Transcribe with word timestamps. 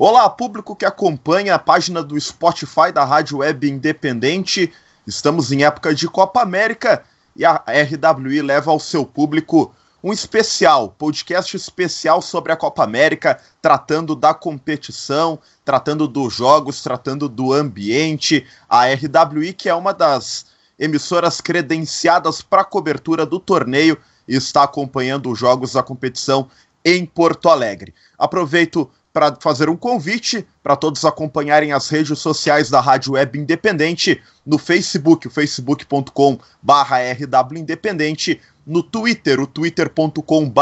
Olá, 0.00 0.30
público 0.30 0.76
que 0.76 0.84
acompanha 0.84 1.56
a 1.56 1.58
página 1.58 2.04
do 2.04 2.18
Spotify 2.20 2.92
da 2.94 3.04
Rádio 3.04 3.38
Web 3.38 3.68
Independente. 3.68 4.72
Estamos 5.04 5.50
em 5.50 5.64
época 5.64 5.92
de 5.92 6.06
Copa 6.06 6.40
América 6.40 7.02
e 7.34 7.44
a 7.44 7.64
RWI 7.66 8.40
leva 8.40 8.70
ao 8.70 8.78
seu 8.78 9.04
público 9.04 9.74
um 10.00 10.12
especial, 10.12 10.94
podcast 10.96 11.56
especial 11.56 12.22
sobre 12.22 12.52
a 12.52 12.56
Copa 12.56 12.84
América, 12.84 13.40
tratando 13.60 14.14
da 14.14 14.32
competição, 14.32 15.36
tratando 15.64 16.06
dos 16.06 16.32
jogos, 16.32 16.80
tratando 16.80 17.28
do 17.28 17.52
ambiente. 17.52 18.46
A 18.68 18.84
RWI, 18.86 19.52
que 19.52 19.68
é 19.68 19.74
uma 19.74 19.92
das 19.92 20.46
emissoras 20.78 21.40
credenciadas 21.40 22.40
para 22.40 22.62
cobertura 22.62 23.26
do 23.26 23.40
torneio, 23.40 23.98
está 24.28 24.62
acompanhando 24.62 25.28
os 25.28 25.36
jogos 25.36 25.72
da 25.72 25.82
competição 25.82 26.48
em 26.84 27.04
Porto 27.04 27.48
Alegre. 27.48 27.92
Aproveito 28.16 28.88
para 29.12 29.36
fazer 29.40 29.68
um 29.68 29.76
convite 29.76 30.46
para 30.62 30.76
todos 30.76 31.04
acompanharem 31.04 31.72
as 31.72 31.88
redes 31.88 32.18
sociais 32.18 32.70
da 32.70 32.80
Rádio 32.80 33.12
Web 33.12 33.38
Independente 33.38 34.22
no 34.44 34.58
Facebook, 34.58 35.26
o 35.26 35.30
facebook.com 35.30 36.38
rwindependente, 36.62 38.40
no 38.66 38.82
Twitter, 38.82 39.40
o 39.40 39.46
twitter.com 39.46 40.52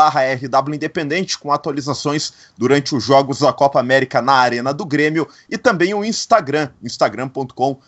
rwindependente, 0.65 1.37
com 1.37 1.53
atualizações 1.53 2.33
durante 2.57 2.95
os 2.95 3.03
jogos 3.03 3.41
da 3.41 3.53
Copa 3.53 3.81
América 3.81 4.23
na 4.23 4.35
Arena 4.35 4.73
do 4.73 4.87
Grêmio, 4.87 5.29
e 5.51 5.59
também 5.59 5.93
o 5.93 6.05
Instagram, 6.05 6.71
instagram.com 6.81 7.81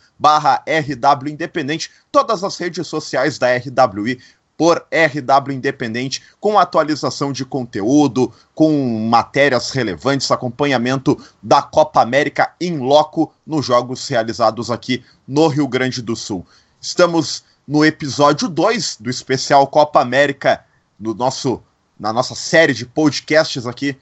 rwindependente, 1.20 1.91
todas 2.11 2.42
as 2.42 2.59
redes 2.59 2.84
sociais 2.88 3.38
da 3.38 3.47
RWI 3.56 4.19
por 4.59 4.85
RW 4.91 5.53
Independente, 5.53 6.21
com 6.41 6.59
atualização 6.59 7.30
de 7.30 7.45
conteúdo, 7.45 8.33
com 8.57 9.09
matérias 9.09 9.71
relevantes, 9.71 10.33
acompanhamento 10.33 11.17
da 11.41 11.62
Copa 11.62 12.03
América 12.03 12.53
em 12.61 12.77
loco 12.77 13.33
nos 13.47 13.65
jogos 13.65 14.09
realizados 14.09 14.69
aqui 14.69 15.05
no 15.29 15.47
Rio 15.47 15.69
Grande 15.69 16.03
do 16.03 16.17
Sul. 16.17 16.45
Estamos 16.81 17.45
no 17.67 17.84
episódio 17.84 18.48
2 18.48 18.97
do 18.98 19.09
especial 19.09 19.65
Copa 19.69 20.00
América, 20.00 20.65
no 20.98 21.15
nosso, 21.15 21.62
na 21.98 22.12
nossa 22.12 22.34
série 22.34 22.75
de 22.75 22.84
podcasts 22.84 23.65
aqui 23.65 23.97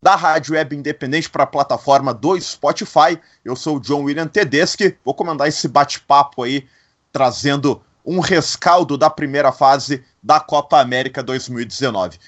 da 0.00 0.14
Rádio 0.14 0.54
Web 0.54 0.76
Independente 0.76 1.28
para 1.28 1.42
a 1.42 1.46
plataforma 1.46 2.14
do 2.14 2.40
Spotify. 2.40 3.18
Eu 3.44 3.56
sou 3.56 3.78
o 3.78 3.80
John 3.80 4.04
William 4.04 4.28
Tedeschi, 4.28 4.96
vou 5.04 5.12
comandar 5.12 5.48
esse 5.48 5.66
bate-papo 5.66 6.44
aí, 6.44 6.68
trazendo 7.12 7.82
um 8.04 8.20
rescaldo 8.20 8.96
da 8.96 9.08
primeira 9.08 9.52
fase 9.52 10.04
da 10.22 10.40
Copa 10.40 10.80
América 10.80 11.22
2019. 11.22 12.18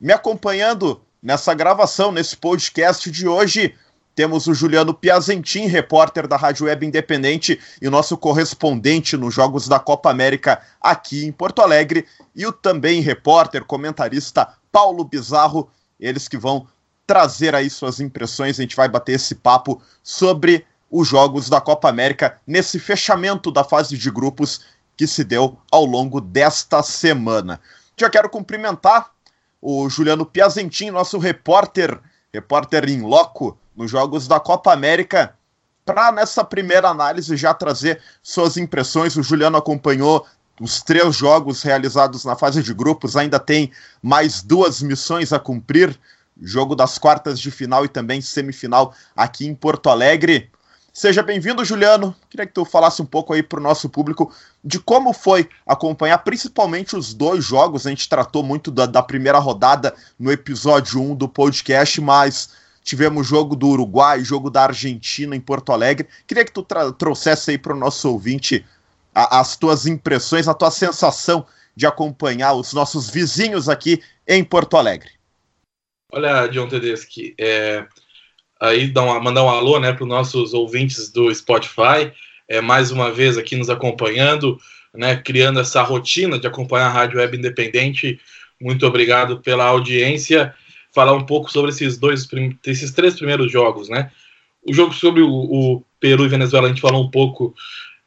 Me 0.00 0.12
acompanhando 0.12 1.00
nessa 1.22 1.54
gravação, 1.54 2.12
nesse 2.12 2.36
podcast 2.36 3.10
de 3.10 3.26
hoje, 3.26 3.74
temos 4.14 4.46
o 4.46 4.54
Juliano 4.54 4.94
Piazentin, 4.94 5.66
repórter 5.66 6.26
da 6.26 6.36
Rádio 6.36 6.66
Web 6.66 6.86
Independente 6.86 7.60
e 7.82 7.90
nosso 7.90 8.16
correspondente 8.16 9.16
nos 9.16 9.34
Jogos 9.34 9.68
da 9.68 9.78
Copa 9.78 10.10
América 10.10 10.62
aqui 10.80 11.26
em 11.26 11.32
Porto 11.32 11.60
Alegre, 11.60 12.06
e 12.34 12.46
o 12.46 12.52
também 12.52 13.00
repórter, 13.00 13.64
comentarista 13.64 14.48
Paulo 14.72 15.04
Bizarro, 15.04 15.70
eles 16.00 16.28
que 16.28 16.38
vão 16.38 16.66
trazer 17.06 17.54
aí 17.54 17.68
suas 17.68 18.00
impressões, 18.00 18.58
a 18.58 18.62
gente 18.62 18.74
vai 18.74 18.88
bater 18.88 19.12
esse 19.12 19.34
papo 19.34 19.80
sobre 20.02 20.66
os 20.90 21.06
Jogos 21.06 21.48
da 21.50 21.60
Copa 21.60 21.88
América 21.88 22.38
nesse 22.46 22.78
fechamento 22.78 23.50
da 23.50 23.64
fase 23.64 23.98
de 23.98 24.10
grupos 24.10 24.62
que 24.96 25.06
se 25.06 25.22
deu 25.22 25.58
ao 25.70 25.84
longo 25.84 26.20
desta 26.20 26.82
semana. 26.82 27.60
Já 27.96 28.08
quero 28.08 28.28
cumprimentar 28.28 29.10
o 29.60 29.88
Juliano 29.88 30.24
Piazentin, 30.24 30.90
nosso 30.90 31.18
repórter, 31.18 31.98
repórter 32.32 32.88
em 32.88 33.02
loco 33.02 33.58
nos 33.76 33.90
Jogos 33.90 34.26
da 34.26 34.40
Copa 34.40 34.72
América, 34.72 35.34
para 35.84 36.10
nessa 36.10 36.42
primeira 36.44 36.88
análise 36.88 37.36
já 37.36 37.54
trazer 37.54 38.00
suas 38.22 38.56
impressões. 38.56 39.16
O 39.16 39.22
Juliano 39.22 39.56
acompanhou 39.56 40.26
os 40.60 40.82
três 40.82 41.14
jogos 41.14 41.62
realizados 41.62 42.24
na 42.24 42.34
fase 42.34 42.62
de 42.62 42.72
grupos, 42.72 43.16
ainda 43.16 43.38
tem 43.38 43.70
mais 44.02 44.42
duas 44.42 44.80
missões 44.80 45.32
a 45.32 45.38
cumprir. 45.38 45.98
Jogo 46.40 46.74
das 46.74 46.98
quartas 46.98 47.40
de 47.40 47.50
final 47.50 47.84
e 47.84 47.88
também 47.88 48.20
semifinal 48.20 48.94
aqui 49.16 49.46
em 49.46 49.54
Porto 49.54 49.88
Alegre. 49.88 50.50
Seja 50.96 51.22
bem-vindo, 51.22 51.62
Juliano. 51.62 52.16
Queria 52.30 52.46
que 52.46 52.54
tu 52.54 52.64
falasse 52.64 53.02
um 53.02 53.04
pouco 53.04 53.34
aí 53.34 53.42
para 53.42 53.60
o 53.60 53.62
nosso 53.62 53.86
público 53.86 54.34
de 54.64 54.80
como 54.80 55.12
foi 55.12 55.46
acompanhar 55.66 56.16
principalmente 56.16 56.96
os 56.96 57.12
dois 57.12 57.44
jogos. 57.44 57.86
A 57.86 57.90
gente 57.90 58.08
tratou 58.08 58.42
muito 58.42 58.70
da, 58.70 58.86
da 58.86 59.02
primeira 59.02 59.38
rodada 59.38 59.94
no 60.18 60.32
episódio 60.32 60.98
1 60.98 61.14
do 61.14 61.28
podcast, 61.28 62.00
mas 62.00 62.54
tivemos 62.82 63.26
jogo 63.26 63.54
do 63.54 63.68
Uruguai, 63.68 64.24
jogo 64.24 64.48
da 64.48 64.62
Argentina 64.62 65.36
em 65.36 65.40
Porto 65.40 65.70
Alegre. 65.70 66.08
Queria 66.26 66.46
que 66.46 66.50
tu 66.50 66.66
trouxesse 66.96 67.50
aí 67.50 67.58
para 67.58 67.74
o 67.74 67.78
nosso 67.78 68.10
ouvinte 68.10 68.64
a, 69.14 69.40
as 69.40 69.54
tuas 69.54 69.84
impressões, 69.84 70.48
a 70.48 70.54
tua 70.54 70.70
sensação 70.70 71.44
de 71.76 71.86
acompanhar 71.86 72.54
os 72.54 72.72
nossos 72.72 73.10
vizinhos 73.10 73.68
aqui 73.68 74.02
em 74.26 74.42
Porto 74.42 74.78
Alegre. 74.78 75.10
Olha, 76.10 76.46
John 76.46 76.68
Tedeschi, 76.68 77.34
é, 77.38 77.86
aí 78.60 78.88
dar 78.88 79.02
uma, 79.02 79.20
mandar 79.20 79.44
um 79.44 79.48
alô 79.48 79.78
né, 79.78 79.92
para 79.92 80.02
os 80.02 80.08
nossos 80.08 80.54
ouvintes 80.54 81.10
do 81.10 81.32
Spotify, 81.34 82.12
é, 82.48 82.60
mais 82.60 82.90
uma 82.90 83.10
vez 83.10 83.36
aqui 83.36 83.56
nos 83.56 83.70
acompanhando, 83.70 84.58
né, 84.94 85.16
criando 85.16 85.60
essa 85.60 85.82
rotina 85.82 86.38
de 86.38 86.46
acompanhar 86.46 86.86
a 86.86 86.92
Rádio 86.92 87.18
Web 87.18 87.36
Independente. 87.36 88.18
Muito 88.60 88.86
obrigado 88.86 89.40
pela 89.40 89.64
audiência. 89.64 90.54
Falar 90.94 91.12
um 91.12 91.26
pouco 91.26 91.52
sobre 91.52 91.70
esses 91.70 91.98
dois, 91.98 92.26
esses 92.66 92.90
três 92.92 93.14
primeiros 93.14 93.52
jogos, 93.52 93.88
né? 93.88 94.10
O 94.66 94.72
jogo 94.72 94.94
sobre 94.94 95.20
o, 95.20 95.30
o 95.30 95.84
Peru 96.00 96.24
e 96.24 96.28
Venezuela 96.28 96.66
a 96.66 96.70
gente 96.70 96.80
falou 96.80 97.04
um 97.04 97.10
pouco, 97.10 97.54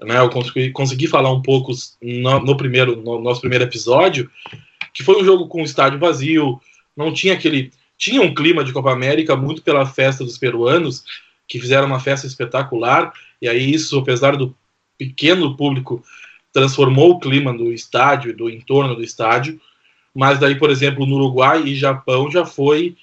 né? 0.01 0.17
Eu 0.17 0.29
consegui, 0.29 0.71
consegui 0.71 1.05
falar 1.05 1.31
um 1.31 1.41
pouco 1.41 1.71
no, 2.01 2.39
no 2.39 2.57
primeiro, 2.57 2.95
no 2.95 3.21
nosso 3.21 3.41
primeiro 3.41 3.65
episódio, 3.65 4.29
que 4.91 5.03
foi 5.03 5.21
um 5.21 5.25
jogo 5.25 5.47
com 5.47 5.61
estádio 5.61 5.99
vazio, 5.99 6.59
não 6.97 7.13
tinha 7.13 7.35
aquele 7.35 7.71
tinha 7.99 8.21
um 8.21 8.33
clima 8.33 8.63
de 8.63 8.71
Copa 8.71 8.91
América 8.91 9.35
muito 9.35 9.61
pela 9.61 9.85
festa 9.85 10.23
dos 10.23 10.37
peruanos, 10.37 11.03
que 11.45 11.59
fizeram 11.59 11.85
uma 11.85 11.99
festa 11.99 12.25
espetacular, 12.25 13.11
e 13.41 13.49
aí 13.49 13.71
isso, 13.71 13.99
apesar 13.99 14.37
do 14.37 14.55
pequeno 14.97 15.57
público, 15.57 16.01
transformou 16.53 17.11
o 17.11 17.19
clima 17.19 17.55
do 17.55 17.71
estádio 17.73 18.35
do 18.35 18.49
entorno 18.49 18.95
do 18.95 19.03
estádio, 19.03 19.59
mas 20.15 20.39
daí, 20.39 20.55
por 20.55 20.69
exemplo, 20.69 21.05
no 21.05 21.15
Uruguai 21.15 21.61
e 21.63 21.75
Japão 21.75 22.31
já 22.31 22.45
foi 22.45 22.95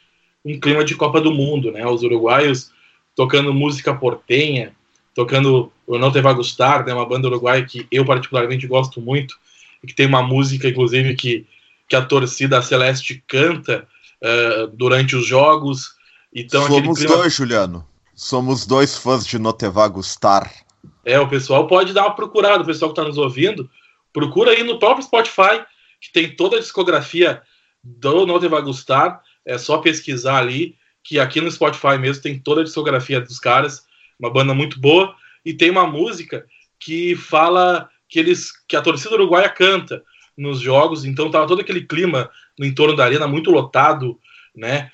um 0.44 0.58
clima 0.58 0.82
de 0.82 0.94
Copa 0.94 1.20
do 1.20 1.32
Mundo, 1.32 1.70
né? 1.70 1.86
Os 1.86 2.02
uruguaios 2.02 2.70
tocando 3.14 3.52
música 3.52 3.94
portenha, 3.94 4.72
tocando 5.14 5.72
o 5.86 5.98
Não 5.98 6.10
Te 6.10 6.20
Vai 6.20 6.34
Gustar, 6.34 6.84
né? 6.84 6.94
Uma 6.94 7.06
banda 7.06 7.28
uruguaia 7.28 7.64
que 7.64 7.86
eu 7.90 8.04
particularmente 8.04 8.66
gosto 8.66 9.00
muito, 9.00 9.36
e 9.82 9.86
que 9.86 9.94
tem 9.94 10.06
uma 10.06 10.22
música, 10.22 10.68
inclusive, 10.68 11.14
que, 11.14 11.44
que 11.88 11.96
a 11.96 12.02
torcida 12.02 12.62
Celeste 12.62 13.22
canta, 13.26 13.86
uh, 14.22 14.66
durante 14.68 15.16
os 15.16 15.26
jogos. 15.26 15.94
Então, 16.34 16.66
Somos 16.66 16.98
clima... 16.98 17.16
dois, 17.16 17.34
Juliano. 17.34 17.86
Somos 18.14 18.66
dois 18.66 18.96
fãs 18.96 19.26
de 19.26 19.38
Noteva 19.38 19.86
Gustar. 19.88 20.50
É, 21.04 21.18
o 21.20 21.28
pessoal 21.28 21.66
pode 21.66 21.92
dar 21.92 22.02
uma 22.06 22.14
procurada, 22.14 22.62
o 22.62 22.66
pessoal 22.66 22.92
que 22.92 22.98
está 22.98 23.08
nos 23.08 23.18
ouvindo, 23.18 23.70
procura 24.12 24.52
aí 24.52 24.62
no 24.62 24.78
próprio 24.78 25.04
Spotify, 25.04 25.62
que 26.00 26.12
tem 26.12 26.34
toda 26.34 26.56
a 26.56 26.60
discografia 26.60 27.42
do 27.82 28.26
Noteva 28.26 28.60
Gustar. 28.60 29.20
É 29.44 29.58
só 29.58 29.78
pesquisar 29.78 30.38
ali, 30.38 30.76
que 31.04 31.20
aqui 31.20 31.40
no 31.40 31.50
Spotify 31.50 31.98
mesmo 31.98 32.22
tem 32.22 32.38
toda 32.38 32.62
a 32.62 32.64
discografia 32.64 33.20
dos 33.20 33.38
caras, 33.38 33.84
uma 34.18 34.30
banda 34.30 34.52
muito 34.52 34.80
boa, 34.80 35.14
e 35.44 35.54
tem 35.54 35.70
uma 35.70 35.86
música 35.86 36.44
que 36.80 37.14
fala 37.14 37.88
que 38.08 38.18
eles 38.18 38.52
que 38.66 38.76
a 38.76 38.82
torcida 38.82 39.14
uruguaia 39.14 39.48
canta 39.48 40.02
nos 40.36 40.60
jogos, 40.60 41.04
então 41.04 41.30
tava 41.30 41.46
todo 41.46 41.60
aquele 41.60 41.82
clima 41.82 42.30
no 42.58 42.66
entorno 42.66 42.94
da 42.94 43.04
arena 43.04 43.26
muito 43.26 43.50
lotado, 43.50 44.18
né? 44.54 44.90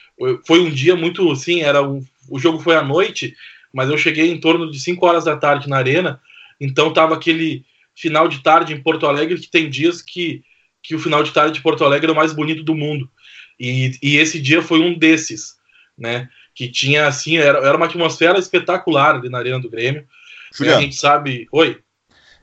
Foi 0.46 0.60
um 0.60 0.70
dia 0.70 0.94
muito, 0.94 1.30
assim, 1.30 1.62
era 1.62 1.82
um, 1.82 2.04
o 2.28 2.38
jogo 2.38 2.60
foi 2.60 2.76
à 2.76 2.82
noite, 2.82 3.34
mas 3.72 3.90
eu 3.90 3.98
cheguei 3.98 4.30
em 4.30 4.38
torno 4.38 4.70
de 4.70 4.78
5 4.78 5.04
horas 5.04 5.24
da 5.24 5.36
tarde 5.36 5.68
na 5.68 5.78
arena, 5.78 6.20
então 6.60 6.92
tava 6.92 7.14
aquele 7.14 7.64
final 7.94 8.28
de 8.28 8.42
tarde 8.42 8.72
em 8.72 8.80
Porto 8.80 9.06
Alegre 9.06 9.38
que 9.38 9.50
tem 9.50 9.68
dias 9.68 10.00
que, 10.00 10.42
que 10.82 10.94
o 10.94 10.98
final 10.98 11.22
de 11.22 11.32
tarde 11.32 11.54
de 11.54 11.62
Porto 11.62 11.84
Alegre 11.84 12.10
é 12.10 12.12
o 12.12 12.16
mais 12.16 12.32
bonito 12.32 12.62
do 12.62 12.74
mundo. 12.74 13.10
E, 13.58 13.96
e 14.02 14.16
esse 14.16 14.40
dia 14.40 14.62
foi 14.62 14.80
um 14.80 14.98
desses, 14.98 15.56
né? 15.96 16.28
Que 16.54 16.68
tinha 16.68 17.06
assim, 17.06 17.36
era, 17.36 17.58
era 17.58 17.76
uma 17.76 17.86
atmosfera 17.86 18.38
espetacular 18.38 19.16
ali 19.16 19.28
na 19.28 19.38
Arena 19.38 19.60
do 19.60 19.70
Grêmio. 19.70 20.06
Juliano. 20.54 20.78
a 20.78 20.82
gente 20.82 20.96
sabe. 20.96 21.46
Oi. 21.50 21.78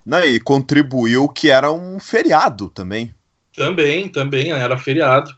Não, 0.10 0.26
e 0.26 0.40
contribuiu 0.40 1.30
que 1.30 1.52
era 1.52 1.72
um 1.72 2.00
feriado 2.00 2.68
também. 2.70 3.14
Também, 3.56 4.10
também, 4.10 4.52
era 4.52 4.76
feriado. 4.76 5.38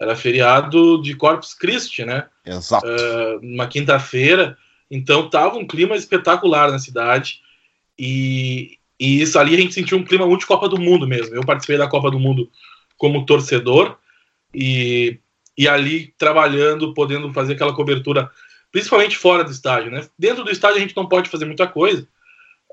Era 0.00 0.16
feriado 0.16 1.00
de 1.00 1.14
Corpus 1.14 1.54
Christi, 1.54 2.04
né? 2.04 2.26
Exato. 2.44 2.84
Uh, 2.84 3.38
uma 3.40 3.68
quinta-feira. 3.68 4.58
Então 4.90 5.30
tava 5.30 5.56
um 5.56 5.64
clima 5.64 5.94
espetacular 5.94 6.68
na 6.72 6.80
cidade. 6.80 7.40
E, 7.96 8.78
e 8.98 9.22
isso 9.22 9.38
ali 9.38 9.54
a 9.54 9.60
gente 9.60 9.74
sentiu 9.74 9.96
um 9.96 10.04
clima 10.04 10.26
muito 10.26 10.40
de 10.40 10.46
Copa 10.46 10.68
do 10.68 10.80
Mundo 10.80 11.06
mesmo. 11.06 11.36
Eu 11.36 11.46
participei 11.46 11.78
da 11.78 11.86
Copa 11.86 12.10
do 12.10 12.18
Mundo 12.18 12.50
como 12.96 13.24
torcedor 13.24 13.98
e, 14.52 15.20
e 15.56 15.68
ali 15.68 16.12
trabalhando, 16.18 16.92
podendo 16.92 17.32
fazer 17.32 17.52
aquela 17.52 17.72
cobertura 17.72 18.28
principalmente 18.72 19.16
fora 19.16 19.44
do 19.44 19.52
estádio, 19.52 19.92
né? 19.92 20.08
Dentro 20.18 20.42
do 20.42 20.50
estádio 20.50 20.78
a 20.78 20.80
gente 20.80 20.96
não 20.96 21.06
pode 21.06 21.30
fazer 21.30 21.44
muita 21.44 21.68
coisa. 21.68 22.08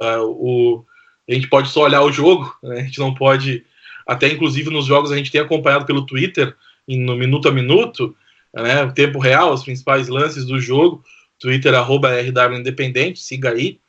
Uh, 0.01 0.25
o, 0.25 0.85
a 1.27 1.33
gente 1.33 1.47
pode 1.47 1.69
só 1.69 1.83
olhar 1.83 2.01
o 2.01 2.11
jogo, 2.11 2.55
né? 2.61 2.79
a 2.79 2.83
gente 2.83 2.99
não 2.99 3.13
pode. 3.13 3.65
Até 4.05 4.27
inclusive 4.27 4.69
nos 4.69 4.85
jogos 4.85 5.11
a 5.11 5.17
gente 5.17 5.31
tem 5.31 5.41
acompanhado 5.41 5.85
pelo 5.85 6.05
Twitter, 6.05 6.55
no 6.87 7.15
minuto 7.15 7.47
a 7.47 7.51
minuto, 7.51 8.15
né? 8.53 8.83
O 8.83 8.93
tempo 8.93 9.19
real, 9.19 9.53
os 9.53 9.63
principais 9.63 10.07
lances 10.07 10.45
do 10.45 10.59
jogo. 10.59 11.03
Twitter, 11.39 11.73
arroba 11.73 12.09
RW 12.21 12.57
Independente, 12.57 13.19
siga 13.19 13.51
aí. 13.51 13.79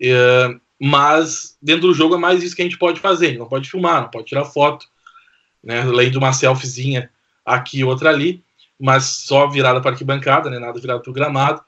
Uh, 0.00 0.60
mas 0.78 1.56
dentro 1.62 1.88
do 1.88 1.94
jogo 1.94 2.16
é 2.16 2.18
mais 2.18 2.42
isso 2.42 2.54
que 2.54 2.62
a 2.62 2.64
gente 2.64 2.78
pode 2.78 3.00
fazer. 3.00 3.38
Não 3.38 3.46
pode 3.46 3.70
filmar, 3.70 4.02
não 4.02 4.10
pode 4.10 4.26
tirar 4.26 4.44
foto, 4.44 4.86
né? 5.62 5.80
Além 5.80 6.10
de 6.10 6.18
uma 6.18 6.32
selfiezinha 6.32 7.10
aqui 7.44 7.78
e 7.78 7.84
outra 7.84 8.10
ali, 8.10 8.42
mas 8.78 9.04
só 9.04 9.46
virada 9.48 9.80
para 9.80 9.92
arquibancada, 9.92 10.50
né? 10.50 10.58
Nada 10.58 10.78
virado 10.78 11.00
para 11.00 11.10
o 11.10 11.14
gramado. 11.14 11.62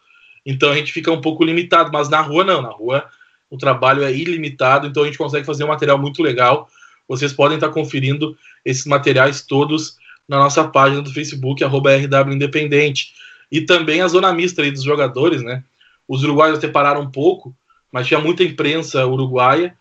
Então 0.45 0.71
a 0.71 0.77
gente 0.77 0.93
fica 0.93 1.11
um 1.11 1.21
pouco 1.21 1.45
limitado, 1.45 1.91
mas 1.93 2.09
na 2.09 2.21
rua 2.21 2.45
não. 2.45 2.61
Na 2.61 2.71
rua 2.71 3.09
o 3.51 3.57
trabalho 3.57 4.03
é 4.03 4.13
ilimitado, 4.13 4.87
então 4.87 5.03
a 5.03 5.07
gente 5.07 5.19
consegue 5.19 5.47
fazer 5.47 5.65
um 5.65 5.69
material 5.69 5.99
muito 5.99 6.23
legal. 6.23 6.69
Vocês 7.09 7.33
podem 7.33 7.57
estar 7.57 7.69
conferindo 7.69 8.37
esses 8.65 8.85
materiais 8.87 9.43
todos 9.43 9.97
na 10.29 10.39
nossa 10.39 10.67
página 10.67 11.03
do 11.03 11.13
Facebook, 11.13 11.63
arroba 11.63 11.97
RW 11.97 12.33
Independente. 12.33 13.13
E 13.51 13.61
também 13.61 14.01
a 14.01 14.09
zona 14.09 14.33
mista 14.33 14.69
dos 14.71 14.83
jogadores, 14.83 15.43
né? 15.43 15.63
Os 16.09 16.23
uruguaios 16.25 16.59
até 16.59 16.69
pararam 16.69 17.03
um 17.03 17.11
pouco, 17.11 17.55
mas 17.93 18.07
tinha 18.07 18.19
muita 18.19 18.43
imprensa 18.43 19.07
uruguaia. 19.07 19.77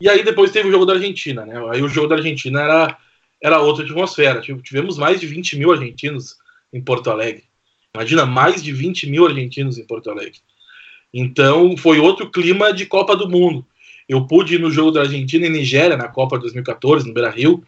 E 0.00 0.08
aí 0.08 0.22
depois 0.22 0.52
teve 0.52 0.68
o 0.68 0.72
jogo 0.72 0.86
da 0.86 0.94
Argentina, 0.94 1.44
né? 1.44 1.54
Aí 1.70 1.82
o 1.82 1.88
jogo 1.88 2.06
da 2.06 2.14
Argentina 2.14 2.60
era, 2.60 2.96
era 3.42 3.60
outra 3.60 3.84
atmosfera. 3.84 4.40
Tivemos 4.40 4.96
mais 4.96 5.20
de 5.20 5.26
20 5.26 5.58
mil 5.58 5.72
argentinos 5.72 6.36
em 6.72 6.80
Porto 6.80 7.10
Alegre. 7.10 7.44
Imagina, 7.92 8.24
mais 8.24 8.62
de 8.62 8.72
20 8.72 9.08
mil 9.08 9.26
argentinos 9.26 9.78
em 9.78 9.84
Porto 9.84 10.10
Alegre. 10.10 10.38
Então 11.12 11.76
foi 11.76 11.98
outro 11.98 12.30
clima 12.30 12.72
de 12.72 12.86
Copa 12.86 13.16
do 13.16 13.28
Mundo. 13.28 13.66
Eu 14.08 14.26
pude 14.26 14.54
ir 14.54 14.60
no 14.60 14.70
jogo 14.70 14.90
da 14.90 15.00
Argentina 15.00 15.46
e 15.46 15.50
Nigéria 15.50 15.96
na 15.96 16.08
Copa 16.08 16.38
2014, 16.38 17.06
no 17.06 17.14
Beira 17.14 17.30
Rio, 17.30 17.62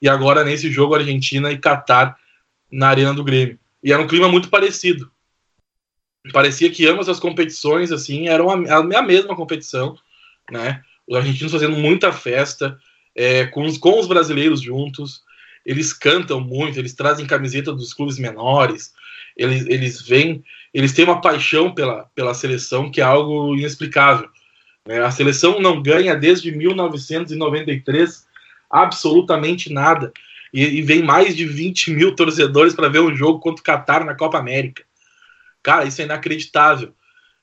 e 0.00 0.08
agora 0.08 0.44
nesse 0.44 0.70
jogo 0.70 0.94
Argentina 0.94 1.50
e 1.50 1.58
Catar 1.58 2.16
na 2.70 2.88
Arena 2.88 3.14
do 3.14 3.24
Grêmio. 3.24 3.58
E 3.82 3.92
era 3.92 4.02
um 4.02 4.06
clima 4.06 4.28
muito 4.28 4.50
parecido. 4.50 5.10
Parecia 6.32 6.70
que 6.70 6.86
ambas 6.86 7.08
as 7.08 7.18
competições 7.18 7.90
assim 7.90 8.28
eram 8.28 8.50
a, 8.50 8.98
a 8.98 9.02
mesma 9.02 9.34
competição, 9.34 9.96
né? 10.50 10.82
Os 11.08 11.16
argentinos 11.16 11.52
fazendo 11.52 11.76
muita 11.76 12.12
festa, 12.12 12.78
é, 13.14 13.46
com, 13.46 13.64
os, 13.64 13.78
com 13.78 13.98
os 13.98 14.06
brasileiros 14.06 14.60
juntos. 14.60 15.22
Eles 15.64 15.92
cantam 15.92 16.40
muito, 16.40 16.78
eles 16.78 16.94
trazem 16.94 17.26
camiseta 17.26 17.72
dos 17.72 17.92
clubes 17.94 18.18
menores, 18.18 18.92
eles, 19.36 19.66
eles 19.66 20.02
vêm, 20.02 20.44
eles 20.72 20.92
têm 20.92 21.04
uma 21.04 21.20
paixão 21.20 21.72
pela, 21.72 22.08
pela 22.14 22.34
seleção 22.34 22.90
que 22.90 23.00
é 23.00 23.04
algo 23.04 23.54
inexplicável. 23.56 24.28
Né? 24.86 25.00
A 25.00 25.10
seleção 25.10 25.60
não 25.60 25.82
ganha 25.82 26.14
desde 26.14 26.52
1993 26.52 28.26
absolutamente 28.70 29.72
nada. 29.72 30.12
E, 30.52 30.62
e 30.62 30.82
vem 30.82 31.02
mais 31.02 31.36
de 31.36 31.44
20 31.44 31.92
mil 31.92 32.14
torcedores 32.14 32.74
para 32.74 32.88
ver 32.88 33.00
um 33.00 33.14
jogo 33.14 33.40
contra 33.40 33.60
o 33.60 33.64
Qatar 33.64 34.04
na 34.04 34.14
Copa 34.14 34.38
América. 34.38 34.84
Cara, 35.62 35.84
isso 35.84 36.00
é 36.00 36.04
inacreditável. 36.04 36.92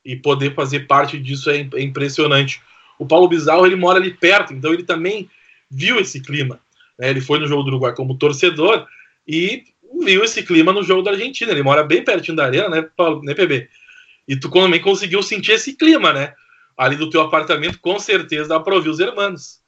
E 0.03 0.15
poder 0.15 0.55
fazer 0.55 0.87
parte 0.87 1.19
disso 1.19 1.49
é, 1.49 1.67
é 1.73 1.81
impressionante. 1.81 2.61
O 2.97 3.05
Paulo 3.05 3.27
Bizarro 3.27 3.65
ele 3.65 3.75
mora 3.75 3.99
ali 3.99 4.13
perto, 4.13 4.53
então 4.53 4.73
ele 4.73 4.83
também 4.83 5.29
viu 5.69 5.99
esse 5.99 6.21
clima. 6.21 6.59
Né? 6.97 7.09
Ele 7.09 7.21
foi 7.21 7.39
no 7.39 7.47
jogo 7.47 7.63
do 7.63 7.69
Uruguai 7.69 7.93
como 7.93 8.17
torcedor 8.17 8.87
e 9.27 9.65
viu 10.03 10.23
esse 10.23 10.43
clima 10.43 10.71
no 10.71 10.83
jogo 10.83 11.01
da 11.01 11.11
Argentina. 11.11 11.51
Ele 11.51 11.63
mora 11.63 11.83
bem 11.83 12.03
pertinho 12.03 12.37
da 12.37 12.45
arena, 12.45 12.69
né, 12.69 12.87
Paulo, 12.95 13.21
né, 13.23 13.33
PB? 13.33 13.67
E 14.27 14.35
tu 14.35 14.49
também 14.49 14.81
conseguiu 14.81 15.23
sentir 15.23 15.53
esse 15.53 15.73
clima, 15.73 16.11
né? 16.11 16.33
Ali 16.77 16.95
do 16.95 17.09
teu 17.09 17.21
apartamento, 17.21 17.79
com 17.79 17.97
certeza 17.99 18.49
dá 18.49 18.59
para 18.59 18.75
ouvir 18.75 18.89
os 18.89 18.99
irmãos. 18.99 19.59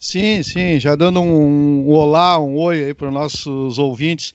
Sim, 0.00 0.42
sim, 0.42 0.78
já 0.78 0.94
dando 0.94 1.20
um, 1.20 1.88
um 1.88 1.90
olá, 1.90 2.38
um 2.38 2.56
oi 2.56 2.84
aí 2.84 2.94
para 2.94 3.08
os 3.08 3.14
nossos 3.14 3.78
ouvintes 3.78 4.32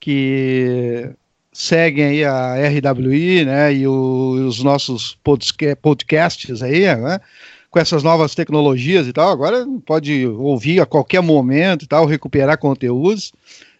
que 0.00 1.08
seguem 1.52 2.04
aí 2.04 2.24
a 2.24 2.54
RWI, 2.68 3.44
né, 3.44 3.72
e 3.72 3.86
o, 3.86 4.46
os 4.46 4.62
nossos 4.62 5.16
podcasts 5.82 6.60
aí, 6.60 6.82
né, 6.96 7.20
com 7.70 7.78
essas 7.78 8.02
novas 8.02 8.34
tecnologias 8.34 9.06
e 9.06 9.12
tal, 9.12 9.30
agora 9.30 9.64
pode 9.86 10.26
ouvir 10.26 10.80
a 10.80 10.86
qualquer 10.86 11.22
momento 11.22 11.84
e 11.84 11.88
tal, 11.88 12.04
recuperar 12.04 12.58
conteúdos. 12.58 13.32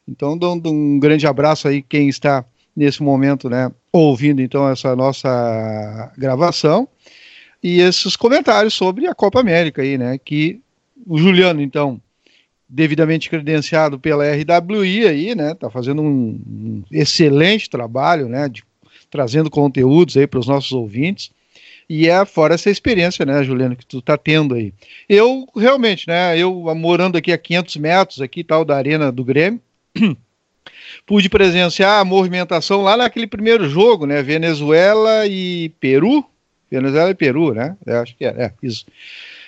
Então, 0.09 0.39
dando 0.39 0.71
um 0.71 0.99
grande 0.99 1.27
abraço 1.27 1.67
aí 1.67 1.83
quem 1.83 2.09
está 2.09 2.45
nesse 2.77 3.03
momento, 3.03 3.49
né, 3.49 3.73
ouvindo 3.91 4.43
então 4.43 4.69
essa 4.69 4.95
nossa 4.95 6.13
gravação 6.17 6.87
e 7.63 7.81
esses 7.81 8.15
comentários 8.17 8.75
sobre 8.75 9.07
a 9.07 9.15
Copa 9.15 9.41
América 9.41 9.81
aí, 9.81 9.97
né, 9.97 10.19
que 10.23 10.61
o 11.07 11.19
Juliano, 11.19 11.63
então, 11.63 12.01
devidamente 12.69 13.31
credenciado 13.31 13.99
pela 13.99 14.25
RWI 14.25 15.07
aí, 15.07 15.35
né, 15.35 15.55
tá 15.55 15.71
fazendo 15.71 16.03
um, 16.03 16.41
um 16.47 16.83
excelente 16.91 17.71
trabalho, 17.71 18.29
né, 18.29 18.49
de, 18.49 18.63
trazendo 19.11 19.51
conteúdos 19.51 20.17
aí 20.17 20.27
para 20.27 20.41
os 20.41 20.47
nossos 20.47 20.73
ouvintes. 20.73 21.31
E 21.89 22.09
é 22.09 22.25
fora 22.25 22.55
essa 22.55 22.69
experiência, 22.69 23.25
né, 23.25 23.45
Juliano, 23.45 23.77
que 23.77 23.87
tu 23.87 24.03
tá 24.03 24.19
tendo 24.19 24.55
aí. 24.57 24.75
Eu 25.09 25.47
realmente, 25.57 26.09
né, 26.09 26.37
eu 26.37 26.53
morando 26.75 27.17
aqui 27.17 27.33
a 27.33 27.39
500 27.39 27.77
metros 27.77 28.21
aqui 28.21 28.43
tal 28.43 28.65
da 28.65 28.77
arena 28.77 29.13
do 29.13 29.25
Grêmio, 29.25 29.61
pude 31.07 31.29
presenciar 31.29 32.01
a 32.01 32.05
movimentação 32.05 32.83
lá 32.83 32.97
naquele 32.97 33.27
primeiro 33.27 33.69
jogo, 33.69 34.07
né? 34.07 34.23
Venezuela 34.23 35.27
e 35.27 35.71
Peru. 35.81 36.25
Venezuela 36.71 37.11
e 37.11 37.15
Peru, 37.15 37.55
né? 37.55 37.77
Eu 37.87 38.01
acho 38.01 38.17
que 38.17 38.25
é, 38.25 38.29
é 38.29 38.53
isso. 38.63 38.85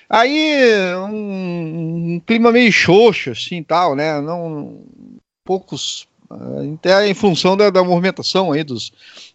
Aí 0.09 0.55
um, 0.97 2.15
um, 2.15 2.23
clima 2.25 2.51
meio 2.51 2.73
xoxo, 2.73 3.31
assim, 3.31 3.63
tal, 3.63 3.95
né? 3.95 4.21
Não 4.21 4.83
poucos 5.45 6.07
até 6.75 7.09
em 7.09 7.15
função 7.15 7.57
da, 7.57 7.71
da 7.71 7.83
movimentação 7.83 8.53
aí 8.53 8.63
dos, 8.63 8.93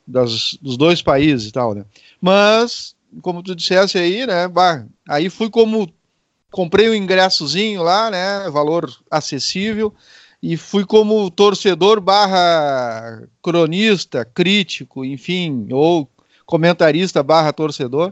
das, 0.07 0.57
dos 0.61 0.77
dois 0.77 1.01
países 1.01 1.49
e 1.49 1.51
tal, 1.51 1.73
né? 1.73 1.85
Mas, 2.21 2.95
como 3.21 3.43
tu 3.43 3.55
dissesse 3.55 3.97
aí, 3.97 4.25
né? 4.25 4.47
Bah, 4.47 4.85
aí 5.09 5.29
fui 5.29 5.49
como 5.49 5.91
comprei 6.51 6.89
um 6.89 6.93
ingressozinho 6.93 7.81
lá, 7.81 8.09
né? 8.09 8.49
Valor 8.49 8.89
acessível 9.09 9.93
e 10.43 10.57
fui 10.57 10.85
como 10.85 11.31
torcedor 11.31 12.01
barra 12.01 13.23
cronista, 13.41 14.25
crítico, 14.25 15.05
enfim, 15.05 15.67
ou 15.71 16.09
comentarista 16.45 17.23
barra 17.23 17.53
torcedor, 17.53 18.11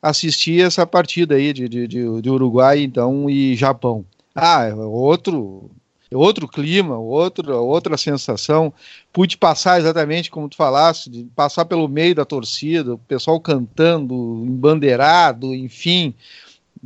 assistir 0.00 0.64
essa 0.64 0.86
partida 0.86 1.34
aí 1.34 1.52
de, 1.52 1.68
de, 1.68 1.88
de, 1.88 2.30
Uruguai 2.30 2.84
então 2.84 3.28
e 3.28 3.56
Japão. 3.56 4.06
Ah, 4.32 4.66
é 4.66 4.74
outro 4.74 5.68
é 6.08 6.16
outro 6.16 6.46
clima, 6.46 6.98
outro, 6.98 7.52
outra 7.56 7.96
sensação. 7.96 8.72
Pude 9.12 9.36
passar 9.36 9.80
exatamente 9.80 10.30
como 10.30 10.48
tu 10.48 10.54
falaste, 10.54 11.10
de 11.10 11.24
passar 11.34 11.64
pelo 11.64 11.88
meio 11.88 12.14
da 12.14 12.24
torcida, 12.24 12.94
o 12.94 12.98
pessoal 12.98 13.40
cantando, 13.40 14.14
embandeirado, 14.46 15.52
enfim, 15.52 16.14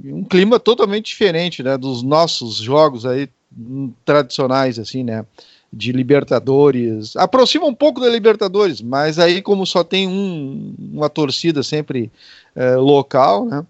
um 0.02 0.24
clima 0.24 0.58
totalmente 0.58 1.08
diferente, 1.08 1.62
né, 1.62 1.76
dos 1.76 2.02
nossos 2.02 2.56
jogos 2.56 3.04
aí 3.04 3.28
tradicionais, 4.04 4.78
assim, 4.78 5.04
né? 5.04 5.24
De 5.72 5.92
Libertadores. 5.92 7.16
Aproxima 7.16 7.66
um 7.66 7.74
pouco 7.74 8.00
da 8.00 8.08
Libertadores, 8.08 8.80
mas 8.80 9.18
aí, 9.18 9.40
como 9.40 9.66
só 9.66 9.84
tem 9.84 10.08
um, 10.08 10.74
uma 10.78 11.08
torcida 11.08 11.62
sempre 11.62 12.10
é, 12.54 12.76
local, 12.76 13.44
né? 13.46 13.64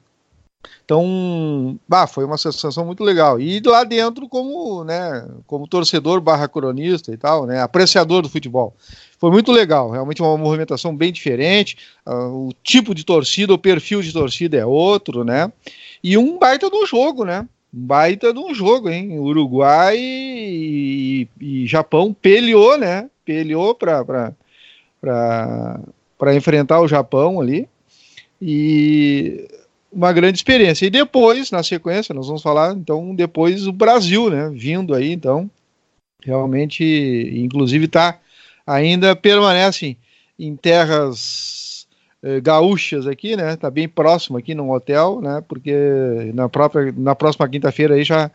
Então, 0.84 1.78
bah, 1.88 2.08
foi 2.08 2.24
uma 2.24 2.36
sensação 2.36 2.84
muito 2.84 3.04
legal. 3.04 3.40
E 3.40 3.60
lá 3.64 3.84
dentro, 3.84 4.28
como, 4.28 4.82
né, 4.82 5.24
como 5.46 5.68
torcedor 5.68 6.20
barra 6.20 6.48
cronista 6.48 7.12
e 7.12 7.16
tal, 7.16 7.46
né, 7.46 7.62
apreciador 7.62 8.22
do 8.22 8.28
futebol. 8.28 8.74
Foi 9.16 9.30
muito 9.30 9.52
legal, 9.52 9.90
realmente 9.90 10.20
uma 10.20 10.36
movimentação 10.36 10.96
bem 10.96 11.12
diferente. 11.12 11.76
Uh, 12.04 12.48
o 12.48 12.52
tipo 12.64 12.92
de 12.92 13.04
torcida, 13.04 13.54
o 13.54 13.58
perfil 13.58 14.02
de 14.02 14.12
torcida 14.12 14.56
é 14.56 14.66
outro, 14.66 15.22
né? 15.22 15.52
E 16.02 16.18
um 16.18 16.38
baita 16.38 16.68
do 16.68 16.84
jogo, 16.84 17.24
né? 17.24 17.46
Baita 17.72 18.32
de 18.32 18.38
um 18.38 18.54
jogo, 18.54 18.88
hein? 18.88 19.18
Uruguai 19.18 19.96
e, 19.98 21.28
e 21.40 21.66
Japão 21.66 22.12
peleou, 22.12 22.76
né? 22.76 23.08
Peleou 23.24 23.74
para 23.74 24.34
enfrentar 26.34 26.80
o 26.80 26.88
Japão 26.88 27.40
ali. 27.40 27.68
E 28.40 29.48
uma 29.92 30.12
grande 30.12 30.38
experiência. 30.38 30.86
E 30.86 30.90
depois, 30.90 31.50
na 31.50 31.62
sequência, 31.62 32.14
nós 32.14 32.26
vamos 32.26 32.42
falar, 32.42 32.74
então, 32.74 33.14
depois 33.14 33.66
o 33.66 33.72
Brasil, 33.72 34.30
né? 34.30 34.50
Vindo 34.52 34.94
aí, 34.94 35.12
então, 35.12 35.50
realmente, 36.22 36.84
inclusive, 37.34 37.88
tá 37.88 38.18
ainda 38.66 39.16
permanece 39.16 39.96
em 40.38 40.56
terras 40.56 41.69
gaúchas 42.42 43.06
aqui, 43.06 43.36
né? 43.36 43.56
Tá 43.56 43.70
bem 43.70 43.88
próximo 43.88 44.36
aqui 44.36 44.54
num 44.54 44.70
hotel, 44.70 45.20
né? 45.20 45.42
Porque 45.48 46.30
na 46.34 46.48
própria 46.48 46.92
na 46.96 47.14
próxima 47.14 47.48
quinta-feira 47.48 47.94
aí 47.94 48.04
já 48.04 48.30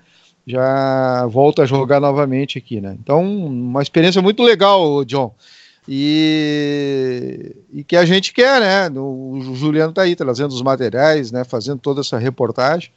já 0.47 1.25
volta 1.27 1.63
a 1.63 1.65
jogar 1.65 1.99
novamente 1.99 2.57
aqui, 2.57 2.79
né? 2.79 2.95
Então, 3.01 3.23
uma 3.23 3.81
experiência 3.81 4.21
muito 4.21 4.43
legal, 4.43 5.03
John. 5.03 5.33
E, 5.87 7.55
e 7.71 7.83
que 7.83 7.95
a 7.95 8.05
gente 8.05 8.33
quer, 8.33 8.59
né? 8.59 8.99
O 8.99 9.55
Juliano 9.55 9.89
está 9.89 10.03
aí 10.03 10.15
trazendo 10.15 10.51
os 10.51 10.61
materiais, 10.61 11.31
né? 11.31 11.43
Fazendo 11.43 11.79
toda 11.79 12.01
essa 12.01 12.17
reportagem. 12.17 12.91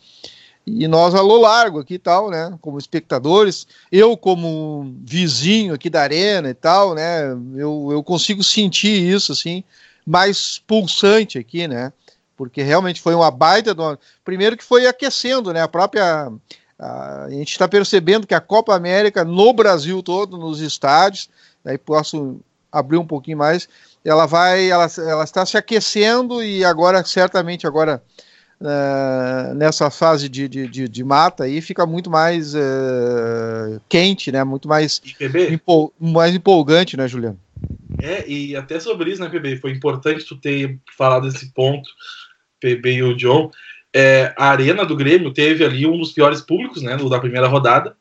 E 0.66 0.86
nós, 0.86 1.14
alô 1.14 1.38
largo 1.40 1.80
aqui 1.80 1.94
e 1.94 1.98
tal, 1.98 2.30
né? 2.30 2.56
Como 2.60 2.78
espectadores, 2.78 3.66
eu 3.90 4.16
como 4.16 4.94
vizinho 5.02 5.72
aqui 5.72 5.88
da 5.88 6.02
arena 6.02 6.50
e 6.50 6.54
tal, 6.54 6.94
né? 6.94 7.30
Eu, 7.56 7.88
eu 7.90 8.02
consigo 8.02 8.44
sentir 8.44 9.02
isso, 9.02 9.32
assim, 9.32 9.64
mais 10.08 10.58
pulsante 10.66 11.38
aqui, 11.38 11.68
né? 11.68 11.92
Porque 12.34 12.62
realmente 12.62 13.02
foi 13.02 13.14
uma 13.14 13.30
baita. 13.30 13.74
Do... 13.74 13.98
Primeiro 14.24 14.56
que 14.56 14.64
foi 14.64 14.86
aquecendo, 14.86 15.52
né? 15.52 15.60
A 15.60 15.68
própria. 15.68 16.32
A, 16.78 17.24
a 17.24 17.30
gente 17.30 17.50
está 17.50 17.68
percebendo 17.68 18.26
que 18.26 18.34
a 18.34 18.40
Copa 18.40 18.74
América 18.74 19.24
no 19.24 19.52
Brasil 19.52 20.02
todo, 20.02 20.38
nos 20.38 20.60
estádios, 20.60 21.28
aí 21.64 21.76
posso 21.76 22.40
abrir 22.70 22.96
um 22.96 23.06
pouquinho 23.06 23.36
mais, 23.36 23.68
ela 24.04 24.26
vai, 24.26 24.70
ela, 24.70 24.86
ela 24.98 25.24
está 25.24 25.44
se 25.44 25.56
aquecendo 25.56 26.42
e 26.42 26.64
agora, 26.64 27.04
certamente, 27.04 27.66
agora 27.66 28.02
uh, 28.60 29.54
nessa 29.54 29.90
fase 29.90 30.28
de, 30.28 30.48
de, 30.48 30.68
de, 30.68 30.88
de, 30.88 31.04
mata 31.04 31.44
aí 31.44 31.60
fica 31.60 31.86
muito 31.86 32.10
mais 32.10 32.54
uh, 32.54 33.80
quente, 33.88 34.30
né? 34.30 34.44
Muito 34.44 34.68
mais, 34.68 35.02
empol 35.50 35.92
mais 35.98 36.34
empolgante, 36.34 36.96
né, 36.96 37.08
Juliano? 37.08 37.38
É, 38.00 38.28
e 38.28 38.56
até 38.56 38.78
sobre 38.78 39.10
isso, 39.10 39.20
né, 39.20 39.28
PB? 39.28 39.56
Foi 39.56 39.70
importante 39.72 40.24
tu 40.24 40.36
ter 40.36 40.78
falado 40.96 41.28
desse 41.28 41.52
ponto, 41.52 41.88
PB 42.60 42.92
e 42.94 43.02
o 43.02 43.16
John. 43.16 43.50
É, 43.94 44.32
a 44.36 44.50
arena 44.50 44.84
do 44.84 44.96
Grêmio 44.96 45.32
teve 45.32 45.64
ali 45.64 45.86
um 45.86 45.98
dos 45.98 46.12
piores 46.12 46.40
públicos, 46.40 46.82
né, 46.82 46.96
da 46.96 47.20
primeira 47.20 47.48
rodada, 47.48 47.96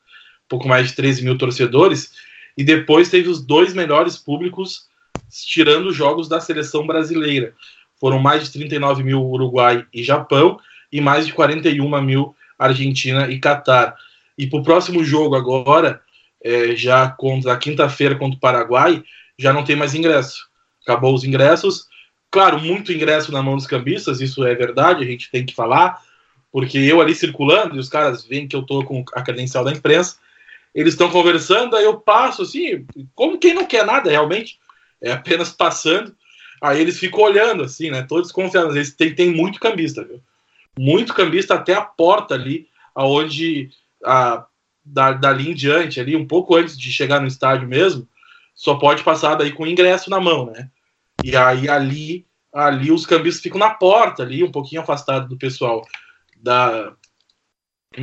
pouco 0.47 0.67
mais 0.67 0.87
de 0.87 0.95
13 0.95 1.23
mil 1.23 1.37
torcedores, 1.37 2.11
e 2.57 2.63
depois 2.63 3.09
teve 3.09 3.29
os 3.29 3.43
dois 3.43 3.73
melhores 3.73 4.17
públicos, 4.17 4.87
tirando 5.29 5.87
os 5.87 5.95
jogos 5.95 6.27
da 6.27 6.39
seleção 6.39 6.85
brasileira 6.85 7.53
foram 7.99 8.19
mais 8.19 8.43
de 8.45 8.51
39 8.53 9.03
mil 9.03 9.23
Uruguai 9.23 9.85
e 9.93 10.03
Japão 10.03 10.59
e 10.91 11.01
mais 11.01 11.25
de 11.25 11.33
41 11.33 12.01
mil 12.01 12.35
Argentina 12.57 13.29
e 13.29 13.39
Catar. 13.39 13.95
E 14.37 14.47
para 14.47 14.59
o 14.59 14.63
próximo 14.63 15.03
jogo 15.03 15.35
agora, 15.35 16.01
é, 16.43 16.75
já 16.75 17.09
contra 17.09 17.53
a 17.53 17.57
quinta-feira 17.57 18.15
contra 18.15 18.37
o 18.37 18.39
Paraguai, 18.39 19.03
já 19.37 19.53
não 19.53 19.63
tem 19.63 19.75
mais 19.75 19.93
ingresso. 19.93 20.47
Acabou 20.83 21.13
os 21.13 21.23
ingressos. 21.23 21.87
Claro, 22.31 22.59
muito 22.59 22.91
ingresso 22.91 23.31
na 23.31 23.41
mão 23.41 23.55
dos 23.55 23.67
cambistas, 23.67 24.19
isso 24.19 24.45
é 24.45 24.53
verdade, 24.53 25.03
a 25.03 25.07
gente 25.07 25.31
tem 25.31 25.45
que 25.45 25.55
falar, 25.55 26.01
porque 26.51 26.77
eu 26.77 26.99
ali 26.99 27.15
circulando 27.15 27.75
e 27.75 27.79
os 27.79 27.87
caras 27.87 28.25
veem 28.25 28.47
que 28.47 28.55
eu 28.55 28.63
tô 28.63 28.83
com 28.83 29.03
a 29.13 29.21
credencial 29.21 29.63
da 29.63 29.71
imprensa, 29.71 30.17
eles 30.75 30.93
estão 30.93 31.09
conversando, 31.09 31.75
aí 31.75 31.85
eu 31.85 31.97
passo 31.97 32.41
assim, 32.41 32.85
como 33.15 33.37
quem 33.37 33.53
não 33.53 33.65
quer 33.65 33.85
nada 33.85 34.11
realmente, 34.11 34.59
é 35.01 35.11
apenas 35.11 35.49
passando. 35.49 36.15
Aí 36.61 36.81
eles 36.81 36.99
ficam 36.99 37.21
olhando, 37.21 37.63
assim, 37.63 37.91
né? 37.91 38.03
Todos 38.03 38.31
confiados. 38.31 38.75
Eles 38.75 38.93
têm, 38.93 39.13
tem 39.13 39.29
muito 39.31 39.59
cambista, 39.59 40.03
viu? 40.03 40.21
Muito 40.77 41.13
cambista 41.13 41.55
até 41.55 41.73
a 41.73 41.81
porta 41.81 42.33
ali, 42.33 42.67
aonde 42.93 43.69
a, 44.03 44.45
da, 44.83 45.13
dali 45.13 45.51
em 45.51 45.53
diante, 45.53 45.99
ali, 45.99 46.15
um 46.15 46.25
pouco 46.25 46.55
antes 46.55 46.77
de 46.77 46.91
chegar 46.91 47.19
no 47.19 47.27
estádio 47.27 47.67
mesmo, 47.67 48.07
só 48.57 48.73
pode 48.75 49.03
passar 49.03 49.35
daí 49.35 49.51
com 49.51 49.63
o 49.63 49.67
ingresso 49.67 50.09
na 50.09 50.19
mão, 50.19 50.47
né? 50.47 50.69
E 51.23 51.37
aí 51.37 51.69
ali, 51.69 52.25
ali 52.51 52.91
os 52.91 53.05
cambistas 53.05 53.43
ficam 53.43 53.59
na 53.59 53.69
porta, 53.69 54.23
ali, 54.23 54.43
um 54.43 54.51
pouquinho 54.51 54.81
afastado 54.81 55.29
do 55.29 55.37
pessoal 55.37 55.87
da, 56.35 56.91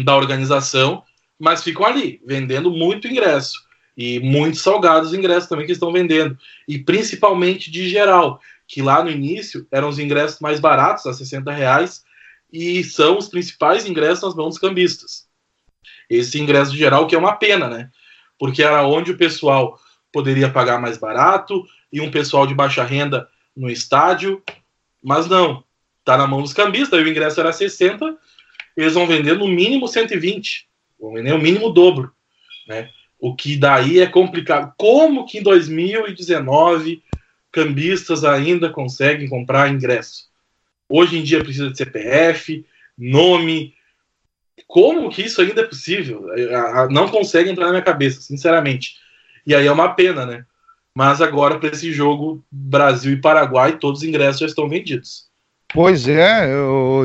da 0.04 0.16
organização, 0.16 1.02
mas 1.36 1.64
ficam 1.64 1.84
ali, 1.84 2.22
vendendo 2.24 2.70
muito 2.70 3.08
ingresso. 3.08 3.64
E 3.96 4.20
muitos 4.20 4.60
salgados 4.60 5.12
ingressos 5.12 5.48
também 5.48 5.66
que 5.66 5.72
estão 5.72 5.92
vendendo. 5.92 6.38
E 6.68 6.78
principalmente 6.78 7.68
de 7.70 7.88
geral, 7.88 8.40
que 8.66 8.80
lá 8.80 9.02
no 9.02 9.10
início 9.10 9.66
eram 9.72 9.88
os 9.88 9.98
ingressos 9.98 10.38
mais 10.38 10.60
baratos, 10.60 11.04
a 11.06 11.12
60 11.12 11.50
reais, 11.50 12.04
e 12.52 12.84
são 12.84 13.18
os 13.18 13.28
principais 13.28 13.86
ingressos 13.86 14.22
nas 14.22 14.34
mãos 14.36 14.50
dos 14.50 14.58
cambistas. 14.58 15.26
Esse 16.08 16.38
ingresso 16.38 16.70
de 16.70 16.78
geral 16.78 17.08
que 17.08 17.16
é 17.16 17.18
uma 17.18 17.34
pena, 17.34 17.68
né? 17.68 17.90
Porque 18.38 18.62
era 18.62 18.86
onde 18.86 19.10
o 19.10 19.16
pessoal 19.16 19.78
poderia 20.14 20.48
pagar 20.48 20.80
mais 20.80 20.96
barato 20.96 21.66
e 21.92 22.00
um 22.00 22.08
pessoal 22.08 22.46
de 22.46 22.54
baixa 22.54 22.84
renda 22.84 23.28
no 23.54 23.68
estádio, 23.68 24.40
mas 25.02 25.26
não, 25.26 25.64
tá 26.04 26.16
na 26.16 26.24
mão 26.24 26.40
dos 26.40 26.52
cambistas, 26.52 27.02
o 27.02 27.08
ingresso 27.08 27.40
era 27.40 27.52
60, 27.52 28.16
eles 28.76 28.94
vão 28.94 29.08
vender 29.08 29.36
no 29.36 29.48
mínimo 29.48 29.88
120, 29.88 30.68
vão 31.00 31.14
vender 31.14 31.32
o 31.32 31.38
mínimo 31.38 31.70
dobro, 31.70 32.12
né? 32.68 32.90
O 33.18 33.34
que 33.34 33.56
daí 33.56 33.98
é 33.98 34.06
complicado. 34.06 34.72
Como 34.76 35.26
que 35.26 35.38
em 35.38 35.42
2019 35.42 37.02
cambistas 37.50 38.22
ainda 38.22 38.70
conseguem 38.70 39.28
comprar 39.28 39.72
ingresso? 39.72 40.28
Hoje 40.88 41.18
em 41.18 41.22
dia 41.22 41.42
precisa 41.42 41.70
de 41.70 41.76
CPF, 41.76 42.64
nome. 42.96 43.74
Como 44.66 45.10
que 45.10 45.22
isso 45.22 45.40
ainda 45.40 45.62
é 45.62 45.66
possível? 45.66 46.26
Não 46.90 47.08
consegue 47.08 47.50
entrar 47.50 47.66
na 47.66 47.72
minha 47.72 47.82
cabeça, 47.82 48.20
sinceramente. 48.20 49.02
E 49.46 49.54
aí 49.54 49.66
é 49.66 49.72
uma 49.72 49.94
pena, 49.94 50.24
né? 50.24 50.44
Mas 50.96 51.20
agora, 51.20 51.58
para 51.58 51.70
esse 51.70 51.92
jogo 51.92 52.44
Brasil 52.50 53.12
e 53.12 53.20
Paraguai, 53.20 53.78
todos 53.78 54.00
os 54.00 54.08
ingressos 54.08 54.40
já 54.40 54.46
estão 54.46 54.68
vendidos. 54.68 55.28
Pois 55.74 56.06
é, 56.06 56.46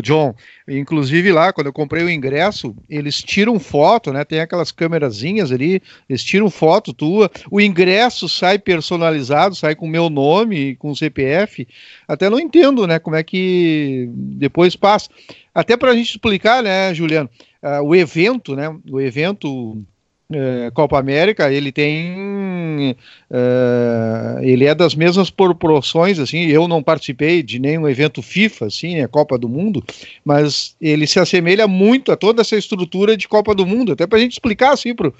John. 0.03 0.35
Inclusive 0.67 1.31
lá, 1.31 1.51
quando 1.51 1.65
eu 1.65 1.73
comprei 1.73 2.03
o 2.03 2.09
ingresso, 2.09 2.75
eles 2.87 3.17
tiram 3.17 3.59
foto, 3.59 4.13
né? 4.13 4.23
Tem 4.23 4.41
aquelas 4.41 4.71
câmerazinhas 4.71 5.51
ali, 5.51 5.81
eles 6.07 6.23
tiram 6.23 6.51
foto 6.51 6.93
tua. 6.93 7.31
O 7.49 7.59
ingresso 7.59 8.29
sai 8.29 8.59
personalizado, 8.59 9.55
sai 9.55 9.73
com 9.73 9.87
meu 9.87 10.07
nome, 10.07 10.75
com 10.75 10.93
CPF. 10.93 11.67
Até 12.07 12.29
não 12.29 12.39
entendo, 12.39 12.85
né? 12.85 12.99
Como 12.99 13.15
é 13.15 13.23
que 13.23 14.07
depois 14.13 14.75
passa. 14.75 15.09
Até 15.53 15.75
para 15.75 15.89
a 15.89 15.95
gente 15.95 16.11
explicar, 16.11 16.61
né, 16.61 16.93
Juliano? 16.93 17.27
Uh, 17.63 17.83
o 17.83 17.95
evento, 17.95 18.55
né? 18.55 18.69
O 18.91 19.01
evento 19.01 19.83
é, 20.31 20.69
Copa 20.71 20.99
América, 20.99 21.51
ele 21.51 21.71
tem. 21.71 22.95
É, 23.31 24.39
ele 24.43 24.65
é 24.65 24.75
das 24.75 24.93
mesmas 24.93 25.29
proporções, 25.29 26.19
assim. 26.19 26.45
Eu 26.45 26.67
não 26.67 26.83
participei 26.83 27.41
de 27.41 27.57
nenhum 27.57 27.87
evento 27.87 28.21
FIFA, 28.21 28.67
assim, 28.67 28.95
né, 28.95 29.07
Copa 29.07 29.37
do 29.37 29.49
Mundo, 29.49 29.83
mas 30.23 30.75
ele 30.79 31.07
se 31.07 31.19
assemelha 31.19 31.67
muito 31.67 32.11
a 32.11 32.15
toda 32.15 32.41
essa 32.41 32.55
estrutura 32.55 33.17
de 33.17 33.27
Copa 33.27 33.55
do 33.55 33.65
Mundo, 33.65 33.93
até 33.93 34.05
para 34.05 34.19
a 34.19 34.21
gente 34.21 34.33
explicar, 34.33 34.73
assim, 34.73 34.93
para 34.93 35.11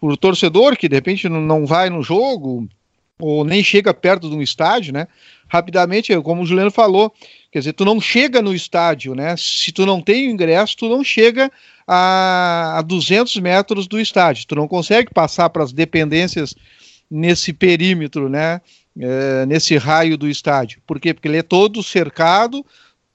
o 0.00 0.16
torcedor 0.16 0.76
que 0.76 0.88
de 0.88 0.94
repente 0.94 1.28
não 1.28 1.66
vai 1.66 1.90
no 1.90 2.02
jogo 2.02 2.68
ou 3.18 3.44
nem 3.44 3.62
chega 3.62 3.92
perto 3.92 4.28
de 4.28 4.36
um 4.36 4.42
estádio, 4.42 4.92
né? 4.92 5.08
Rapidamente, 5.48 6.14
como 6.20 6.42
o 6.42 6.46
Juliano 6.46 6.70
falou, 6.70 7.12
quer 7.50 7.60
dizer, 7.60 7.72
tu 7.72 7.84
não 7.84 8.00
chega 8.00 8.42
no 8.42 8.54
estádio, 8.54 9.14
né? 9.14 9.36
Se 9.36 9.72
tu 9.72 9.86
não 9.86 10.00
tem 10.00 10.28
o 10.28 10.30
ingresso, 10.30 10.76
tu 10.76 10.88
não 10.88 11.02
chega 11.04 11.50
a, 11.86 12.78
a 12.78 12.82
200 12.82 13.36
metros 13.38 13.86
do 13.86 14.00
estádio. 14.00 14.46
Tu 14.46 14.54
não 14.54 14.68
consegue 14.68 15.12
passar 15.12 15.50
para 15.50 15.62
as 15.62 15.72
dependências 15.72 16.54
nesse 17.10 17.52
perímetro, 17.52 18.28
né? 18.28 18.60
É, 18.98 19.44
nesse 19.46 19.76
raio 19.76 20.16
do 20.16 20.28
estádio. 20.28 20.80
Por 20.86 21.00
quê? 21.00 21.12
Porque 21.12 21.26
ele 21.26 21.38
é 21.38 21.42
todo 21.42 21.82
cercado 21.82 22.64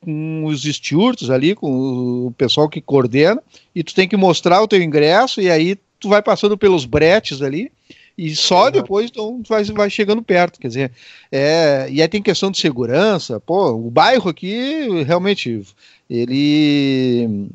com 0.01 0.45
os 0.45 0.63
stewards 0.63 1.29
ali, 1.29 1.55
com 1.55 2.27
o 2.27 2.31
pessoal 2.37 2.69
que 2.69 2.81
coordena, 2.81 3.41
e 3.73 3.83
tu 3.83 3.93
tem 3.93 4.07
que 4.07 4.17
mostrar 4.17 4.61
o 4.61 4.67
teu 4.67 4.81
ingresso, 4.81 5.41
e 5.41 5.49
aí 5.49 5.77
tu 5.99 6.09
vai 6.09 6.21
passando 6.21 6.57
pelos 6.57 6.85
bretes 6.85 7.41
ali, 7.41 7.71
e 8.17 8.35
só 8.35 8.65
uhum. 8.65 8.71
depois 8.71 9.09
então, 9.09 9.41
vai, 9.47 9.63
vai 9.65 9.89
chegando 9.89 10.21
perto, 10.21 10.59
quer 10.59 10.67
dizer, 10.67 10.91
é, 11.31 11.87
e 11.89 12.01
aí 12.01 12.07
tem 12.07 12.21
questão 12.21 12.51
de 12.51 12.57
segurança, 12.57 13.39
pô, 13.39 13.71
o 13.71 13.89
bairro 13.89 14.29
aqui 14.29 15.03
realmente 15.03 15.61
ele 16.09 17.49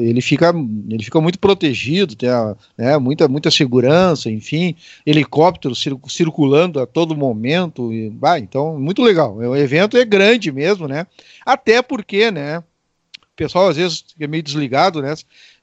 ele 0.00 0.20
fica 0.20 0.52
ele 0.88 1.02
fica 1.04 1.20
muito 1.20 1.38
protegido, 1.38 2.16
tem 2.16 2.28
a, 2.28 2.56
né, 2.76 2.96
muita 2.98 3.28
muita 3.28 3.50
segurança, 3.50 4.30
enfim, 4.30 4.74
helicópteros 5.04 5.84
circulando 6.08 6.80
a 6.80 6.86
todo 6.86 7.16
momento, 7.16 7.92
e, 7.92 8.10
bah, 8.10 8.38
então 8.38 8.78
muito 8.78 9.02
legal. 9.02 9.36
O 9.36 9.56
evento 9.56 9.96
é 9.96 10.04
grande 10.04 10.50
mesmo, 10.50 10.88
né? 10.88 11.06
Até 11.44 11.82
porque, 11.82 12.30
né? 12.30 12.62
Pessoal 13.36 13.68
às 13.68 13.76
vezes 13.76 14.04
é 14.18 14.26
meio 14.26 14.42
desligado, 14.42 15.02
né? 15.02 15.14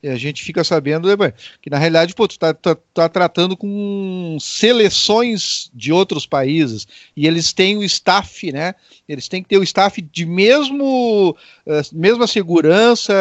a 0.06 0.16
gente 0.16 0.44
fica 0.44 0.64
sabendo 0.64 1.08
né, 1.08 1.34
que 1.62 1.70
na 1.70 1.78
realidade 1.78 2.14
pô, 2.14 2.28
tu 2.28 2.38
tá, 2.38 2.54
tá, 2.54 2.76
tá, 2.94 3.08
tratando 3.08 3.56
com 3.56 4.38
seleções 4.40 5.72
de 5.74 5.94
outros 5.94 6.26
países 6.26 6.86
e 7.16 7.26
eles 7.26 7.54
têm 7.54 7.78
o 7.78 7.84
staff, 7.84 8.52
né? 8.52 8.76
Eles 9.08 9.28
têm 9.28 9.42
que 9.42 9.50
ter 9.50 9.58
o 9.58 9.64
staff 9.64 10.02
de 10.02 10.26
mesmo 10.26 11.36
eh, 11.66 11.82
mesma 11.94 12.28
segurança 12.28 13.14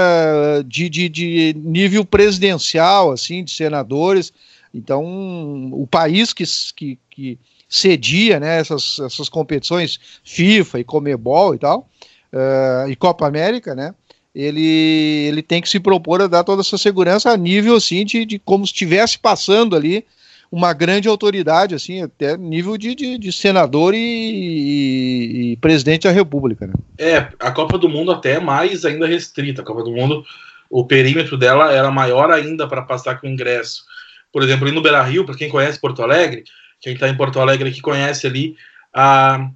de, 0.66 0.88
de, 0.88 1.09
de 1.09 1.54
nível 1.56 2.04
presidencial, 2.04 3.12
assim, 3.12 3.44
de 3.44 3.52
senadores. 3.52 4.32
Então, 4.75 5.71
o 5.73 5.87
país 5.87 6.32
que, 6.32 6.44
que, 6.75 6.99
que 7.11 7.38
cedia 7.68 8.38
né, 8.40 8.59
essas, 8.59 8.99
essas 8.99 9.28
competições, 9.28 9.99
FIFA 10.25 10.80
e 10.80 10.85
Comebol 10.85 11.54
e 11.54 11.59
tal, 11.59 11.88
uh, 12.32 12.88
e 12.88 12.97
Copa 12.97 13.26
América, 13.26 13.75
né? 13.75 13.94
Ele, 14.34 15.26
ele 15.28 15.42
tem 15.42 15.60
que 15.60 15.68
se 15.68 15.78
propor 15.78 16.22
a 16.22 16.26
dar 16.26 16.44
toda 16.44 16.62
essa 16.62 16.78
segurança 16.78 17.30
a 17.30 17.36
nível 17.36 17.76
assim 17.76 18.04
de, 18.04 18.24
de 18.24 18.38
como 18.38 18.66
se 18.66 18.72
estivesse 18.72 19.18
passando 19.18 19.76
ali 19.76 20.04
uma 20.52 20.74
grande 20.74 21.08
autoridade, 21.08 21.74
assim, 21.74 22.02
até 22.02 22.36
nível 22.36 22.76
de, 22.76 22.94
de, 22.94 23.16
de 23.16 23.32
senador 23.32 23.94
e, 23.94 23.98
e, 23.98 25.52
e, 25.52 25.56
presidente 25.56 26.02
da 26.02 26.10
República. 26.10 26.66
Né? 26.66 26.74
É, 26.98 27.28
a 27.40 27.50
Copa 27.50 27.78
do 27.78 27.88
Mundo 27.88 28.12
até 28.12 28.32
é 28.32 28.40
mais 28.40 28.84
ainda 28.84 29.06
restrita. 29.06 29.62
A 29.62 29.64
Copa 29.64 29.82
do 29.82 29.90
Mundo, 29.90 30.22
o 30.68 30.84
perímetro 30.84 31.38
dela 31.38 31.72
era 31.72 31.90
maior 31.90 32.30
ainda 32.30 32.68
para 32.68 32.82
passar 32.82 33.18
com 33.18 33.26
ingresso. 33.26 33.82
Por 34.30 34.42
exemplo, 34.42 34.66
ali 34.66 34.74
no 34.74 34.82
Beira 34.82 35.02
Rio, 35.02 35.24
para 35.24 35.34
quem 35.34 35.48
conhece 35.48 35.80
Porto 35.80 36.02
Alegre, 36.02 36.44
quem 36.82 36.92
está 36.92 37.08
em 37.08 37.16
Porto 37.16 37.40
Alegre 37.40 37.70
aqui 37.70 37.80
conhece 37.80 38.26
ali 38.26 38.54
a 38.92 39.48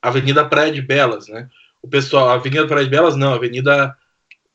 Avenida 0.00 0.42
Praia 0.42 0.72
de 0.72 0.80
Belas, 0.80 1.28
né? 1.28 1.48
O 1.82 1.88
pessoal, 1.88 2.30
a 2.30 2.34
Avenida 2.34 2.66
Praia 2.66 2.84
de 2.84 2.90
Belas, 2.90 3.14
não, 3.14 3.32
a 3.32 3.36
Avenida. 3.36 3.94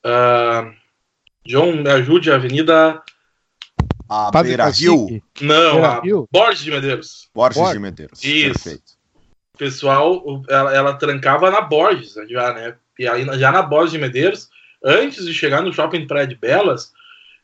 Uh, 0.06 0.72
John, 1.44 1.78
me 1.78 1.90
ajude, 1.90 2.32
a 2.32 2.36
Avenida. 2.36 3.02
A 4.08 4.30
Beira 4.44 4.70
Rio? 4.70 5.22
Não, 5.42 5.74
Beira 5.74 5.88
a 5.88 6.02
Rio? 6.02 6.30
Borges 6.32 6.64
de 6.64 6.70
Medeiros. 6.70 7.30
Borges 7.34 7.58
Borges. 7.58 7.74
de 7.74 7.80
Medeiros. 7.80 8.24
Isso. 8.24 8.64
Perfeito. 8.64 8.96
O 9.56 9.58
pessoal, 9.58 10.44
ela, 10.48 10.76
ela, 10.76 10.94
trancava 10.94 11.50
na 11.50 11.62
Borges, 11.62 12.14
já, 12.30 12.54
né? 12.54 12.76
E 13.00 13.08
aí, 13.08 13.26
já 13.40 13.52
na 13.52 13.64
Borges 13.64 13.94
de 13.94 13.98
Medeiros, 13.98 14.50
antes 14.84 15.26
de 15.26 15.34
chegar 15.34 15.64
no 15.64 15.74
shopping 15.74 16.06
Praia 16.06 16.28
de 16.28 16.36
Belas, 16.36 16.92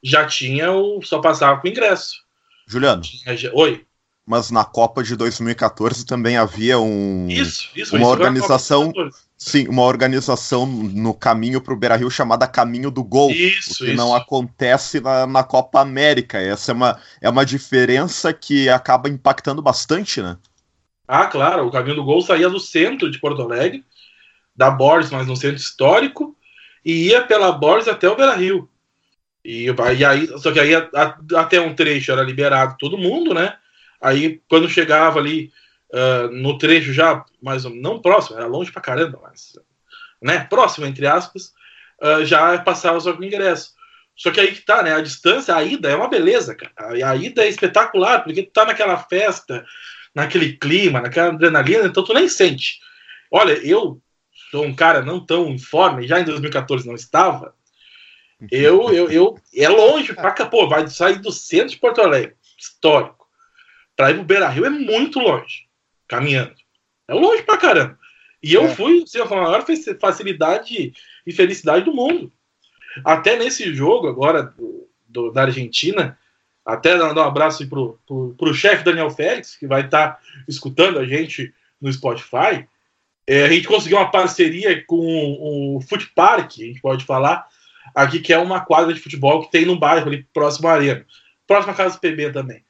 já 0.04 0.26
tinha 0.26 0.72
o. 0.72 1.02
só 1.02 1.20
passava 1.20 1.60
com 1.60 1.68
ingresso. 1.68 2.22
Juliano. 2.68 3.02
Tinha, 3.02 3.52
oi. 3.54 3.84
Mas 4.26 4.52
na 4.52 4.64
Copa 4.64 5.04
de 5.04 5.16
2014 5.16 6.06
também 6.06 6.38
havia 6.38 6.78
um. 6.80 7.28
Isso, 7.28 7.70
isso, 7.76 7.96
uma 7.96 8.02
isso 8.02 8.12
organização. 8.12 8.94
Sim, 9.44 9.68
uma 9.68 9.82
organização 9.82 10.68
no 10.68 11.16
caminho 11.16 11.60
para 11.60 11.74
o 11.74 11.76
Beira 11.76 11.96
Rio 11.96 12.12
chamada 12.12 12.48
Caminho 12.48 12.92
do 12.92 13.04
Gol. 13.04 13.32
Isso, 13.32 13.80
que 13.80 13.86
isso. 13.86 13.96
não 13.96 14.14
acontece 14.14 15.00
na, 15.02 15.26
na 15.26 15.44
Copa 15.44 15.82
América. 15.82 16.38
Essa 16.38 16.72
é 16.72 16.76
uma, 16.76 17.02
é 17.20 17.28
uma 17.28 17.44
diferença 17.44 18.32
que 18.32 18.70
acaba 18.70 19.10
impactando 19.10 19.60
bastante, 19.60 20.22
né? 20.22 20.38
Ah, 21.08 21.26
claro, 21.26 21.66
o 21.66 21.72
Caminho 21.72 21.96
do 21.96 22.04
Gol 22.04 22.22
saía 22.22 22.48
do 22.52 22.60
centro 22.60 23.10
de 23.10 23.18
Porto 23.18 23.42
Alegre, 23.42 23.84
da 24.56 24.70
Borges, 24.70 25.10
mas 25.10 25.26
no 25.26 25.36
centro 25.36 25.58
histórico, 25.58 26.38
e 26.86 27.08
ia 27.08 27.24
pela 27.24 27.52
Borges 27.52 27.88
até 27.88 28.08
o 28.08 28.16
Beira 28.16 28.36
Rio. 28.36 28.70
E, 29.44 29.66
e 29.98 30.06
aí, 30.06 30.28
só 30.38 30.52
que 30.52 30.60
aí 30.60 30.76
a, 30.76 30.88
a, 30.94 31.42
até 31.42 31.60
um 31.60 31.74
trecho 31.74 32.12
era 32.12 32.22
liberado 32.22 32.76
todo 32.78 32.96
mundo, 32.96 33.34
né? 33.34 33.56
Aí 34.00 34.40
quando 34.48 34.70
chegava 34.70 35.18
ali 35.18 35.52
uh, 35.94 36.32
no 36.32 36.58
trecho 36.58 36.94
já, 36.94 37.24
mas 37.42 37.64
não 37.64 38.02
próximo, 38.02 38.38
era 38.38 38.48
longe 38.48 38.72
pra 38.72 38.82
caramba, 38.82 39.20
mas 39.24 39.54
né, 40.22 40.46
próximo, 40.50 40.86
entre 40.86 41.08
aspas, 41.08 41.54
uh, 42.02 42.26
já 42.26 42.58
passava 42.60 43.00
só 43.00 43.14
com 43.14 43.24
ingresso. 43.24 43.74
Só 44.16 44.30
que 44.30 44.40
aí 44.40 44.54
que 44.54 44.62
tá, 44.62 44.84
né? 44.84 44.94
A 44.94 45.02
distância, 45.02 45.56
a 45.56 45.64
ida 45.64 45.90
é 45.90 45.96
uma 45.96 46.10
beleza, 46.10 46.54
cara. 46.54 46.74
A, 46.78 47.12
a 47.12 47.16
ida 47.16 47.44
é 47.44 47.50
espetacular, 47.50 48.24
porque 48.24 48.44
tu 48.44 48.52
tá 48.52 48.66
naquela 48.66 48.98
festa, 48.98 49.66
naquele 50.14 50.58
clima, 50.58 51.02
naquela 51.02 51.30
adrenalina, 51.30 51.86
então 51.86 52.04
tu 52.04 52.14
nem 52.14 52.28
sente. 52.28 52.80
Olha, 53.32 53.54
eu 53.66 54.02
sou 54.52 54.66
um 54.66 54.76
cara 54.76 55.02
não 55.02 55.26
tão 55.26 55.50
informe, 55.50 56.08
já 56.08 56.20
em 56.20 56.26
2014 56.26 56.86
não 56.86 56.96
estava, 56.96 57.56
eu, 58.50 58.92
eu, 58.92 59.12
eu 59.12 59.38
é 59.56 59.70
longe 59.70 60.14
pra 60.14 60.32
cá, 60.32 60.46
pô, 60.46 60.68
vai 60.68 60.88
sair 60.88 61.20
do 61.20 61.32
centro 61.32 61.70
de 61.70 61.78
Porto 61.78 62.02
Alegre, 62.02 62.36
histórico, 62.58 63.28
para 63.96 64.12
ir 64.12 64.16
pro 64.16 64.24
Beira 64.24 64.50
Rio 64.50 64.66
é 64.66 64.70
muito 64.70 65.20
longe, 65.20 65.68
caminhando. 66.12 66.54
É 67.08 67.14
longe 67.14 67.42
pra 67.44 67.58
caramba. 67.58 67.98
E 68.44 68.54
eu 68.54 68.66
é. 68.66 68.76
fui, 68.76 69.04
assim, 69.04 69.26
com 69.26 69.36
a 69.36 69.44
maior 69.44 69.66
facilidade 69.98 70.94
e 71.26 71.32
felicidade 71.32 71.86
do 71.86 71.94
mundo. 71.94 72.30
Até 73.06 73.38
nesse 73.38 73.74
jogo 73.74 74.10
agora 74.10 74.44
do, 74.44 74.90
do 75.08 75.32
da 75.32 75.44
Argentina, 75.44 76.18
até 76.66 76.98
dar 76.98 77.16
um 77.16 77.22
abraço 77.22 77.68
pro, 77.70 77.98
pro, 78.06 78.36
pro 78.38 78.54
chefe 78.54 78.84
Daniel 78.84 79.10
Félix, 79.10 79.56
que 79.56 79.66
vai 79.66 79.86
estar 79.86 80.10
tá 80.10 80.20
escutando 80.50 81.00
a 81.00 81.06
gente 81.06 81.54
no 81.80 81.92
Spotify. 81.92 82.68
É, 83.26 83.46
a 83.46 83.50
gente 83.50 83.68
conseguiu 83.68 83.98
uma 83.98 84.12
parceria 84.12 84.84
com 84.86 85.78
o 85.78 85.80
Foot 85.80 86.12
Park, 86.14 86.58
a 86.60 86.64
gente 86.64 86.82
pode 86.82 87.06
falar, 87.06 87.48
aqui, 87.96 88.20
que 88.20 88.34
é 88.34 88.38
uma 88.38 88.60
quadra 88.60 88.94
de 88.94 89.00
futebol 89.00 89.44
que 89.44 89.52
tem 89.52 89.66
no 89.66 89.80
bairro 89.80 90.08
ali 90.08 90.28
próximo 90.34 90.68
à 90.68 90.74
arena. 90.74 91.06
Próxima 91.48 91.74
casa 91.74 91.96
do 91.96 92.02
PB 92.02 92.34
também. 92.34 92.66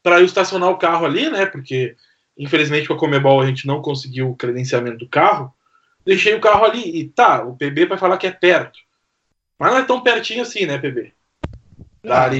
Para 0.00 0.20
eu 0.20 0.26
estacionar 0.26 0.70
o 0.70 0.78
carro 0.78 1.04
ali, 1.04 1.28
né? 1.28 1.44
Porque 1.44 1.96
infelizmente 2.38 2.86
com 2.86 2.94
a 2.94 2.98
Comebol 2.98 3.40
a 3.40 3.46
gente 3.46 3.66
não 3.66 3.82
conseguiu 3.82 4.30
o 4.30 4.36
credenciamento 4.36 4.98
do 4.98 5.08
carro. 5.08 5.52
Deixei 6.06 6.34
o 6.34 6.40
carro 6.40 6.64
ali 6.64 7.00
e 7.00 7.08
tá, 7.08 7.44
o 7.44 7.56
PB 7.56 7.86
vai 7.86 7.98
falar 7.98 8.16
que 8.16 8.26
é 8.26 8.30
perto. 8.30 8.78
Mas 9.58 9.72
não 9.72 9.78
é 9.78 9.82
tão 9.82 10.00
pertinho 10.00 10.42
assim, 10.42 10.64
né, 10.64 10.78
PB? 10.78 11.12
Não, 12.02 12.14
mas, 12.14 12.38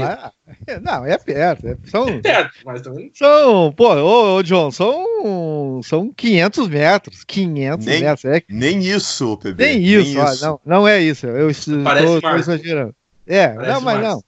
não, 0.80 1.04
é 1.04 1.18
perto. 1.18 1.66
É, 1.66 1.76
são, 1.84 2.08
é 2.08 2.18
perto, 2.20 2.54
mas 2.64 2.80
também. 2.80 3.10
São, 3.12 3.72
pô, 3.72 3.94
ô, 3.96 4.36
ô, 4.36 4.42
John, 4.42 4.70
são, 4.70 5.80
são 5.82 6.12
500 6.12 6.68
metros. 6.68 7.24
500 7.24 7.86
nem, 7.86 8.00
metros. 8.00 8.24
É, 8.24 8.42
nem 8.48 8.78
isso, 8.78 9.36
PB. 9.36 9.64
Nem 9.64 9.82
isso, 9.82 10.14
nem 10.14 10.18
ó, 10.18 10.32
isso. 10.32 10.44
Não, 10.44 10.60
não 10.64 10.88
é 10.88 11.00
isso. 11.00 11.26
Eu 11.26 11.50
tô 12.20 12.36
exagerando. 12.36 12.94
É, 13.26 13.48
Parece 13.48 13.72
não, 13.72 13.80
mas 13.80 14.00
mais. 14.00 14.08
não. 14.08 14.24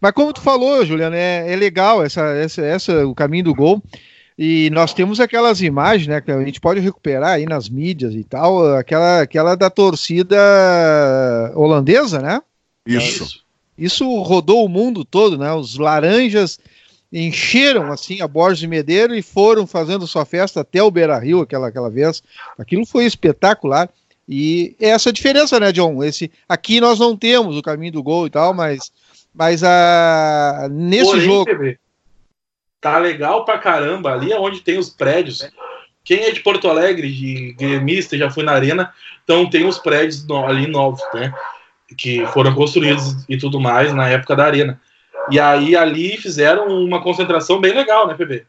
Mas 0.00 0.12
como 0.12 0.32
tu 0.32 0.42
falou, 0.42 0.84
Juliano, 0.84 1.16
é, 1.16 1.50
é 1.50 1.56
legal 1.56 2.04
essa, 2.04 2.20
essa, 2.36 2.62
essa, 2.62 3.06
o 3.06 3.14
caminho 3.14 3.44
do 3.44 3.54
gol. 3.54 3.82
E 4.38 4.68
nós 4.70 4.92
temos 4.92 5.18
aquelas 5.18 5.62
imagens, 5.62 6.06
né, 6.06 6.20
que 6.20 6.30
a 6.30 6.44
gente 6.44 6.60
pode 6.60 6.78
recuperar 6.80 7.34
aí 7.34 7.46
nas 7.46 7.70
mídias 7.70 8.14
e 8.14 8.22
tal, 8.22 8.76
aquela, 8.76 9.22
aquela 9.22 9.54
da 9.54 9.70
torcida 9.70 10.36
holandesa, 11.54 12.20
né? 12.20 12.42
Isso. 12.86 13.44
Isso 13.78 14.22
rodou 14.22 14.64
o 14.64 14.68
mundo 14.68 15.04
todo, 15.04 15.38
né? 15.38 15.52
Os 15.52 15.78
laranjas 15.78 16.58
encheram 17.12 17.90
assim 17.92 18.20
a 18.20 18.28
Borges 18.28 18.58
de 18.58 18.66
Medeiro 18.66 19.14
e 19.14 19.22
foram 19.22 19.66
fazendo 19.66 20.06
sua 20.06 20.24
festa 20.24 20.60
até 20.60 20.82
o 20.82 20.90
Beira 20.90 21.18
Rio 21.18 21.40
aquela, 21.40 21.68
aquela 21.68 21.90
vez. 21.90 22.22
Aquilo 22.58 22.84
foi 22.84 23.04
espetacular. 23.06 23.88
E 24.28 24.74
é 24.80 24.88
essa 24.88 25.12
diferença, 25.12 25.60
né, 25.60 25.70
John? 25.72 26.02
Esse, 26.02 26.30
aqui 26.48 26.80
nós 26.80 26.98
não 26.98 27.16
temos 27.16 27.56
o 27.56 27.62
caminho 27.62 27.92
do 27.92 28.02
gol 28.02 28.26
e 28.26 28.30
tal, 28.30 28.52
mas, 28.52 28.90
mas 29.32 29.62
a, 29.62 30.68
nesse 30.70 31.10
Porém, 31.10 31.20
jogo. 31.24 31.50
Tá 32.86 32.98
legal 32.98 33.44
pra 33.44 33.58
caramba 33.58 34.12
ali 34.12 34.32
é 34.32 34.38
onde 34.38 34.60
tem 34.60 34.78
os 34.78 34.88
prédios. 34.88 35.48
Quem 36.04 36.20
é 36.22 36.30
de 36.30 36.38
Porto 36.38 36.68
Alegre, 36.68 37.10
de 37.12 37.52
gremista, 37.58 38.16
já 38.16 38.30
foi 38.30 38.44
na 38.44 38.52
arena, 38.52 38.92
então 39.24 39.50
tem 39.50 39.66
os 39.66 39.76
prédios 39.76 40.24
no- 40.24 40.46
ali 40.46 40.68
novos, 40.68 41.00
né? 41.12 41.34
Que 41.98 42.24
foram 42.26 42.54
construídos 42.54 43.24
e 43.28 43.36
tudo 43.36 43.60
mais 43.60 43.92
na 43.92 44.08
época 44.08 44.36
da 44.36 44.44
arena. 44.44 44.80
E 45.28 45.40
aí 45.40 45.74
ali 45.74 46.16
fizeram 46.16 46.68
uma 46.68 47.02
concentração 47.02 47.60
bem 47.60 47.72
legal, 47.74 48.06
né, 48.06 48.14
PB? 48.14 48.44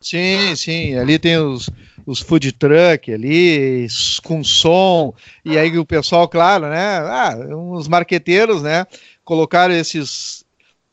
Sim, 0.00 0.56
sim, 0.56 0.96
ali 0.98 1.18
tem 1.18 1.36
os, 1.36 1.68
os 2.06 2.18
food 2.20 2.50
truck 2.52 3.12
ali, 3.12 3.86
com 4.24 4.42
som, 4.42 5.14
e 5.44 5.58
aí 5.58 5.78
o 5.78 5.84
pessoal, 5.84 6.26
claro, 6.26 6.66
né, 6.66 6.98
ah, 6.98 7.36
uns 7.50 7.86
marqueteiros, 7.86 8.62
né, 8.62 8.86
colocaram 9.24 9.74
esses, 9.74 10.41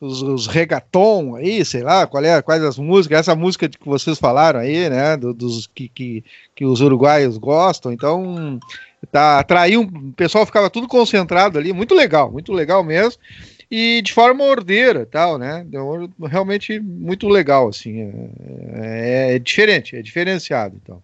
os, 0.00 0.22
os 0.22 0.46
reggaeton 0.46 1.36
aí, 1.36 1.64
sei 1.64 1.82
lá, 1.82 2.06
qual 2.06 2.24
é, 2.24 2.40
quais 2.40 2.62
as 2.64 2.78
músicas, 2.78 3.20
essa 3.20 3.34
música 3.36 3.68
que 3.68 3.86
vocês 3.86 4.18
falaram 4.18 4.60
aí, 4.60 4.88
né, 4.88 5.16
do- 5.16 5.34
dos 5.34 5.66
que, 5.66 5.88
que, 5.88 6.24
que 6.56 6.64
os 6.64 6.80
uruguaios 6.80 7.36
gostam, 7.36 7.92
então, 7.92 8.58
tá, 9.12 9.38
atraiu, 9.38 9.82
o 9.82 10.12
pessoal 10.14 10.46
ficava 10.46 10.70
tudo 10.70 10.88
concentrado 10.88 11.58
ali, 11.58 11.72
muito 11.72 11.94
legal, 11.94 12.32
muito 12.32 12.52
legal 12.52 12.82
mesmo, 12.82 13.20
e 13.70 14.00
de 14.02 14.12
forma 14.12 14.42
ordeira, 14.42 15.06
tal, 15.06 15.38
né? 15.38 15.64
Então, 15.68 16.10
realmente 16.22 16.80
muito 16.80 17.28
legal, 17.28 17.68
assim, 17.68 18.10
é, 18.74 19.34
é 19.36 19.38
diferente, 19.38 19.94
é 19.94 20.02
diferenciado, 20.02 20.76
então. 20.82 21.00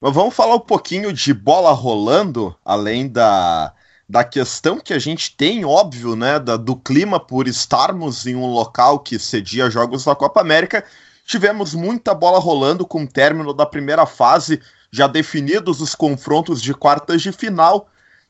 Mas 0.00 0.14
vamos 0.14 0.34
falar 0.34 0.54
um 0.54 0.60
pouquinho 0.60 1.12
de 1.12 1.32
bola 1.32 1.72
rolando, 1.72 2.54
além 2.64 3.08
da, 3.08 3.72
da 4.08 4.22
questão 4.22 4.78
que 4.78 4.92
a 4.94 4.98
gente 4.98 5.34
tem, 5.36 5.64
óbvio, 5.64 6.14
né, 6.14 6.38
da- 6.38 6.56
do 6.56 6.76
clima 6.76 7.18
por 7.18 7.48
estarmos 7.48 8.26
em 8.26 8.36
um 8.36 8.46
local 8.46 9.00
que 9.00 9.18
cedia 9.18 9.68
jogos 9.68 10.04
da 10.04 10.14
Copa 10.14 10.40
América. 10.40 10.84
Tivemos 11.24 11.74
muita 11.74 12.14
bola 12.14 12.38
rolando 12.38 12.86
com 12.86 13.02
o 13.02 13.08
término 13.08 13.52
da 13.52 13.66
primeira 13.66 14.06
fase, 14.06 14.60
já 14.92 15.08
definidos 15.08 15.80
os 15.80 15.94
confrontos 15.94 16.62
de 16.62 16.72
quartas 16.72 17.20
de 17.20 17.32
final. 17.32 17.88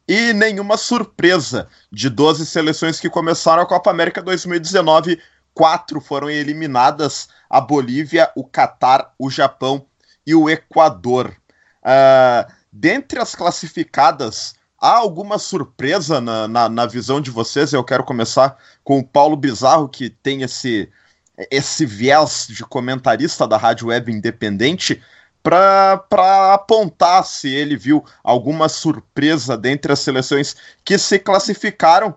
E 0.08 0.32
nenhuma 0.32 0.76
surpresa 0.76 1.68
de 1.92 2.08
12 2.08 2.46
seleções 2.46 2.98
que 2.98 3.10
começaram 3.10 3.62
a 3.62 3.66
Copa 3.66 3.90
América 3.90 4.22
2019, 4.22 5.20
quatro 5.52 6.00
foram 6.00 6.30
eliminadas: 6.30 7.28
a 7.50 7.60
Bolívia, 7.60 8.30
o 8.34 8.44
Catar, 8.44 9.12
o 9.18 9.28
Japão 9.28 9.84
e 10.26 10.34
o 10.34 10.48
Equador. 10.48 11.36
Ah, 11.82 12.46
dentre 12.72 13.20
as 13.20 13.34
classificadas, 13.34 14.54
há 14.80 14.96
alguma 14.96 15.38
surpresa 15.38 16.20
na, 16.20 16.46
na, 16.48 16.68
na 16.68 16.86
visão 16.86 17.20
de 17.20 17.30
vocês? 17.30 17.72
Eu 17.72 17.84
quero 17.84 18.04
começar 18.04 18.56
com 18.84 18.98
o 18.98 19.04
Paulo 19.04 19.36
Bizarro, 19.36 19.88
que 19.88 20.10
tem 20.10 20.42
esse, 20.42 20.88
esse 21.50 21.86
viés 21.86 22.46
de 22.48 22.64
comentarista 22.64 23.46
da 23.46 23.56
Rádio 23.56 23.88
Web 23.88 24.12
Independente, 24.12 25.02
para 25.42 26.54
apontar 26.54 27.24
se 27.24 27.48
ele 27.48 27.76
viu 27.76 28.04
alguma 28.22 28.68
surpresa 28.68 29.56
dentre 29.56 29.92
as 29.92 30.00
seleções 30.00 30.56
que 30.84 30.98
se 30.98 31.18
classificaram. 31.18 32.14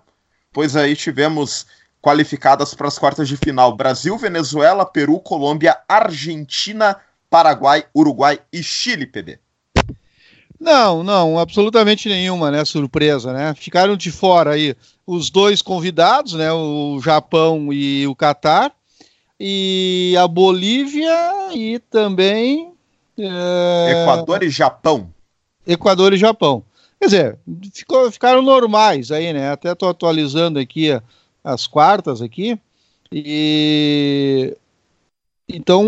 Pois 0.52 0.74
aí 0.74 0.96
tivemos 0.96 1.66
qualificadas 2.02 2.74
para 2.74 2.88
as 2.88 2.98
quartas 2.98 3.28
de 3.28 3.36
final: 3.36 3.76
Brasil, 3.76 4.18
Venezuela, 4.18 4.84
Peru, 4.84 5.20
Colômbia, 5.20 5.78
Argentina, 5.88 6.96
Paraguai, 7.28 7.86
Uruguai 7.94 8.40
e 8.52 8.62
Chile, 8.62 9.06
PB. 9.06 9.38
Não, 10.60 11.02
não, 11.02 11.38
absolutamente 11.38 12.08
nenhuma, 12.08 12.50
né? 12.50 12.64
Surpresa, 12.66 13.32
né? 13.32 13.54
Ficaram 13.54 13.96
de 13.96 14.10
fora 14.10 14.52
aí 14.52 14.76
os 15.06 15.30
dois 15.30 15.62
convidados, 15.62 16.34
né? 16.34 16.52
O 16.52 17.00
Japão 17.02 17.72
e 17.72 18.06
o 18.06 18.14
Catar, 18.14 18.70
e 19.38 20.14
a 20.18 20.28
Bolívia 20.28 21.10
e 21.54 21.78
também 21.78 22.74
é... 23.18 24.02
Equador 24.02 24.42
e 24.42 24.50
Japão. 24.50 25.12
Equador 25.66 26.12
e 26.12 26.18
Japão. 26.18 26.62
Quer 26.98 27.06
dizer, 27.06 27.38
ficou, 27.72 28.10
ficaram 28.10 28.42
normais 28.42 29.10
aí, 29.10 29.32
né? 29.32 29.50
Até 29.50 29.72
estou 29.72 29.88
atualizando 29.88 30.58
aqui 30.58 30.90
as 31.42 31.66
quartas 31.66 32.20
aqui 32.20 32.58
e 33.10 34.54
então 35.48 35.84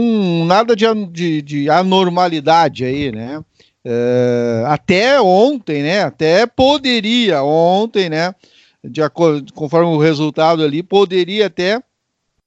nada 0.46 0.74
de, 0.74 0.86
de, 1.06 1.42
de 1.42 1.70
anormalidade 1.70 2.84
aí, 2.84 3.12
né? 3.12 3.44
É, 3.84 4.64
até 4.66 5.20
ontem, 5.20 5.82
né? 5.82 6.02
Até 6.02 6.46
poderia 6.46 7.42
ontem, 7.42 8.08
né? 8.08 8.34
De 8.84 9.02
acordo, 9.02 9.52
conforme 9.52 9.90
o 9.94 9.98
resultado 9.98 10.62
ali, 10.62 10.82
poderia 10.82 11.46
até 11.46 11.82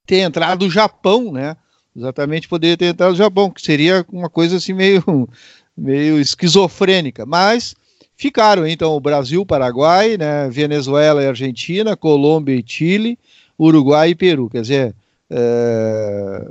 ter 0.05 0.19
entrado 0.19 0.63
o 0.65 0.69
Japão, 0.69 1.31
né? 1.31 1.55
Exatamente, 1.95 2.47
poderia 2.47 2.77
ter 2.77 2.87
entrado 2.87 3.13
o 3.13 3.17
Japão, 3.17 3.49
que 3.49 3.61
seria 3.61 4.05
uma 4.11 4.29
coisa 4.29 4.57
assim 4.57 4.73
meio, 4.73 5.03
meio 5.77 6.19
esquizofrênica. 6.19 7.25
Mas 7.25 7.75
ficaram 8.15 8.65
então 8.67 8.93
o 8.95 8.99
Brasil, 8.99 9.45
Paraguai, 9.45 10.17
né? 10.17 10.49
Venezuela 10.49 11.23
e 11.23 11.27
Argentina, 11.27 11.97
Colômbia 11.97 12.55
e 12.55 12.63
Chile, 12.65 13.19
Uruguai 13.59 14.11
e 14.11 14.15
Peru. 14.15 14.49
Quer 14.49 14.61
dizer, 14.61 14.95
é 15.29 16.45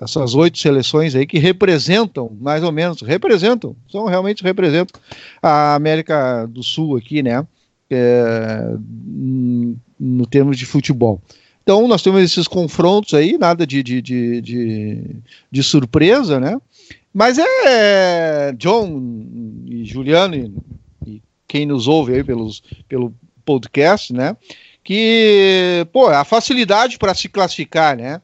essas 0.00 0.34
oito 0.34 0.58
seleções 0.58 1.14
aí 1.14 1.26
que 1.26 1.38
representam, 1.38 2.30
mais 2.40 2.62
ou 2.62 2.70
menos, 2.70 3.02
representam, 3.02 3.74
são 3.90 4.06
realmente 4.06 4.42
representam 4.42 5.00
a 5.42 5.74
América 5.74 6.46
do 6.46 6.62
Sul 6.62 6.96
aqui, 6.96 7.22
né? 7.22 7.46
É, 7.90 8.74
no 9.98 10.26
termos 10.26 10.58
de 10.58 10.66
futebol. 10.66 11.20
Então 11.62 11.86
nós 11.88 12.02
temos 12.02 12.22
esses 12.22 12.46
confrontos 12.46 13.14
aí, 13.14 13.36
nada 13.36 13.66
de, 13.66 13.82
de, 13.82 14.00
de, 14.00 14.40
de, 14.40 15.16
de 15.50 15.62
surpresa, 15.62 16.38
né? 16.38 16.58
Mas 17.12 17.38
é 17.38 18.52
John 18.56 19.02
e 19.66 19.84
Juliano 19.84 20.34
e, 20.34 20.52
e 21.06 21.22
quem 21.46 21.66
nos 21.66 21.88
ouve 21.88 22.14
aí 22.14 22.24
pelos, 22.24 22.62
pelo 22.88 23.12
podcast, 23.44 24.12
né? 24.12 24.36
Que, 24.84 25.86
pô, 25.92 26.06
a 26.06 26.24
facilidade 26.24 26.98
para 26.98 27.14
se 27.14 27.28
classificar, 27.28 27.96
né? 27.96 28.20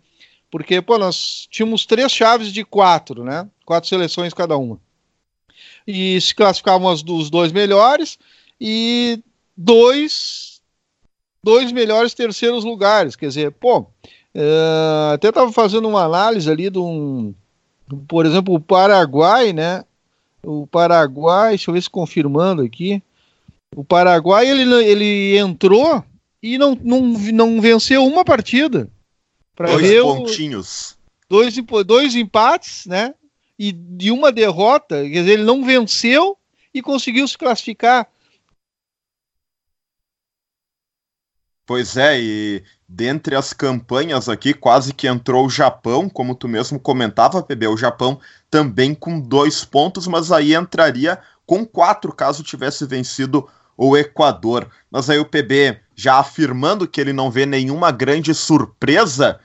Porque, 0.54 0.80
pô, 0.80 0.96
nós 0.98 1.48
tínhamos 1.50 1.84
três 1.84 2.12
chaves 2.12 2.52
de 2.52 2.64
quatro, 2.64 3.24
né? 3.24 3.44
Quatro 3.66 3.88
seleções 3.88 4.32
cada 4.32 4.56
uma. 4.56 4.78
E 5.84 6.20
se 6.20 6.32
classificavam 6.32 6.92
os 6.92 7.28
dois 7.28 7.50
melhores 7.50 8.16
e 8.60 9.18
dois, 9.56 10.60
dois 11.42 11.72
melhores 11.72 12.14
terceiros 12.14 12.62
lugares. 12.62 13.16
Quer 13.16 13.26
dizer, 13.26 13.50
pô, 13.50 13.84
é, 14.32 15.14
até 15.14 15.30
estava 15.30 15.50
fazendo 15.50 15.88
uma 15.88 16.04
análise 16.04 16.48
ali 16.48 16.70
de 16.70 16.78
um, 16.78 17.34
por 18.06 18.24
exemplo, 18.24 18.54
o 18.54 18.60
Paraguai, 18.60 19.52
né? 19.52 19.84
O 20.40 20.68
Paraguai, 20.68 21.48
deixa 21.48 21.68
eu 21.68 21.74
ver 21.74 21.82
se 21.82 21.90
confirmando 21.90 22.62
aqui. 22.62 23.02
O 23.74 23.82
Paraguai 23.82 24.48
ele, 24.48 24.72
ele 24.84 25.36
entrou 25.36 26.04
e 26.40 26.56
não, 26.56 26.78
não, 26.80 27.00
não 27.00 27.60
venceu 27.60 28.06
uma 28.06 28.24
partida. 28.24 28.88
Dois 29.56 29.80
ver 29.80 30.02
pontinhos. 30.02 30.92
O, 30.92 30.96
dois, 31.28 31.54
dois 31.86 32.14
empates, 32.14 32.86
né? 32.86 33.14
E 33.58 33.70
de 33.70 34.10
uma 34.10 34.32
derrota, 34.32 35.02
quer 35.02 35.20
dizer, 35.20 35.32
ele 35.32 35.44
não 35.44 35.64
venceu 35.64 36.36
e 36.72 36.82
conseguiu 36.82 37.26
se 37.28 37.38
classificar. 37.38 38.08
Pois 41.66 41.96
é, 41.96 42.20
e 42.20 42.62
dentre 42.86 43.34
as 43.34 43.52
campanhas 43.52 44.28
aqui, 44.28 44.52
quase 44.52 44.92
que 44.92 45.06
entrou 45.06 45.46
o 45.46 45.50
Japão, 45.50 46.10
como 46.10 46.34
tu 46.34 46.46
mesmo 46.46 46.78
comentava, 46.78 47.42
PB, 47.42 47.68
o 47.68 47.76
Japão 47.76 48.20
também 48.50 48.94
com 48.94 49.18
dois 49.18 49.64
pontos, 49.64 50.06
mas 50.06 50.30
aí 50.30 50.54
entraria 50.54 51.18
com 51.46 51.64
quatro 51.64 52.12
caso 52.12 52.42
tivesse 52.42 52.86
vencido 52.86 53.48
o 53.76 53.96
Equador. 53.96 54.68
Mas 54.90 55.08
aí 55.10 55.18
o 55.18 55.24
PB 55.24 55.78
já 55.94 56.18
afirmando 56.18 56.88
que 56.88 57.00
ele 57.00 57.12
não 57.12 57.30
vê 57.30 57.46
nenhuma 57.46 57.90
grande 57.90 58.34
surpresa. 58.34 59.38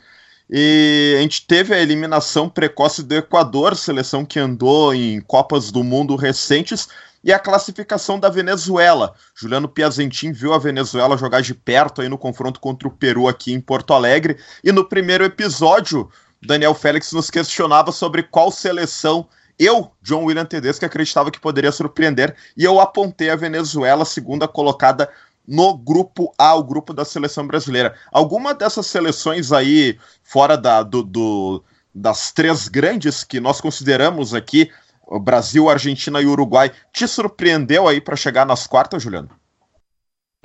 E 0.50 1.16
a 1.18 1.22
gente 1.22 1.46
teve 1.46 1.74
a 1.76 1.80
eliminação 1.80 2.50
precoce 2.50 3.04
do 3.04 3.16
Equador, 3.16 3.76
seleção 3.76 4.26
que 4.26 4.40
andou 4.40 4.94
em 4.94 5.22
Copas 5.22 5.72
do 5.72 5.84
Mundo 5.84 6.16
recentes, 6.16 6.88
e 7.24 7.32
a 7.32 7.38
classificação 7.38 8.20
da 8.20 8.30
Venezuela. 8.30 9.14
Juliano 9.36 9.68
Piazentin 9.68 10.32
viu 10.32 10.54
a 10.54 10.58
Venezuela 10.58 11.18
jogar 11.18 11.42
de 11.42 11.54
perto 11.54 12.02
aí 12.02 12.10
no 12.10 12.18
confronto 12.18 12.60
contra 12.60 12.88
o 12.88 12.92
Peru 12.92 13.28
aqui 13.28 13.54
em 13.54 13.60
Porto 13.60 13.94
Alegre. 13.94 14.38
E 14.64 14.72
no 14.72 14.86
primeiro 14.86 15.24
episódio, 15.24 16.10
Daniel 16.42 16.74
Félix 16.74 17.12
nos 17.12 17.30
questionava 17.30 17.92
sobre 17.92 18.24
qual 18.24 18.52
seleção 18.52 19.28
eu, 19.60 19.92
John 20.02 20.24
William 20.24 20.46
Tedesco, 20.46 20.86
acreditava 20.86 21.30
que 21.30 21.40
poderia 21.40 21.72
surpreender, 21.72 22.36
e 22.56 22.64
eu 22.64 22.80
apontei 22.80 23.30
a 23.30 23.36
Venezuela, 23.36 24.06
segunda 24.06 24.48
colocada 24.48 25.10
no 25.46 25.76
grupo 25.76 26.34
A, 26.38 26.56
o 26.56 26.64
grupo 26.64 26.94
da 26.94 27.04
seleção 27.04 27.46
brasileira. 27.46 27.96
Alguma 28.12 28.54
dessas 28.54 28.88
seleções 28.88 29.52
aí, 29.52 30.00
fora 30.24 30.56
da, 30.56 30.84
do, 30.84 31.04
do, 31.04 31.64
das 31.94 32.32
três 32.32 32.68
grandes 32.68 33.24
que 33.24 33.40
nós 33.40 33.60
consideramos 33.60 34.34
aqui, 34.34 34.72
o 35.06 35.20
Brasil, 35.20 35.68
Argentina 35.68 36.22
e 36.22 36.26
Uruguai, 36.26 36.72
te 36.94 37.08
surpreendeu 37.08 37.88
aí 37.88 38.00
para 38.00 38.16
chegar 38.16 38.46
nas 38.46 38.68
quartas, 38.68 39.02
Juliano? 39.02 39.30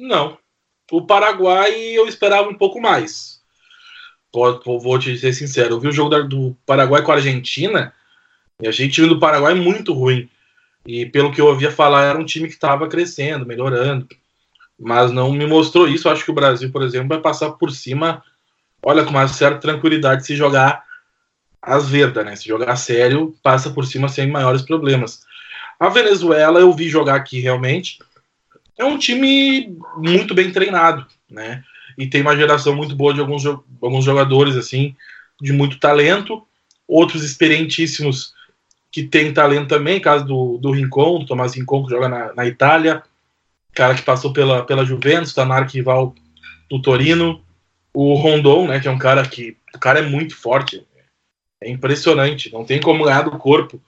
Não. 0.01 0.39
O 0.91 1.07
Paraguai 1.07 1.73
eu 1.73 2.09
esperava 2.09 2.49
um 2.49 2.55
pouco 2.55 2.81
mais. 2.81 3.41
Vou 4.33 4.99
te 4.99 5.17
ser 5.17 5.33
sincero. 5.33 5.75
Eu 5.75 5.81
vi 5.81 5.89
o 5.89 5.93
jogo 5.93 6.25
do 6.25 6.57
Paraguai 6.67 7.03
com 7.03 7.13
a 7.13 7.17
Argentina 7.17 7.93
e 8.61 8.69
achei 8.69 8.87
o 8.87 8.91
time 8.91 9.09
do 9.09 9.19
Paraguai 9.19 9.55
muito 9.55 9.93
ruim. 9.93 10.29
E 10.87 11.07
pelo 11.07 11.33
que 11.33 11.41
eu 11.41 11.47
ouvia 11.47 11.71
falar, 11.71 12.05
era 12.05 12.19
um 12.19 12.25
time 12.25 12.47
que 12.47 12.55
estava 12.55 12.89
crescendo, 12.89 13.47
melhorando 13.47 14.07
mas 14.79 15.13
não 15.13 15.33
me 15.33 15.47
mostrou 15.47 15.89
isso. 15.89 16.09
Acho 16.09 16.25
que 16.25 16.31
o 16.31 16.35
Brasil, 16.35 16.71
por 16.71 16.83
exemplo, 16.83 17.09
vai 17.09 17.21
passar 17.21 17.51
por 17.53 17.71
cima, 17.71 18.23
olha, 18.83 19.05
com 19.05 19.11
uma 19.11 19.29
certa 19.29 19.59
tranquilidade 19.59 20.27
se 20.27 20.37
jogar 20.37 20.85
às 21.61 21.89
verdas, 21.89 22.25
né? 22.25 22.37
Se 22.37 22.47
jogar 22.47 22.77
sério, 22.77 23.35
passa 23.43 23.71
por 23.71 23.87
cima 23.87 24.09
sem 24.09 24.31
maiores 24.31 24.63
problemas. 24.63 25.21
A 25.79 25.89
Venezuela 25.89 26.61
eu 26.61 26.73
vi 26.73 26.89
jogar 26.89 27.17
aqui 27.17 27.41
realmente. 27.41 27.99
É 28.77 28.85
um 28.85 28.99
time 28.99 29.77
muito 29.97 30.35
bem 30.35 30.51
treinado, 30.51 31.07
né? 31.31 31.63
E 31.97 32.07
tem 32.07 32.23
uma 32.23 32.37
geração 32.37 32.75
muito 32.75 32.95
boa 32.95 33.15
de 33.15 33.21
alguns, 33.21 33.45
alguns 33.47 34.05
jogadores, 34.05 34.57
assim, 34.57 34.97
de 35.41 35.53
muito 35.53 35.79
talento. 35.79 36.45
Outros 36.87 37.23
experientíssimos 37.23 38.34
que 38.95 39.03
têm 39.03 39.35
talento 39.35 39.67
também, 39.67 40.01
caso 40.01 40.25
do, 40.25 40.57
do 40.59 40.71
Rincon, 40.71 41.19
do 41.19 41.27
Tomás 41.27 41.55
Rincon, 41.55 41.85
que 41.85 41.91
joga 41.91 42.09
na, 42.09 42.33
na 42.33 42.47
Itália 42.47 43.03
cara 43.75 43.95
que 43.95 44.03
passou 44.03 44.33
pela, 44.33 44.65
pela 44.65 44.85
Juventus, 44.85 45.31
está 45.31 45.45
na 45.45 45.57
arquival 45.57 46.15
do 46.71 46.81
Torino. 46.81 47.45
O 47.93 48.15
Rondon, 48.15 48.69
né, 48.69 48.81
que 48.81 48.89
é 48.89 48.91
um 48.91 48.99
cara 48.99 49.27
que. 49.27 49.57
O 49.75 49.79
cara 49.79 49.99
é 49.99 50.03
muito 50.03 50.37
forte. 50.37 50.87
É 51.61 51.69
impressionante. 51.69 52.53
Não 52.53 52.65
tem 52.65 52.81
como 52.81 53.05
ganhar 53.05 53.23
do 53.23 53.33
corpo. 53.33 53.83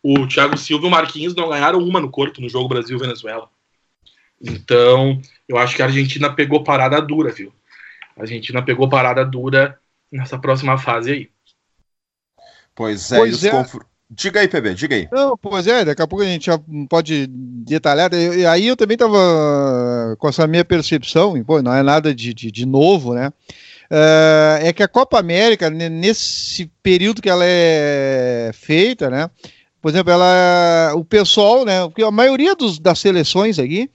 O 0.00 0.26
Thiago 0.26 0.56
Silva 0.56 0.84
e 0.84 0.88
o 0.88 0.90
Marquinhos 0.90 1.34
não 1.34 1.48
ganharam 1.48 1.80
uma 1.80 2.00
no 2.00 2.10
corpo 2.10 2.40
no 2.40 2.48
jogo 2.48 2.68
Brasil-Venezuela. 2.68 3.48
Então, 4.40 5.20
eu 5.48 5.56
acho 5.58 5.74
que 5.76 5.82
a 5.82 5.86
Argentina 5.86 6.32
pegou 6.32 6.64
parada 6.64 7.00
dura, 7.00 7.32
viu? 7.32 7.52
A 8.16 8.22
Argentina 8.22 8.62
pegou 8.62 8.88
parada 8.88 9.24
dura 9.24 9.78
nessa 10.10 10.38
próxima 10.38 10.76
fase 10.76 11.12
aí. 11.12 11.30
Pois 12.74 13.12
é, 13.12 13.18
pois 13.18 13.44
é. 13.44 13.50
Diga 14.14 14.40
aí, 14.40 14.48
PB, 14.48 14.74
diga 14.74 14.94
aí. 14.94 15.08
Não, 15.10 15.38
pois 15.38 15.66
é, 15.66 15.86
daqui 15.86 16.02
a 16.02 16.06
pouco 16.06 16.22
a 16.22 16.28
gente 16.28 16.46
já 16.46 16.60
pode 16.88 17.26
detalhar. 17.28 18.12
E 18.12 18.44
aí 18.44 18.66
eu 18.66 18.76
também 18.76 18.94
estava 18.94 20.16
com 20.18 20.28
essa 20.28 20.46
minha 20.46 20.64
percepção, 20.64 21.34
e, 21.34 21.42
pô, 21.42 21.62
não 21.62 21.72
é 21.72 21.82
nada 21.82 22.14
de, 22.14 22.34
de, 22.34 22.50
de 22.50 22.66
novo, 22.66 23.14
né? 23.14 23.32
Uh, 23.90 24.60
é 24.60 24.72
que 24.72 24.82
a 24.82 24.88
Copa 24.88 25.18
América, 25.18 25.70
nesse 25.70 26.70
período 26.82 27.22
que 27.22 27.30
ela 27.30 27.44
é 27.44 28.50
feita, 28.52 29.08
né? 29.08 29.30
Por 29.80 29.90
exemplo, 29.90 30.12
ela, 30.12 30.92
o 30.94 31.04
pessoal, 31.04 31.64
né? 31.64 31.82
Porque 31.84 32.02
a 32.02 32.10
maioria 32.10 32.54
dos, 32.54 32.78
das 32.78 32.98
seleções 32.98 33.58
aqui, 33.58 33.90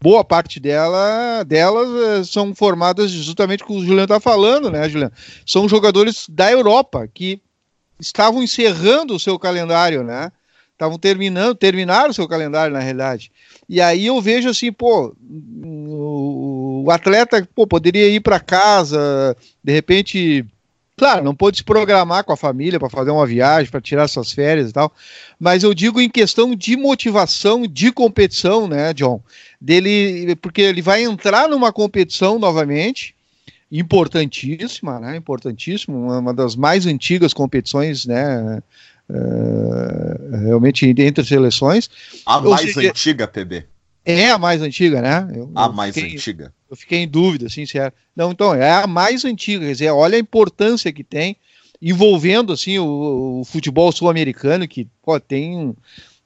boa 0.00 0.24
parte 0.24 0.60
dela, 0.60 1.42
delas 1.42 1.88
uh, 1.88 2.24
são 2.24 2.54
formadas 2.54 3.10
justamente 3.10 3.64
como 3.64 3.80
o 3.80 3.82
Juliano 3.82 4.02
está 4.02 4.20
falando, 4.20 4.70
né, 4.70 4.88
Juliano? 4.88 5.12
São 5.44 5.68
jogadores 5.68 6.26
da 6.28 6.50
Europa 6.50 7.08
que 7.12 7.40
estavam 8.00 8.42
encerrando 8.42 9.14
o 9.14 9.20
seu 9.20 9.38
calendário, 9.38 10.02
né? 10.02 10.32
estavam 10.80 10.98
terminando, 10.98 11.54
terminaram 11.54 12.10
o 12.10 12.14
seu 12.14 12.26
calendário 12.26 12.72
na 12.72 12.80
realidade. 12.80 13.30
E 13.68 13.80
aí 13.82 14.06
eu 14.06 14.20
vejo 14.20 14.48
assim, 14.48 14.72
pô, 14.72 15.14
o, 15.22 16.86
atleta 16.90 17.46
pô, 17.54 17.66
poderia 17.66 18.08
ir 18.08 18.20
para 18.20 18.40
casa, 18.40 19.36
de 19.62 19.72
repente 19.72 20.46
Claro, 20.96 21.24
não 21.24 21.34
pode 21.34 21.56
se 21.56 21.64
programar 21.64 22.24
com 22.24 22.32
a 22.34 22.36
família 22.36 22.78
para 22.78 22.90
fazer 22.90 23.10
uma 23.10 23.26
viagem, 23.26 23.70
para 23.70 23.80
tirar 23.80 24.06
suas 24.06 24.32
férias 24.32 24.68
e 24.68 24.72
tal, 24.74 24.92
mas 25.38 25.62
eu 25.62 25.72
digo 25.72 25.98
em 25.98 26.10
questão 26.10 26.54
de 26.54 26.76
motivação, 26.76 27.66
de 27.66 27.90
competição, 27.90 28.68
né, 28.68 28.92
John? 28.92 29.18
Dele, 29.58 30.36
porque 30.36 30.60
ele 30.60 30.82
vai 30.82 31.02
entrar 31.02 31.48
numa 31.48 31.72
competição 31.72 32.38
novamente, 32.38 33.14
importantíssima, 33.70 34.98
né? 34.98 35.16
Importantíssima, 35.16 36.18
uma 36.18 36.34
das 36.34 36.56
mais 36.56 36.86
antigas 36.86 37.32
competições, 37.32 38.04
né? 38.04 38.62
Uh, 39.08 40.36
realmente 40.44 40.86
entre 40.86 41.24
seleções. 41.24 41.90
A 42.24 42.40
mais 42.40 42.72
seja, 42.72 42.90
antiga, 42.90 43.26
PB. 43.26 43.66
É 44.04 44.30
a 44.30 44.38
mais 44.38 44.62
antiga, 44.62 45.02
né? 45.02 45.28
Eu, 45.34 45.50
a 45.54 45.66
eu 45.66 45.72
mais 45.72 45.94
fiquei, 45.94 46.14
antiga. 46.14 46.54
Eu 46.70 46.76
fiquei 46.76 46.98
em 47.00 47.08
dúvida, 47.08 47.48
sincero. 47.48 47.92
Não, 48.14 48.30
então, 48.30 48.54
é 48.54 48.70
a 48.70 48.86
mais 48.86 49.24
antiga, 49.24 49.66
quer 49.66 49.72
dizer, 49.72 49.90
olha 49.90 50.16
a 50.16 50.20
importância 50.20 50.92
que 50.92 51.04
tem, 51.04 51.36
envolvendo, 51.82 52.52
assim, 52.52 52.78
o, 52.78 53.40
o 53.40 53.44
futebol 53.44 53.90
sul-americano, 53.92 54.66
que, 54.66 54.86
pô, 55.02 55.18
tem, 55.18 55.74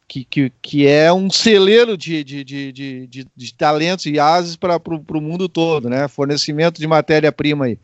que, 0.07 0.25
que, 0.25 0.53
que 0.63 0.87
é 0.87 1.13
um 1.13 1.31
celeiro 1.31 1.97
de, 1.97 2.23
de, 2.23 2.45
de, 2.45 2.73
de, 2.73 3.27
de 3.35 3.55
talentos 3.55 4.07
e 4.07 4.19
ases 4.19 4.57
para 4.57 4.77
o 4.77 5.21
mundo 5.21 5.49
todo, 5.49 5.89
né? 5.89 6.09
Fornecimento 6.09 6.81
de 6.81 6.87
matéria-prima 6.87 7.67
aí. 7.67 7.79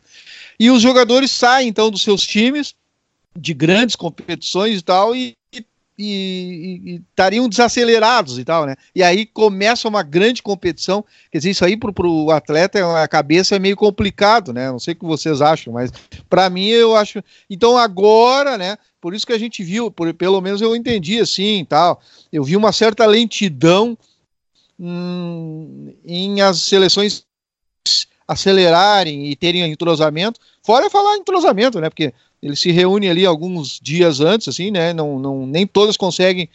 E 0.59 0.71
os 0.71 0.83
jogadores 0.83 1.31
saem, 1.31 1.69
então, 1.69 1.91
dos 1.91 2.03
seus 2.03 2.23
times, 2.23 2.75
de 3.37 3.55
grandes 3.55 3.97
competições 3.97 4.79
e 4.79 4.83
tal, 4.83 5.17
e, 5.17 5.35
estariam 6.03 7.49
desacelerados 7.49 8.39
e 8.39 8.45
tal, 8.45 8.65
né? 8.65 8.75
E 8.95 9.03
aí 9.03 9.27
começa 9.27 9.89
uma 9.89 10.03
grande 10.03 10.43
competição. 10.43 11.05
Quer 11.31 11.39
dizer, 11.39 11.51
isso 11.51 11.65
aí 11.65 11.77
para 11.77 12.07
o 12.07 12.31
atleta, 12.31 13.03
a 13.03 13.07
cabeça 13.07 13.57
é 13.57 13.59
meio 13.59 13.77
complicado, 13.77 14.53
né? 14.53 14.71
Não 14.71 14.79
sei 14.79 14.95
o 14.95 14.97
que 14.97 15.05
vocês 15.05 15.43
acham, 15.43 15.75
mas 15.75 15.93
para 16.29 16.49
mim 16.49 16.69
eu 16.69 16.97
acho. 16.97 17.23
Então 17.49 17.77
agora, 17.77 18.57
né? 18.57 18.79
Por 19.01 19.15
isso 19.15 19.27
que 19.27 19.33
a 19.33 19.39
gente 19.39 19.63
viu, 19.63 19.91
por, 19.91 20.13
pelo 20.15 20.41
menos 20.41 20.61
eu 20.61 20.77
entendi 20.77 21.19
assim 21.19 21.65
tal. 21.65 22.01
Eu 22.33 22.45
vi 22.45 22.57
uma 22.57 22.73
certa 22.73 23.07
lentidão 23.07 23.97
hum, 24.79 25.95
em 26.05 26.41
as 26.43 26.63
seleções 26.63 27.25
acelerarem 28.29 29.27
e 29.27 29.35
terem 29.35 29.63
entrosamento. 29.71 30.39
Fora 30.63 30.91
falar 30.91 31.17
entrosamento, 31.17 31.81
né? 31.81 31.89
Porque 31.89 32.13
ele 32.43 32.55
se 32.55 32.71
reúne 32.71 33.09
ali 33.09 33.27
alguns 33.27 33.81
dias 33.83 34.21
antes, 34.21 34.49
assim, 34.49 34.71
né? 34.71 34.93
Não, 34.93 35.19
não, 35.19 35.47
nem 35.47 35.67
todas 35.67 35.97
conseguem 35.97 36.49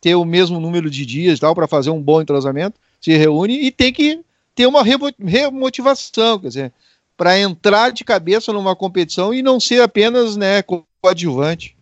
ter 0.00 0.14
o 0.14 0.24
mesmo 0.24 0.60
número 0.60 0.88
de 0.88 1.04
dias 1.04 1.40
tal 1.40 1.54
para 1.54 1.66
fazer 1.66 1.90
um 1.90 2.00
bom 2.00 2.20
entrosamento. 2.20 2.78
Se 3.00 3.16
reúne 3.16 3.54
e 3.60 3.70
tem 3.70 3.92
que 3.92 4.20
ter 4.54 4.66
uma 4.66 4.82
remotivação, 4.82 6.38
quer 6.38 6.48
dizer, 6.48 6.72
para 7.16 7.38
entrar 7.38 7.90
de 7.90 8.04
cabeça 8.04 8.52
numa 8.52 8.76
competição 8.76 9.34
e 9.34 9.42
não 9.42 9.58
ser 9.58 9.82
apenas, 9.82 10.36
né, 10.36 10.62
coadjuvante. 11.06 11.76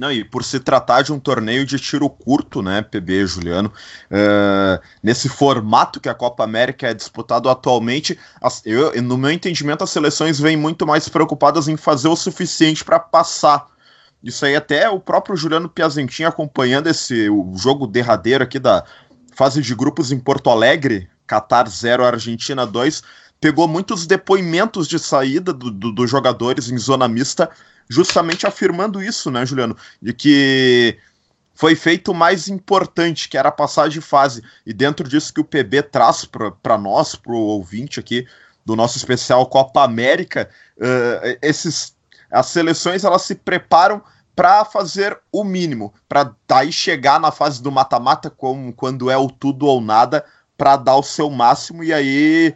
Não, 0.00 0.10
e 0.10 0.24
por 0.24 0.42
se 0.42 0.58
tratar 0.58 1.02
de 1.02 1.12
um 1.12 1.20
torneio 1.20 1.64
de 1.64 1.78
tiro 1.78 2.08
curto, 2.08 2.60
né, 2.60 2.82
PB, 2.82 3.26
Juliano, 3.26 3.72
uh, 4.10 4.82
nesse 5.02 5.28
formato 5.28 6.00
que 6.00 6.08
a 6.08 6.14
Copa 6.14 6.42
América 6.42 6.88
é 6.88 6.94
disputado 6.94 7.48
atualmente, 7.48 8.18
as, 8.40 8.62
eu, 8.64 9.00
no 9.00 9.16
meu 9.16 9.30
entendimento, 9.30 9.84
as 9.84 9.90
seleções 9.90 10.40
vêm 10.40 10.56
muito 10.56 10.86
mais 10.86 11.08
preocupadas 11.08 11.68
em 11.68 11.76
fazer 11.76 12.08
o 12.08 12.16
suficiente 12.16 12.84
para 12.84 12.98
passar. 12.98 13.66
Isso 14.24 14.44
aí 14.44 14.56
até 14.56 14.88
o 14.88 14.98
próprio 14.98 15.36
Juliano 15.36 15.68
Piazentin 15.68 16.24
acompanhando 16.24 16.88
esse 16.88 17.28
o 17.28 17.56
jogo 17.56 17.86
derradeiro 17.86 18.42
aqui 18.42 18.58
da 18.58 18.84
fase 19.34 19.60
de 19.60 19.74
grupos 19.74 20.10
em 20.10 20.18
Porto 20.18 20.50
Alegre, 20.50 21.08
Qatar 21.28 21.68
0, 21.68 22.04
Argentina 22.04 22.66
2, 22.66 23.02
pegou 23.40 23.66
muitos 23.68 24.06
depoimentos 24.06 24.86
de 24.88 24.98
saída 24.98 25.52
dos 25.52 25.72
do, 25.72 25.92
do 25.92 26.06
jogadores 26.06 26.70
em 26.70 26.78
zona 26.78 27.06
mista 27.06 27.50
justamente 27.88 28.46
afirmando 28.46 29.02
isso, 29.02 29.30
né, 29.30 29.44
Juliano? 29.44 29.76
De 30.00 30.12
que 30.12 30.98
foi 31.54 31.76
feito 31.76 32.12
o 32.12 32.14
mais 32.14 32.48
importante, 32.48 33.28
que 33.28 33.36
era 33.36 33.48
a 33.48 33.52
passagem 33.52 34.00
de 34.00 34.06
fase. 34.06 34.42
E 34.66 34.72
dentro 34.72 35.08
disso 35.08 35.32
que 35.32 35.40
o 35.40 35.44
PB 35.44 35.82
traz 35.84 36.24
para 36.62 36.78
nós, 36.78 37.14
para 37.14 37.32
o 37.32 37.36
ouvinte 37.36 38.00
aqui 38.00 38.26
do 38.64 38.76
nosso 38.76 38.96
especial 38.96 39.46
Copa 39.46 39.82
América, 39.82 40.48
uh, 40.78 41.38
esses, 41.42 41.96
as 42.30 42.46
seleções 42.46 43.04
elas 43.04 43.22
se 43.22 43.34
preparam 43.34 44.02
para 44.34 44.64
fazer 44.64 45.18
o 45.30 45.44
mínimo, 45.44 45.92
para 46.08 46.34
daí 46.48 46.72
chegar 46.72 47.20
na 47.20 47.30
fase 47.30 47.62
do 47.62 47.70
mata-mata, 47.70 48.30
como 48.30 48.72
quando 48.72 49.10
é 49.10 49.16
o 49.16 49.28
tudo 49.28 49.66
ou 49.66 49.80
nada, 49.80 50.24
para 50.56 50.76
dar 50.76 50.96
o 50.96 51.02
seu 51.02 51.28
máximo 51.28 51.84
e 51.84 51.92
aí 51.92 52.54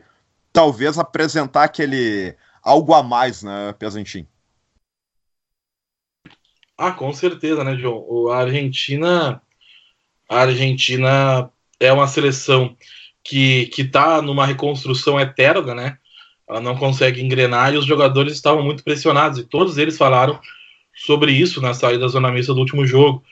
talvez 0.53 0.99
apresentar 0.99 1.65
aquele 1.65 2.35
algo 2.63 2.95
a 2.95 3.03
mais, 3.03 3.43
né, 3.43 3.75
Pesantim? 3.79 4.27
Ah, 6.79 6.93
com 6.93 7.13
certeza, 7.13 7.65
né, 7.65 7.77
João? 7.77 8.29
A 8.31 8.39
Argentina, 8.41 9.41
a 10.29 10.41
Argentina 10.41 11.51
é 11.81 11.93
uma 11.93 12.07
seleção 12.07 12.77
que 13.25 13.67
que 13.67 13.83
está 13.83 14.21
numa 14.23 14.47
reconstrução 14.47 15.19
eterna, 15.19 15.75
né? 15.75 15.99
Ela 16.49 16.61
não 16.61 16.77
consegue 16.77 17.23
engrenar 17.23 17.75
e 17.75 17.79
os 17.79 17.87
jogadores 17.87 18.35
estavam 18.35 18.63
muito 18.63 18.85
pressionados 18.85 19.39
e 19.39 19.45
todos 19.45 19.79
eles 19.79 19.97
falaram 19.97 20.41
sobre 20.95 21.33
isso 21.33 21.61
na 21.61 21.75
saída 21.75 22.01
da 22.01 22.09
zona 22.09 22.31
mista 22.31 22.55
do 22.55 22.61
último 22.61 22.87
jogo, 22.87 23.25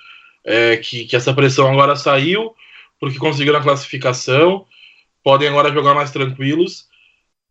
é, 0.44 0.76
que, 0.76 1.04
que 1.07 1.16
essa 1.16 1.33
pressão 1.33 1.70
agora 1.70 1.96
saiu 1.96 2.54
porque 2.98 3.18
conseguiram 3.18 3.59
a 3.59 3.62
classificação, 3.62 4.66
podem 5.22 5.48
agora 5.48 5.72
jogar 5.72 5.94
mais 5.94 6.11
tranquilos 6.11 6.88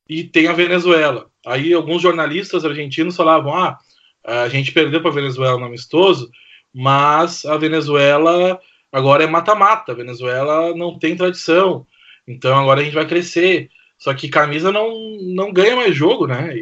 e 0.09 0.23
tem 0.23 0.47
a 0.47 0.53
Venezuela. 0.53 1.29
Aí 1.45 1.73
alguns 1.73 2.01
jornalistas 2.01 2.65
argentinos 2.65 3.15
falavam, 3.15 3.55
ah, 3.55 3.79
a 4.25 4.47
gente 4.47 4.71
perdeu 4.71 5.01
para 5.01 5.11
a 5.11 5.15
Venezuela 5.15 5.57
no 5.57 5.65
amistoso, 5.65 6.31
mas 6.73 7.45
a 7.45 7.57
Venezuela 7.57 8.59
agora 8.91 9.23
é 9.23 9.27
mata-mata. 9.27 9.91
A 9.91 9.95
Venezuela 9.95 10.75
não 10.75 10.97
tem 10.97 11.15
tradição, 11.15 11.85
então 12.27 12.57
agora 12.57 12.81
a 12.81 12.83
gente 12.83 12.95
vai 12.95 13.05
crescer. 13.05 13.69
Só 13.97 14.13
que 14.13 14.29
camisa 14.29 14.71
não, 14.71 15.17
não 15.21 15.53
ganha 15.53 15.75
mais 15.75 15.95
jogo, 15.95 16.27
né? 16.27 16.53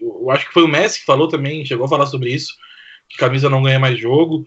eu 0.00 0.30
acho 0.30 0.46
que 0.46 0.52
foi 0.52 0.62
o 0.62 0.68
Messi 0.68 1.00
que 1.00 1.06
falou 1.06 1.28
também, 1.28 1.64
chegou 1.64 1.86
a 1.86 1.88
falar 1.88 2.06
sobre 2.06 2.30
isso, 2.30 2.56
que 3.08 3.16
camisa 3.16 3.48
não 3.48 3.62
ganha 3.62 3.78
mais 3.78 3.98
jogo, 3.98 4.46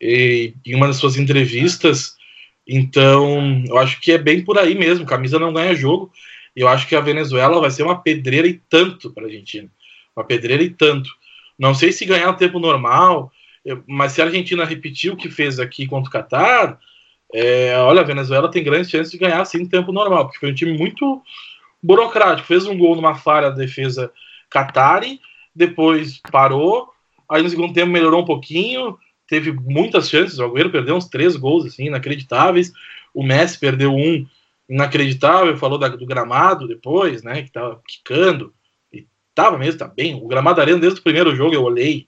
e, 0.00 0.54
em 0.64 0.74
uma 0.74 0.86
das 0.86 0.96
suas 0.96 1.16
entrevistas. 1.16 2.14
Então, 2.66 3.64
eu 3.66 3.78
acho 3.78 4.00
que 4.00 4.12
é 4.12 4.18
bem 4.18 4.42
por 4.44 4.58
aí 4.58 4.74
mesmo, 4.74 5.06
camisa 5.06 5.38
não 5.38 5.52
ganha 5.52 5.74
jogo. 5.74 6.12
E 6.56 6.60
eu 6.60 6.68
acho 6.68 6.86
que 6.86 6.94
a 6.94 7.00
Venezuela 7.00 7.60
vai 7.60 7.70
ser 7.70 7.82
uma 7.82 8.00
pedreira 8.00 8.46
e 8.46 8.54
tanto 8.54 9.10
para 9.10 9.24
a 9.24 9.26
Argentina. 9.26 9.68
Uma 10.16 10.24
pedreira 10.24 10.62
e 10.62 10.70
tanto. 10.70 11.10
Não 11.58 11.74
sei 11.74 11.92
se 11.92 12.04
ganhar 12.04 12.30
o 12.30 12.36
tempo 12.36 12.58
normal, 12.58 13.30
mas 13.86 14.12
se 14.12 14.20
a 14.20 14.26
Argentina 14.26 14.64
repetir 14.64 15.12
o 15.12 15.16
que 15.16 15.30
fez 15.30 15.58
aqui 15.58 15.86
contra 15.86 16.08
o 16.08 16.12
Catar, 16.12 16.78
é, 17.32 17.76
olha, 17.78 18.00
a 18.00 18.04
Venezuela 18.04 18.50
tem 18.50 18.62
grandes 18.62 18.90
chances 18.90 19.10
de 19.10 19.18
ganhar 19.18 19.44
sim 19.44 19.62
em 19.62 19.68
tempo 19.68 19.92
normal, 19.92 20.26
porque 20.26 20.38
foi 20.38 20.50
um 20.50 20.54
time 20.54 20.76
muito 20.76 21.22
burocrático. 21.82 22.46
Fez 22.46 22.66
um 22.66 22.76
gol 22.76 22.94
numa 22.94 23.14
falha 23.14 23.50
da 23.50 23.56
defesa 23.56 24.12
Qatari, 24.50 25.20
depois 25.54 26.20
parou, 26.30 26.90
aí 27.28 27.42
no 27.42 27.48
segundo 27.48 27.72
tempo 27.72 27.90
melhorou 27.90 28.22
um 28.22 28.24
pouquinho, 28.24 28.98
teve 29.26 29.52
muitas 29.52 30.08
chances. 30.08 30.38
O 30.38 30.44
Agüero 30.44 30.70
perdeu 30.70 30.94
uns 30.94 31.08
três 31.08 31.36
gols 31.36 31.66
assim, 31.66 31.86
inacreditáveis. 31.86 32.72
O 33.12 33.22
Messi 33.22 33.58
perdeu 33.58 33.92
um 33.92 34.26
inacreditável, 34.68 35.56
falou 35.56 35.78
da, 35.78 35.88
do 35.88 36.06
gramado 36.06 36.66
depois, 36.66 37.22
né, 37.22 37.42
que 37.42 37.50
tava 37.50 37.80
quicando. 37.86 38.52
Tava 39.34 39.58
mesmo, 39.58 39.78
tá 39.78 39.88
bem. 39.88 40.14
O 40.14 40.28
gramado 40.28 40.56
da 40.56 40.62
arena, 40.62 40.78
desde 40.78 41.00
o 41.00 41.02
primeiro 41.02 41.34
jogo, 41.34 41.54
eu 41.54 41.62
olhei 41.62 42.06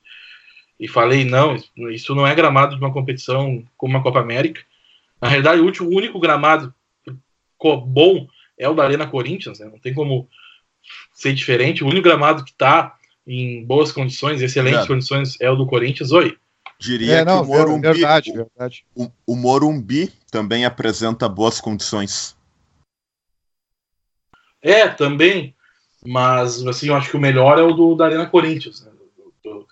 e 0.79 0.87
falei: 0.87 1.25
não, 1.25 1.57
isso 1.91 2.15
não 2.15 2.27
é 2.27 2.35
gramado 2.35 2.77
de 2.77 2.81
uma 2.81 2.93
competição 2.93 3.65
como 3.77 3.97
a 3.97 4.03
Copa 4.03 4.21
América. 4.21 4.63
Na 5.21 5.29
realidade, 5.29 5.61
o, 5.61 5.65
último, 5.65 5.89
o 5.89 5.97
único 5.97 6.21
gramado 6.21 6.73
bom 7.87 8.29
é 8.59 8.69
o 8.69 8.75
da 8.75 8.85
Arena 8.85 9.07
Corinthians, 9.07 9.59
né? 9.59 9.67
não 9.67 9.79
tem 9.79 9.93
como 9.93 10.29
ser 11.13 11.33
diferente. 11.35 11.83
O 11.83 11.89
único 11.89 12.03
gramado 12.03 12.45
que 12.45 12.53
tá 12.53 12.97
em 13.27 13.65
boas 13.65 13.91
condições, 13.91 14.41
excelentes 14.41 14.85
é. 14.85 14.87
condições, 14.87 15.41
é 15.41 15.51
o 15.51 15.57
do 15.57 15.67
Corinthians. 15.67 16.13
Oi. 16.13 16.39
Diria 16.79 17.17
é, 17.17 17.25
não, 17.25 17.43
que 17.43 17.51
o 17.51 17.55
Morumbi, 17.55 17.81
verdade, 17.81 18.33
verdade. 18.33 18.87
O, 18.95 19.11
o 19.27 19.35
Morumbi 19.35 20.13
também 20.31 20.65
apresenta 20.65 21.29
boas 21.29 21.61
condições. 21.61 22.37
É, 24.61 24.87
também. 24.89 25.56
Mas, 26.07 26.65
assim, 26.67 26.89
eu 26.89 26.97
acho 26.97 27.11
que 27.11 27.17
o 27.17 27.21
melhor 27.21 27.59
é 27.59 27.63
o 27.63 27.73
do, 27.73 27.95
da 27.95 28.07
Arena 28.07 28.27
Corinthians, 28.27 28.85
né? 28.85 28.93
do, 29.17 29.35
do, 29.43 29.67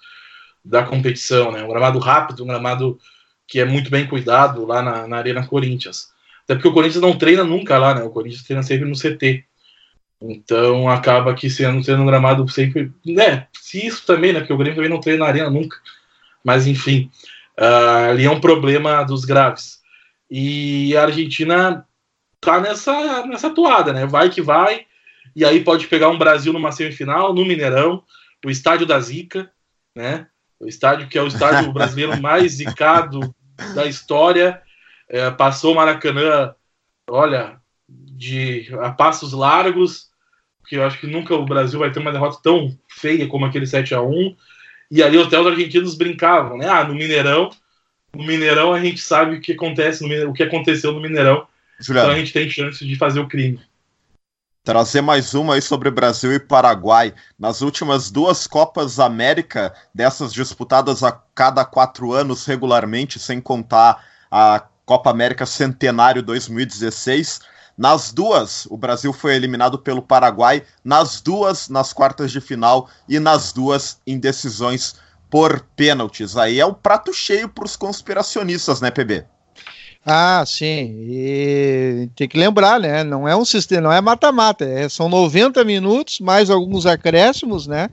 da 0.65 0.83
competição, 0.83 1.53
né? 1.53 1.63
Um 1.63 1.69
gramado 1.69 1.99
rápido, 1.99 2.43
um 2.43 2.47
gramado 2.47 2.99
que 3.47 3.61
é 3.61 3.65
muito 3.65 3.91
bem 3.91 4.07
cuidado 4.07 4.67
lá 4.67 4.83
na, 4.83 5.07
na 5.07 5.17
Arena 5.17 5.47
Corinthians. 5.47 6.09
Até 6.45 6.55
porque 6.55 6.69
o 6.69 6.73
Corinthians 6.73 7.03
não 7.03 7.17
treina 7.17 7.45
nunca 7.45 7.79
lá, 7.79 7.95
né? 7.95 8.03
O 8.03 8.11
Corinthians 8.11 8.43
treina 8.43 8.63
sempre 8.63 8.89
no 8.89 8.97
CT. 8.97 9.45
Então 10.21 10.89
acaba 10.89 11.35
que 11.35 11.51
sendo, 11.51 11.83
sendo 11.83 12.03
um 12.03 12.07
gramado 12.07 12.49
sempre. 12.49 12.93
Né? 13.05 13.47
Se 13.53 13.87
isso 13.87 14.07
também, 14.07 14.33
né? 14.33 14.41
Porque 14.41 14.53
o 14.53 14.57
Grêmio 14.57 14.77
também 14.77 14.91
não 14.91 15.01
treina 15.01 15.25
na 15.25 15.31
arena 15.31 15.51
nunca. 15.51 15.77
Mas 16.43 16.67
enfim. 16.67 17.11
Uh, 17.59 18.11
ali 18.11 18.25
é 18.25 18.31
um 18.31 18.41
problema 18.41 19.03
dos 19.05 19.25
graves. 19.25 19.81
E 20.31 20.97
a 20.97 21.03
Argentina 21.03 21.87
tá 22.41 22.61
nessa, 22.61 23.27
nessa 23.27 23.51
toada, 23.51 23.93
né? 23.93 24.07
Vai 24.07 24.29
que 24.29 24.43
vai, 24.43 24.87
e 25.35 25.45
aí 25.45 25.63
pode 25.63 25.87
pegar 25.89 26.09
um 26.09 26.19
Brasil 26.19 26.53
numa 26.53 26.73
semifinal, 26.73 27.35
no 27.35 27.45
Mineirão, 27.45 28.03
o 28.45 28.51
estádio 28.51 28.87
da 28.87 29.01
Zica, 29.01 29.51
né? 29.97 30.27
O 30.61 30.67
estádio 30.67 31.09
que 31.09 31.19
é 31.19 31.23
o 31.23 31.27
estádio 31.27 31.73
brasileiro 31.73 32.21
mais 32.21 32.53
zicado 32.53 33.35
da 33.75 33.87
história. 33.87 34.63
É, 35.09 35.31
passou 35.31 35.73
o 35.73 35.77
Maracanã, 35.77 36.55
olha, 37.09 37.61
de 37.89 38.69
a 38.81 38.91
passos 38.91 39.33
largos, 39.33 40.09
que 40.67 40.77
eu 40.77 40.85
acho 40.85 40.99
que 40.99 41.07
nunca 41.07 41.35
o 41.35 41.45
Brasil 41.45 41.79
vai 41.79 41.91
ter 41.91 42.01
uma 42.01 42.13
derrota 42.13 42.39
tão 42.43 42.77
feia 42.89 43.27
como 43.27 43.45
aquele 43.45 43.67
7 43.67 43.95
a 43.95 44.01
1 44.01 44.37
E 44.91 45.03
ali 45.03 45.19
os 45.19 45.33
argentinos 45.33 45.95
brincavam, 45.95 46.57
né? 46.57 46.69
Ah, 46.69 46.85
no 46.85 46.95
Mineirão, 46.95 47.51
no 48.15 48.25
Mineirão 48.25 48.73
a 48.73 48.81
gente 48.81 49.01
sabe 49.01 49.37
o 49.37 49.41
que 49.41 49.53
acontece, 49.53 50.05
o 50.25 50.33
que 50.33 50.43
aconteceu 50.43 50.93
no 50.93 51.01
Mineirão. 51.01 51.47
Juliano. 51.81 52.09
Então 52.09 52.17
a 52.17 52.19
gente 52.19 52.33
tem 52.33 52.49
chance 52.49 52.87
de 52.87 52.97
fazer 52.97 53.21
o 53.21 53.29
crime. 53.29 53.61
Trazer 54.65 55.03
mais 55.03 55.35
uma 55.35 55.57
aí 55.57 55.61
sobre 55.61 55.91
Brasil 55.91 56.33
e 56.33 56.41
Paraguai. 56.41 57.13
Nas 57.39 57.61
últimas 57.61 58.11
duas 58.11 58.47
Copas 58.47 58.99
América, 58.99 59.75
dessas 59.95 60.33
disputadas 60.33 61.03
a 61.03 61.13
cada 61.35 61.67
quatro 61.67 62.15
anos 62.15 62.47
regularmente, 62.47 63.19
sem 63.19 63.43
contar 63.43 64.03
a 64.31 64.65
Copa 64.87 65.11
América 65.11 65.45
Centenário 65.45 66.23
2016, 66.23 67.41
nas 67.77 68.11
duas, 68.11 68.67
o 68.71 68.79
Brasil 68.79 69.13
foi 69.13 69.35
eliminado 69.35 69.79
pelo 69.79 70.01
Paraguai, 70.01 70.63
nas 70.83 71.21
duas 71.21 71.69
nas 71.69 71.93
quartas 71.93 72.33
de 72.33 72.41
final 72.41 72.89
e 73.07 73.21
nas 73.21 73.53
duas 73.53 74.01
em 74.07 74.19
decisões 74.19 74.97
por 75.29 75.61
pênaltis. 75.77 76.39
Aí 76.39 76.59
é 76.59 76.65
um 76.65 76.73
prato 76.73 77.13
cheio 77.13 77.51
para 77.51 77.67
os 77.67 77.77
conspiracionistas, 77.77 78.81
né, 78.81 78.91
PB? 78.91 79.27
Ah, 80.07 80.45
sim. 80.47 81.07
E 81.09 81.94
tem 82.15 82.29
que 82.29 82.39
lembrar, 82.39 82.79
né? 82.79 83.03
Não 83.03 83.27
é 83.27 83.37
um 83.37 83.45
sistema, 83.45 83.83
não 83.83 83.93
é 83.93 84.01
mata-mata. 84.01 84.65
É, 84.65 84.89
são 84.89 85.09
90 85.09 85.65
minutos, 85.65 86.21
mais 86.21 86.49
alguns 86.49 86.87
acréscimos, 86.87 87.67
né? 87.67 87.91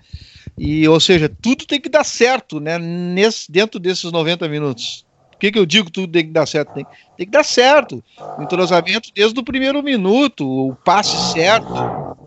E, 0.58 0.88
ou 0.88 1.00
seja, 1.00 1.30
tudo 1.42 1.66
tem 1.66 1.82
que 1.82 1.90
dar 1.90 2.04
certo, 2.04 2.60
né? 2.60 2.78
Nesse, 2.78 3.52
dentro 3.52 3.80
desses 3.80 4.12
90 4.12 4.48
minutos. 4.48 5.06
Por 5.32 5.40
que, 5.40 5.52
que 5.52 5.58
eu 5.58 5.66
digo 5.66 5.90
tudo 5.90 6.12
tem 6.14 6.26
que 6.26 6.32
dar 6.32 6.46
certo? 6.46 6.74
Tem, 6.74 6.86
tem 7.18 7.26
que 7.26 7.32
dar 7.32 7.44
certo. 7.44 8.04
O 8.38 8.44
entrosamento 8.44 9.10
desde 9.16 9.40
o 9.40 9.44
primeiro 9.44 9.82
minuto, 9.82 10.48
o 10.48 10.76
passe 10.76 11.34
certo. 11.34 11.74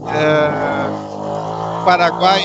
É, 0.09 1.81
o 1.81 1.85
Paraguai. 1.85 2.43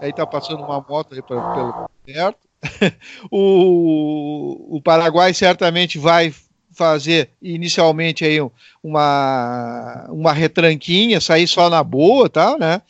Aí 0.00 0.12
tá 0.12 0.24
passando 0.24 0.62
uma 0.62 0.84
moto 0.88 1.14
aí 1.14 1.22
pra, 1.22 1.40
pelo 1.52 1.90
perto. 2.06 2.38
o, 3.28 4.76
o 4.76 4.80
Paraguai 4.80 5.34
certamente 5.34 5.98
vai 5.98 6.32
fazer 6.72 7.30
inicialmente 7.40 8.24
aí 8.24 8.38
uma, 8.82 10.06
uma 10.08 10.32
retranquinha, 10.32 11.20
sair 11.20 11.46
só 11.46 11.68
na 11.68 11.82
boa, 11.82 12.28
tá, 12.28 12.56
né? 12.58 12.82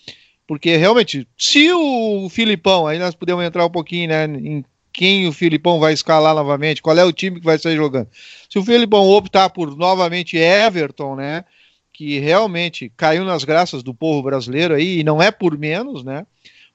Porque 0.47 0.77
realmente, 0.77 1.27
se 1.39 1.73
o 1.73 2.29
Filipão, 2.29 2.87
aí 2.87 2.99
nós 2.99 3.15
podemos 3.15 3.45
entrar 3.45 3.65
um 3.65 3.71
pouquinho, 3.71 4.09
né, 4.09 4.25
em 4.27 4.65
quem 4.93 5.27
o 5.27 5.33
Filipão 5.33 5.81
vai 5.81 5.93
escalar 5.93 6.35
novamente, 6.35 6.83
qual 6.83 6.97
é 6.97 7.05
o 7.05 7.13
time 7.13 7.41
que 7.41 7.47
vai 7.47 7.59
sair 7.59 7.77
jogando. 7.77 8.09
Se 8.51 8.59
o 8.59 8.65
Filipão 8.65 9.09
optar 9.09 9.49
por 9.51 9.75
novamente 9.77 10.37
Everton, 10.37 11.17
né, 11.17 11.45
que 11.93 12.19
realmente 12.19 12.93
caiu 12.97 13.25
nas 13.25 13.45
graças 13.45 13.83
do 13.83 13.95
povo 13.95 14.23
brasileiro 14.23 14.75
aí, 14.75 15.01
e 15.01 15.05
não 15.05 15.23
é 15.23 15.31
por 15.31 15.57
menos, 15.57 16.05
né, 16.05 16.27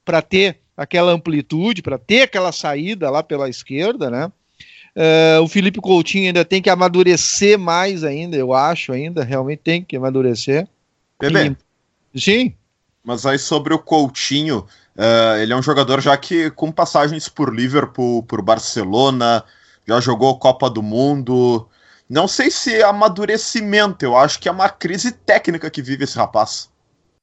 para 0.03 0.21
ter 0.21 0.59
aquela 0.75 1.11
amplitude, 1.11 1.81
para 1.81 1.97
ter 1.97 2.21
aquela 2.21 2.51
saída 2.51 3.09
lá 3.09 3.21
pela 3.21 3.49
esquerda, 3.49 4.09
né? 4.09 4.31
Uh, 4.97 5.43
o 5.43 5.47
Felipe 5.47 5.79
Coutinho 5.79 6.25
ainda 6.25 6.43
tem 6.43 6.59
que 6.59 6.71
amadurecer 6.71 7.59
mais 7.59 8.03
ainda, 8.03 8.35
eu 8.35 8.51
acho 8.51 8.91
ainda, 8.91 9.23
realmente 9.23 9.59
tem 9.59 9.83
que 9.83 9.95
amadurecer. 9.95 10.67
Bebê. 11.19 11.55
E... 12.15 12.19
Sim. 12.19 12.55
Mas 13.03 13.23
aí 13.23 13.37
sobre 13.37 13.75
o 13.75 13.79
Coutinho, 13.79 14.65
uh, 14.95 15.37
ele 15.39 15.53
é 15.53 15.55
um 15.55 15.61
jogador 15.61 16.01
já 16.01 16.17
que 16.17 16.49
com 16.49 16.71
passagens 16.71 17.29
por 17.29 17.53
Liverpool, 17.53 18.23
por 18.23 18.41
Barcelona, 18.41 19.43
já 19.87 19.99
jogou 19.99 20.39
Copa 20.39 20.67
do 20.67 20.81
Mundo. 20.81 21.69
Não 22.09 22.27
sei 22.27 22.49
se 22.49 22.73
é 22.73 22.83
amadurecimento, 22.83 24.03
eu 24.03 24.17
acho 24.17 24.39
que 24.39 24.49
é 24.49 24.51
uma 24.51 24.67
crise 24.67 25.11
técnica 25.11 25.69
que 25.69 25.81
vive 25.81 26.05
esse 26.05 26.17
rapaz. 26.17 26.71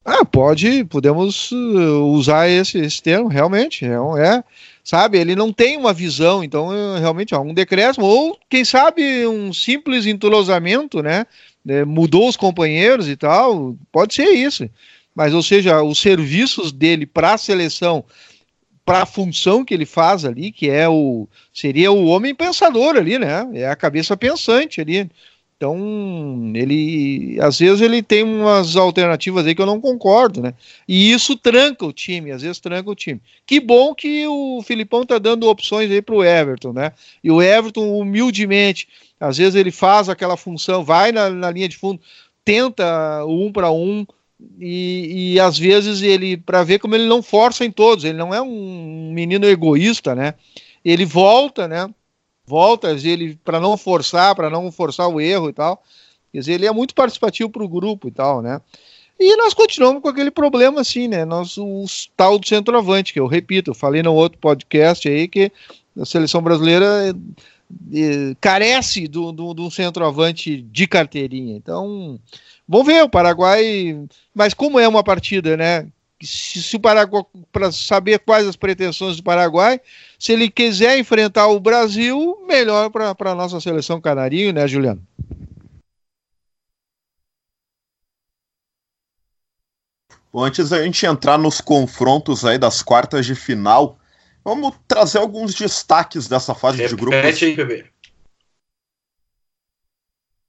Ah, 0.04 0.24
pode, 0.24 0.84
podemos 0.84 1.50
uh, 1.50 2.04
usar 2.12 2.48
esse, 2.48 2.78
esse 2.78 3.02
termo, 3.02 3.26
realmente. 3.26 3.84
É, 3.84 3.94
é, 3.94 4.44
sabe, 4.84 5.18
ele 5.18 5.34
não 5.34 5.50
tem 5.50 5.78
uma 5.78 5.94
visão, 5.94 6.44
então 6.44 6.72
é, 6.72 7.00
realmente 7.00 7.32
é 7.32 7.38
um 7.38 7.54
decréscimo, 7.54 8.04
ou 8.04 8.38
quem 8.50 8.64
sabe 8.64 9.26
um 9.26 9.52
simples 9.52 10.04
entrosamento, 10.04 11.02
né? 11.02 11.26
É, 11.66 11.82
mudou 11.84 12.28
os 12.28 12.36
companheiros 12.36 13.08
e 13.08 13.16
tal, 13.16 13.74
pode 13.90 14.12
ser 14.12 14.28
isso. 14.28 14.68
Mas, 15.14 15.32
ou 15.32 15.42
seja, 15.42 15.82
os 15.82 15.98
serviços 15.98 16.70
dele 16.70 17.06
para 17.06 17.32
a 17.32 17.38
seleção, 17.38 18.04
para 18.84 19.02
a 19.02 19.06
função 19.06 19.64
que 19.64 19.72
ele 19.72 19.86
faz 19.86 20.26
ali, 20.26 20.52
que 20.52 20.68
é 20.68 20.86
o. 20.88 21.26
seria 21.52 21.90
o 21.90 22.06
homem 22.06 22.34
pensador 22.34 22.96
ali, 22.96 23.18
né? 23.18 23.48
É 23.54 23.66
a 23.68 23.76
cabeça 23.76 24.16
pensante 24.16 24.80
ali. 24.80 25.08
Então, 25.64 26.53
ele 26.55 27.38
às 27.40 27.59
vezes 27.59 27.81
ele 27.81 28.03
tem 28.03 28.22
umas 28.22 28.77
alternativas 28.77 29.46
aí 29.46 29.55
que 29.55 29.62
eu 29.62 29.66
não 29.66 29.81
concordo, 29.81 30.42
né? 30.42 30.53
E 30.87 31.11
isso 31.11 31.37
tranca 31.37 31.87
o 31.87 31.92
time, 31.92 32.31
às 32.31 32.42
vezes 32.42 32.61
tranca 32.61 32.90
o 32.90 32.94
time. 32.94 33.18
Que 33.46 33.59
bom 33.59 33.94
que 33.94 34.27
o 34.27 34.61
Filipão 34.62 35.07
tá 35.07 35.18
dando 35.18 35.48
opções 35.48 35.90
aí 35.90 36.03
pro 36.03 36.22
Everton, 36.22 36.74
né? 36.74 36.92
E 37.22 37.31
o 37.31 37.40
Everton 37.40 37.98
humildemente, 37.98 38.87
às 39.18 39.38
vezes 39.38 39.55
ele 39.55 39.70
faz 39.70 40.11
aquela 40.11 40.37
função, 40.37 40.85
vai 40.85 41.12
na, 41.12 41.31
na 41.31 41.50
linha 41.50 41.68
de 41.68 41.79
fundo, 41.79 41.98
tenta 42.44 43.24
um 43.24 43.50
para 43.50 43.70
um 43.70 44.07
e, 44.61 45.33
e 45.33 45.40
às 45.40 45.59
vezes 45.59 46.03
ele 46.03 46.37
para 46.37 46.62
ver 46.62 46.79
como 46.79 46.94
ele 46.94 47.07
não 47.07 47.22
força 47.22 47.64
em 47.64 47.70
todos, 47.70 48.05
ele 48.05 48.18
não 48.18 48.35
é 48.35 48.42
um 48.42 49.11
menino 49.14 49.46
egoísta, 49.46 50.14
né? 50.14 50.35
Ele 50.85 51.07
volta, 51.07 51.66
né? 51.66 51.88
Voltas, 52.46 53.04
ele 53.04 53.38
para 53.44 53.59
não 53.59 53.76
forçar, 53.76 54.35
para 54.35 54.50
não 54.50 54.70
forçar 54.70 55.09
o 55.09 55.20
erro 55.20 55.48
e 55.48 55.52
tal. 55.52 55.83
Quer 56.33 56.38
dizer, 56.40 56.52
ele 56.54 56.66
é 56.66 56.72
muito 56.72 56.94
participativo 56.94 57.48
para 57.48 57.64
o 57.64 57.68
grupo 57.68 58.09
e 58.09 58.11
tal, 58.11 58.42
né? 58.42 58.61
E 59.18 59.37
nós 59.37 59.54
continuamos 59.54 60.02
com 60.02 60.09
aquele 60.09 60.30
problema 60.30 60.80
assim, 60.80 61.07
né? 61.07 61.24
Nós, 61.24 61.57
o 61.57 61.85
tal 62.16 62.38
do 62.38 62.46
centroavante, 62.46 63.12
que 63.12 63.20
eu 63.20 63.26
repito, 63.26 63.70
eu 63.70 63.74
falei 63.74 64.02
no 64.02 64.12
outro 64.12 64.38
podcast 64.38 65.09
aí 65.09 65.28
que 65.28 65.52
a 65.98 66.04
seleção 66.04 66.42
brasileira 66.42 66.87
é, 67.09 67.11
é, 67.11 68.37
carece 68.40 69.07
do, 69.07 69.30
do 69.33 69.70
centroavante 69.70 70.61
de 70.61 70.87
carteirinha. 70.88 71.57
Então, 71.57 72.18
vamos 72.66 72.87
ver 72.87 73.04
o 73.04 73.09
Paraguai. 73.09 74.04
Mas 74.35 74.52
como 74.52 74.80
é 74.80 74.88
uma 74.88 75.04
partida, 75.04 75.57
né? 75.57 75.87
Se, 76.24 76.62
se 76.62 76.76
o 76.76 76.80
Paraguai, 76.80 77.24
para 77.52 77.70
saber 77.70 78.18
quais 78.18 78.46
as 78.46 78.56
pretensões 78.56 79.16
do 79.16 79.22
Paraguai, 79.22 79.80
se 80.18 80.32
ele 80.32 80.50
quiser 80.50 80.98
enfrentar 80.98 81.48
o 81.48 81.60
Brasil, 81.60 82.44
melhor 82.46 82.90
para 82.90 83.14
a 83.30 83.34
nossa 83.34 83.60
seleção 83.60 84.00
canarinho, 84.00 84.52
né, 84.52 84.66
Juliano? 84.66 85.02
Bom, 90.32 90.42
antes 90.42 90.70
da 90.70 90.82
gente 90.82 91.06
entrar 91.06 91.38
nos 91.38 91.60
confrontos 91.60 92.44
aí 92.44 92.58
das 92.58 92.82
quartas 92.82 93.24
de 93.24 93.37
final, 93.37 93.96
vamos 94.44 94.74
trazer 94.88 95.18
alguns 95.18 95.54
destaques 95.54 96.26
dessa 96.26 96.54
fase 96.56 96.78
Repete 96.78 96.96
de 96.96 97.00
grupos. 97.00 97.42
aí, 97.42 97.54
bebê. 97.54 97.94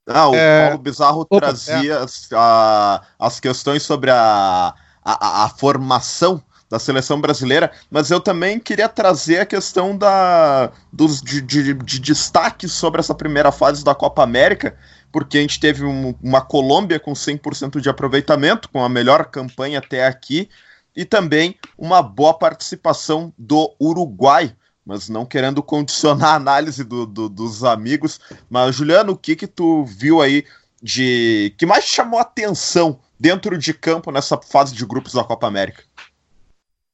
Ah, 0.07 0.29
o 0.29 0.35
é... 0.35 0.67
Paulo 0.67 0.81
Bizarro 0.81 1.21
Opa, 1.21 1.39
trazia 1.39 1.93
é. 1.93 1.97
as, 1.97 2.27
a, 2.31 3.01
as 3.17 3.39
questões 3.39 3.83
sobre 3.83 4.11
a, 4.11 4.73
a, 5.05 5.45
a, 5.45 5.49
formação 5.49 6.41
da 6.67 6.79
seleção 6.79 7.21
brasileira, 7.21 7.71
mas 7.91 8.09
eu 8.09 8.19
também 8.19 8.59
queria 8.59 8.89
trazer 8.89 9.39
a 9.39 9.45
questão 9.45 9.95
da, 9.95 10.71
dos, 10.91 11.21
de, 11.21 11.39
de, 11.39 11.73
de 11.75 11.99
destaque 11.99 12.67
sobre 12.67 12.99
essa 12.99 13.13
primeira 13.13 13.51
fase 13.51 13.83
da 13.83 13.93
Copa 13.93 14.23
América, 14.23 14.75
porque 15.11 15.37
a 15.37 15.41
gente 15.41 15.59
teve 15.59 15.85
um, 15.85 16.15
uma 16.21 16.41
Colômbia 16.41 16.99
com 16.99 17.13
100% 17.13 17.79
de 17.79 17.87
aproveitamento, 17.87 18.67
com 18.69 18.83
a 18.83 18.89
melhor 18.89 19.25
campanha 19.25 19.77
até 19.77 20.07
aqui, 20.07 20.49
e 20.95 21.05
também 21.05 21.55
uma 21.77 22.01
boa 22.01 22.33
participação 22.33 23.32
do 23.38 23.71
Uruguai, 23.80 24.55
mas 24.84 25.07
não 25.07 25.25
querendo 25.25 25.61
condicionar 25.61 26.34
a 26.34 26.36
análise 26.36 26.84
do, 26.84 27.05
do, 27.05 27.30
dos 27.30 27.63
amigos. 27.63 28.19
Mas, 28.49 28.75
Juliano, 28.75 29.13
o 29.13 29.17
que 29.17 29.36
que 29.36 29.47
tu 29.47 29.84
viu 29.86 30.21
aí 30.21 30.45
de 30.86 31.51
que 31.57 31.65
mais 31.65 31.86
chamou 31.86 32.19
atenção 32.19 32.99
dentro 33.19 33.57
de 33.57 33.73
campo 33.73 34.11
nessa 34.11 34.38
fase 34.38 34.75
de 34.75 34.86
grupos 34.86 35.13
da 35.13 35.23
Copa 35.23 35.47
América? 35.47 35.83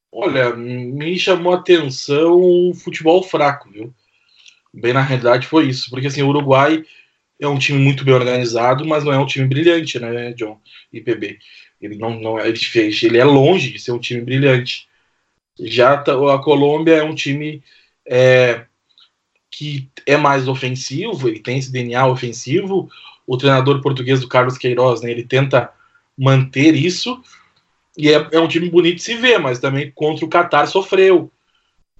Olha, 0.09 0.55
me 0.55 1.19
chamou 1.19 1.53
atenção 1.53 2.39
o 2.41 2.73
futebol 2.73 3.21
fraco, 3.21 3.69
viu? 3.69 3.93
Bem 4.73 4.93
na 4.93 5.01
realidade 5.01 5.45
foi 5.45 5.67
isso, 5.67 5.89
porque 5.89 6.07
assim, 6.07 6.21
o 6.21 6.29
Uruguai 6.29 6.85
é 7.37 7.47
um 7.49 7.59
time 7.59 7.79
muito 7.79 8.05
bem 8.05 8.13
organizado, 8.13 8.87
mas 8.87 9.03
não 9.03 9.11
é 9.11 9.19
um 9.19 9.25
time 9.25 9.45
brilhante, 9.45 9.99
né, 9.99 10.31
John 10.33 10.57
e 10.93 11.01
PB. 11.01 11.37
Ele 11.81 11.97
não, 11.97 12.17
não 12.17 12.39
ele 12.39 12.57
fez, 12.57 13.03
ele 13.03 13.17
é 13.17 13.25
longe 13.25 13.71
de 13.71 13.79
ser 13.79 13.91
um 13.91 13.99
time 13.99 14.21
brilhante. 14.21 14.87
Já 15.59 15.97
tá, 15.97 16.13
a 16.33 16.39
Colômbia 16.39 16.93
é 16.93 17.03
um 17.03 17.13
time 17.13 17.61
é, 18.07 18.63
que 19.49 19.89
é 20.05 20.15
mais 20.15 20.47
ofensivo, 20.47 21.27
ele 21.27 21.39
tem 21.39 21.57
esse 21.57 21.69
DNA 21.69 22.07
ofensivo. 22.07 22.89
O 23.31 23.37
treinador 23.37 23.79
português 23.79 24.19
do 24.19 24.27
Carlos 24.27 24.57
Queiroz, 24.57 25.01
né, 25.01 25.09
ele 25.09 25.23
tenta 25.23 25.71
manter 26.17 26.75
isso. 26.75 27.23
E 27.97 28.09
é, 28.09 28.27
é 28.29 28.37
um 28.41 28.47
time 28.47 28.69
bonito 28.69 28.97
de 28.97 29.03
se 29.03 29.15
ver, 29.15 29.39
mas 29.39 29.57
também 29.57 29.89
contra 29.89 30.25
o 30.25 30.29
Qatar 30.29 30.67
sofreu. 30.67 31.31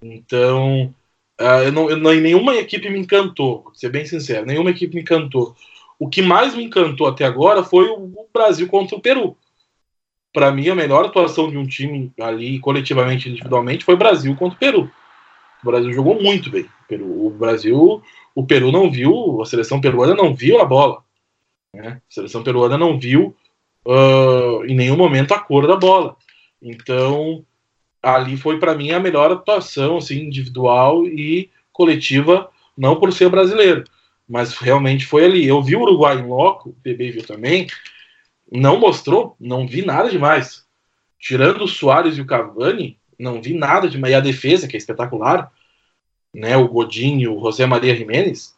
Então, 0.02 0.94
uh, 1.40 1.62
eu 1.64 1.72
não, 1.72 1.88
eu 1.88 1.96
não, 1.96 2.12
nenhuma 2.12 2.54
equipe 2.56 2.90
me 2.90 2.98
encantou, 2.98 3.62
vou 3.62 3.74
ser 3.74 3.88
bem 3.88 4.04
sincero, 4.04 4.44
nenhuma 4.44 4.68
equipe 4.68 4.94
me 4.94 5.00
encantou. 5.00 5.56
O 5.98 6.06
que 6.06 6.20
mais 6.20 6.54
me 6.54 6.64
encantou 6.64 7.06
até 7.06 7.24
agora 7.24 7.64
foi 7.64 7.88
o, 7.88 7.94
o 7.94 8.28
Brasil 8.30 8.68
contra 8.68 8.94
o 8.94 9.00
Peru. 9.00 9.34
Para 10.34 10.52
mim, 10.52 10.68
a 10.68 10.74
melhor 10.74 11.06
atuação 11.06 11.50
de 11.50 11.56
um 11.56 11.66
time 11.66 12.12
ali, 12.20 12.58
coletivamente, 12.58 13.30
individualmente, 13.30 13.86
foi 13.86 13.96
Brasil 13.96 14.36
contra 14.36 14.54
o 14.54 14.60
Peru. 14.60 14.90
O 15.64 15.66
Brasil 15.66 15.94
jogou 15.94 16.22
muito 16.22 16.50
bem. 16.50 16.66
O 16.90 17.30
Brasil, 17.30 18.02
o 18.34 18.46
Peru 18.46 18.70
não 18.70 18.90
viu, 18.90 19.40
a 19.40 19.46
seleção 19.46 19.80
peruana 19.80 20.14
não 20.14 20.34
viu 20.34 20.60
a 20.60 20.64
bola. 20.66 21.02
Né? 21.74 22.00
A 22.08 22.12
seleção 22.12 22.42
peruana 22.42 22.76
não 22.76 22.98
viu 22.98 23.36
uh, 23.86 24.64
em 24.66 24.74
nenhum 24.74 24.96
momento 24.96 25.32
a 25.32 25.40
cor 25.40 25.66
da 25.66 25.76
bola. 25.76 26.16
Então, 26.60 27.44
ali 28.02 28.36
foi 28.36 28.58
para 28.58 28.74
mim 28.74 28.90
a 28.90 29.00
melhor 29.00 29.32
atuação 29.32 29.96
assim, 29.96 30.20
individual 30.20 31.06
e 31.06 31.50
coletiva, 31.72 32.50
não 32.76 32.96
por 32.96 33.12
ser 33.12 33.28
brasileiro, 33.30 33.84
mas 34.28 34.56
realmente 34.56 35.06
foi 35.06 35.24
ali. 35.24 35.46
Eu 35.46 35.62
vi 35.62 35.76
o 35.76 35.80
Uruguai 35.80 36.18
em 36.18 36.26
loco, 36.26 36.70
o 36.70 36.76
PB 36.82 37.10
viu 37.12 37.26
também, 37.26 37.66
não 38.50 38.78
mostrou, 38.78 39.34
não 39.40 39.66
vi 39.66 39.84
nada 39.84 40.10
demais. 40.10 40.66
Tirando 41.18 41.64
o 41.64 41.68
Soares 41.68 42.18
e 42.18 42.20
o 42.20 42.26
Cavani, 42.26 42.98
não 43.18 43.40
vi 43.40 43.54
nada 43.54 43.88
demais. 43.88 44.12
E 44.12 44.16
a 44.16 44.20
defesa, 44.20 44.68
que 44.68 44.76
é 44.76 44.78
espetacular, 44.78 45.50
né? 46.34 46.56
O 46.56 46.68
Godinho 46.68 47.36
o 47.36 47.40
José 47.40 47.64
Maria 47.64 47.94
Jiménez, 47.94 48.54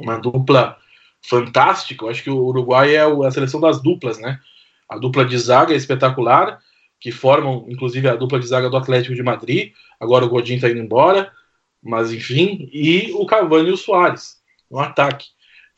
uma 0.00 0.18
dupla 0.18 0.78
fantástica. 1.22 2.04
Eu 2.04 2.10
acho 2.10 2.22
que 2.22 2.30
o 2.30 2.44
Uruguai 2.44 2.94
é 2.96 3.02
a 3.02 3.30
seleção 3.30 3.60
das 3.60 3.80
duplas, 3.80 4.18
né? 4.18 4.40
A 4.88 4.98
dupla 4.98 5.24
de 5.24 5.38
zaga 5.38 5.72
é 5.72 5.76
espetacular, 5.76 6.60
que 7.00 7.10
formam, 7.10 7.64
inclusive, 7.68 8.08
a 8.08 8.16
dupla 8.16 8.38
de 8.38 8.46
zaga 8.46 8.68
do 8.68 8.76
Atlético 8.76 9.14
de 9.14 9.22
Madrid. 9.22 9.72
Agora 9.98 10.24
o 10.24 10.28
Godinho 10.28 10.56
está 10.56 10.68
indo 10.68 10.80
embora, 10.80 11.32
mas 11.82 12.12
enfim. 12.12 12.68
E 12.72 13.12
o 13.14 13.24
Cavani 13.24 13.70
e 13.70 13.72
o 13.72 13.76
Soares 13.76 14.40
no 14.70 14.78
ataque. 14.78 15.26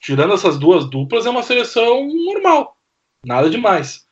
Tirando 0.00 0.34
essas 0.34 0.58
duas 0.58 0.84
duplas, 0.88 1.26
é 1.26 1.30
uma 1.30 1.42
seleção 1.42 2.06
normal, 2.06 2.76
nada 3.24 3.48
demais. 3.48 4.04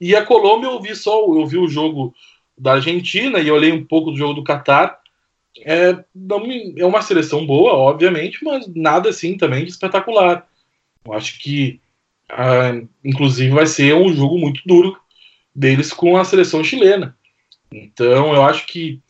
E 0.00 0.14
a 0.14 0.24
Colômbia 0.24 0.68
eu 0.68 0.80
vi 0.80 0.94
só, 0.94 1.20
eu 1.20 1.46
vi 1.46 1.56
o 1.56 1.68
jogo 1.68 2.14
da 2.58 2.74
Argentina 2.74 3.38
e 3.38 3.50
olhei 3.50 3.72
um 3.72 3.84
pouco 3.84 4.10
do 4.10 4.16
jogo 4.16 4.34
do 4.34 4.44
Catar. 4.44 4.98
É, 5.64 5.96
é 6.76 6.84
uma 6.84 7.00
seleção 7.00 7.46
boa, 7.46 7.72
obviamente, 7.72 8.44
mas 8.44 8.66
nada 8.74 9.10
assim 9.10 9.36
também 9.36 9.64
de 9.64 9.70
espetacular. 9.70 10.46
Eu 11.06 11.12
acho 11.12 11.38
que, 11.38 11.80
ah, 12.28 12.72
inclusive, 13.04 13.50
vai 13.50 13.66
ser 13.66 13.94
um 13.94 14.12
jogo 14.12 14.38
muito 14.38 14.60
duro 14.66 14.98
deles 15.54 15.92
com 15.92 16.16
a 16.16 16.24
seleção 16.24 16.62
chilena. 16.62 17.16
Então, 17.72 18.34
eu 18.34 18.42
acho 18.42 18.66
que, 18.66 19.00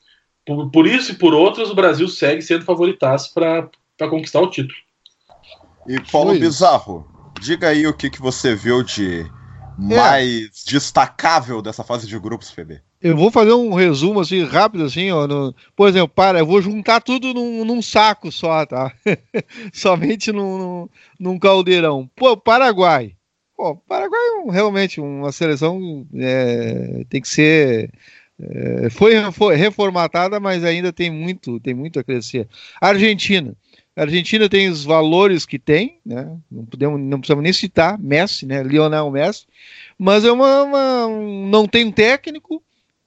por, 0.45 0.71
por 0.71 0.87
isso 0.87 1.13
e 1.13 1.17
por 1.17 1.35
outras, 1.35 1.71
o 1.71 1.75
Brasil 1.75 2.09
segue 2.09 2.43
sendo 2.43 2.65
favoritaço 2.65 3.33
para 3.35 3.71
conquistar 4.09 4.41
o 4.41 4.51
título. 4.51 4.79
E 5.89 6.01
Paulo 6.01 6.31
Foi. 6.31 6.39
Bizarro, 6.39 7.33
diga 7.41 7.69
aí 7.69 7.87
o 7.87 7.95
que, 7.95 8.11
que 8.11 8.21
você 8.21 8.55
viu 8.55 8.83
de 8.83 9.21
é. 9.21 9.27
mais 9.79 10.65
destacável 10.65 11.63
dessa 11.63 11.85
fase 11.85 12.07
de 12.07 12.19
grupos, 12.19 12.51
PB. 12.51 12.81
Eu 13.01 13.17
vou 13.17 13.31
fazer 13.31 13.53
um 13.53 13.75
resumo 13.75 14.21
assim, 14.21 14.43
rápido, 14.45 14.85
assim, 14.85 15.11
ó. 15.11 15.27
No, 15.27 15.55
por 15.75 15.89
exemplo, 15.89 16.09
para, 16.09 16.39
eu 16.39 16.47
vou 16.47 16.63
juntar 16.63 17.01
tudo 17.01 17.35
num, 17.35 17.65
num 17.65 17.83
saco 17.83 18.33
só, 18.33 18.65
tá? 18.65 18.93
Somente 19.73 20.33
num, 20.33 20.59
num, 20.59 20.89
num, 21.21 21.39
caldeirão. 21.39 22.11
Pô, 22.17 22.37
Paraguai. 22.37 23.13
Pô, 23.57 23.77
Paraguai 23.77 24.21
é 24.49 24.53
realmente 24.53 25.01
uma 25.01 25.31
seleção 25.31 26.07
é, 26.15 27.05
tem 27.09 27.21
que 27.21 27.29
ser. 27.29 27.91
É, 28.39 28.91
foi, 28.91 29.15
foi 29.33 29.57
reformatada, 29.57 30.41
mas 30.41 30.65
ainda 30.65 30.93
tem 30.93 31.11
muito, 31.11 31.61
tem 31.61 31.75
muito 31.75 31.99
a 31.99 32.05
crescer. 32.05 32.49
Argentina. 32.81 33.55
A 33.95 34.03
Argentina 34.03 34.47
tem 34.47 34.69
os 34.69 34.85
valores 34.85 35.47
que 35.47 35.59
tem, 35.59 36.01
né? 36.05 36.37
Não 36.51 36.67
podemos, 36.67 37.01
não 37.01 37.19
precisamos 37.19 37.43
nem 37.43 37.53
citar 37.53 37.99
Messi, 37.99 38.45
né? 38.45 38.63
Lionel 38.63 39.11
Messi, 39.11 39.47
mas 39.99 40.23
é 40.23 40.31
uma, 40.31 40.65
uma 40.65 41.09
não 41.49 41.67
tem 41.67 41.87
um 41.87 41.93
técnico 41.93 42.63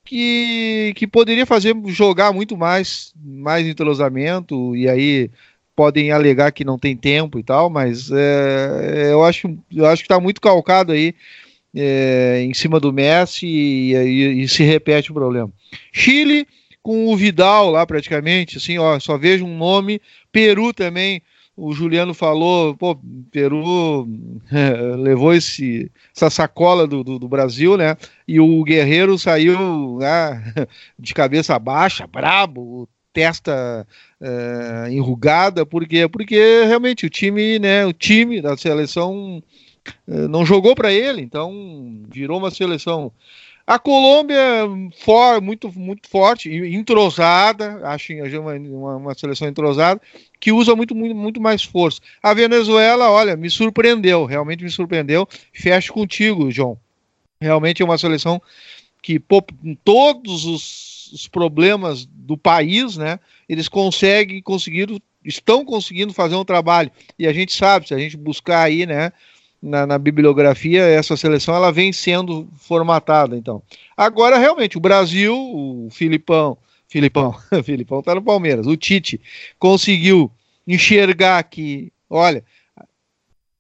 que, 0.10 0.92
que 0.96 1.06
poderia 1.06 1.46
fazer 1.46 1.76
jogar 1.86 2.34
muito 2.34 2.58
mais, 2.58 3.14
mais 3.16 3.68
entrosamento 3.68 4.76
e 4.76 4.90
aí 4.90 5.30
podem 5.76 6.12
alegar 6.12 6.52
que 6.52 6.66
não 6.66 6.80
tem 6.80 6.98
tempo 6.98 7.38
e 7.38 7.44
tal, 7.44 7.70
mas 7.70 8.10
é, 8.12 9.10
eu 9.12 9.24
acho, 9.24 9.56
eu 9.72 9.86
acho 9.86 10.02
que 10.02 10.12
está 10.12 10.20
muito 10.20 10.42
calcado 10.42 10.94
aí 10.94 11.14
é, 11.76 12.42
em 12.42 12.56
cima 12.56 12.80
do 12.80 12.92
Messi 12.92 13.46
e, 13.46 13.94
e, 13.94 14.42
e 14.42 14.48
se 14.48 14.64
repete 14.64 15.12
o 15.12 15.14
problema. 15.14 15.52
Chile 15.92 16.48
com 16.82 17.06
o 17.06 17.16
Vidal 17.16 17.70
lá 17.70 17.86
praticamente, 17.86 18.58
assim, 18.58 18.80
ó, 18.80 19.00
só 19.00 19.16
vejo 19.16 19.46
um 19.46 19.58
nome. 19.60 20.02
Peru 20.32 20.74
também, 20.74 21.22
o 21.60 21.74
Juliano 21.74 22.14
falou, 22.14 22.74
pô, 22.76 22.98
Peru 23.32 24.08
levou 24.98 25.34
esse, 25.34 25.92
essa 26.16 26.30
sacola 26.30 26.88
do, 26.88 27.04
do, 27.04 27.20
do, 27.20 27.28
Brasil, 27.28 27.76
né? 27.76 27.98
E 28.26 28.40
o 28.40 28.64
Guerreiro 28.64 29.18
saiu 29.20 29.98
né, 30.00 30.54
de 30.98 31.14
cabeça 31.14 31.60
baixa, 31.60 32.08
brabo, 32.08 32.88
testa 33.12 33.86
é, 34.22 34.88
enrugada, 34.90 35.66
por 35.66 35.86
quê? 35.86 36.08
Porque 36.08 36.64
realmente 36.64 37.06
o 37.06 37.10
time, 37.10 37.60
né, 37.60 37.86
o 37.86 37.92
time 37.92 38.42
da 38.42 38.56
seleção 38.56 39.44
é, 40.08 40.28
não 40.28 40.46
jogou 40.46 40.74
para 40.76 40.94
ele, 40.94 41.22
então 41.22 42.04
virou 42.10 42.40
uma 42.40 42.52
seleção 42.52 43.12
a 43.70 43.78
Colômbia, 43.78 44.40
for, 44.98 45.40
muito, 45.40 45.72
muito 45.78 46.10
forte, 46.10 46.50
entrosada, 46.52 47.88
acho 47.88 48.14
uma, 48.40 48.56
uma, 48.56 48.96
uma, 48.96 49.14
seleção 49.14 49.48
entrosada, 49.48 50.02
que 50.40 50.52
usa 50.52 50.76
muito, 50.76 50.96
muito, 50.96 51.14
muito 51.14 51.40
mais 51.40 51.64
força. 51.64 52.02
A 52.24 52.34
Venezuela, 52.34 53.12
olha, 53.12 53.38
me 53.38 53.48
surpreendeu, 53.48 54.26
realmente 54.26 54.64
me 54.64 54.72
surpreendeu. 54.72 55.30
Fecho 55.54 55.94
contigo, 55.94 56.50
João. 56.50 56.80
Realmente 57.40 57.84
é 57.84 57.86
uma 57.86 58.00
seleção 58.00 58.42
que, 59.04 59.20
pô, 59.20 59.40
com 59.44 59.76
todos 59.76 60.46
os, 60.46 61.12
os 61.14 61.28
problemas 61.28 62.08
do 62.08 62.36
país, 62.36 62.98
né, 62.98 63.20
eles 63.48 63.68
conseguem, 63.68 64.42
conseguiram, 64.42 65.00
estão 65.24 65.64
conseguindo 65.64 66.12
fazer 66.12 66.36
um 66.36 66.44
trabalho. 66.44 66.90
E 67.20 67.28
a 67.28 67.32
gente 67.32 67.54
sabe, 67.54 67.88
se 67.88 67.94
a 67.94 68.00
gente 68.00 68.18
buscar 68.18 68.64
aí, 68.64 68.88
né, 68.88 69.14
na, 69.62 69.86
na, 69.86 69.98
bibliografia, 69.98 70.84
essa 70.84 71.18
seleção 71.18 71.56
ela 71.56 71.72
vem 71.72 71.92
sendo 71.92 72.48
formatada. 72.58 73.36
Então, 73.36 73.62
agora 73.96 74.38
realmente 74.38 74.78
o 74.78 74.82
Brasil, 74.82 75.36
o 75.36 75.90
Filipão, 75.92 76.58
Filipão, 76.88 77.36
Filipão 77.64 78.02
tá 78.02 78.16
no 78.16 78.22
Palmeiras, 78.22 78.66
o 78.66 78.78
Tite 78.78 79.20
conseguiu 79.58 80.32
enxergar 80.68 81.44
que, 81.44 81.92
olha, 82.10 82.44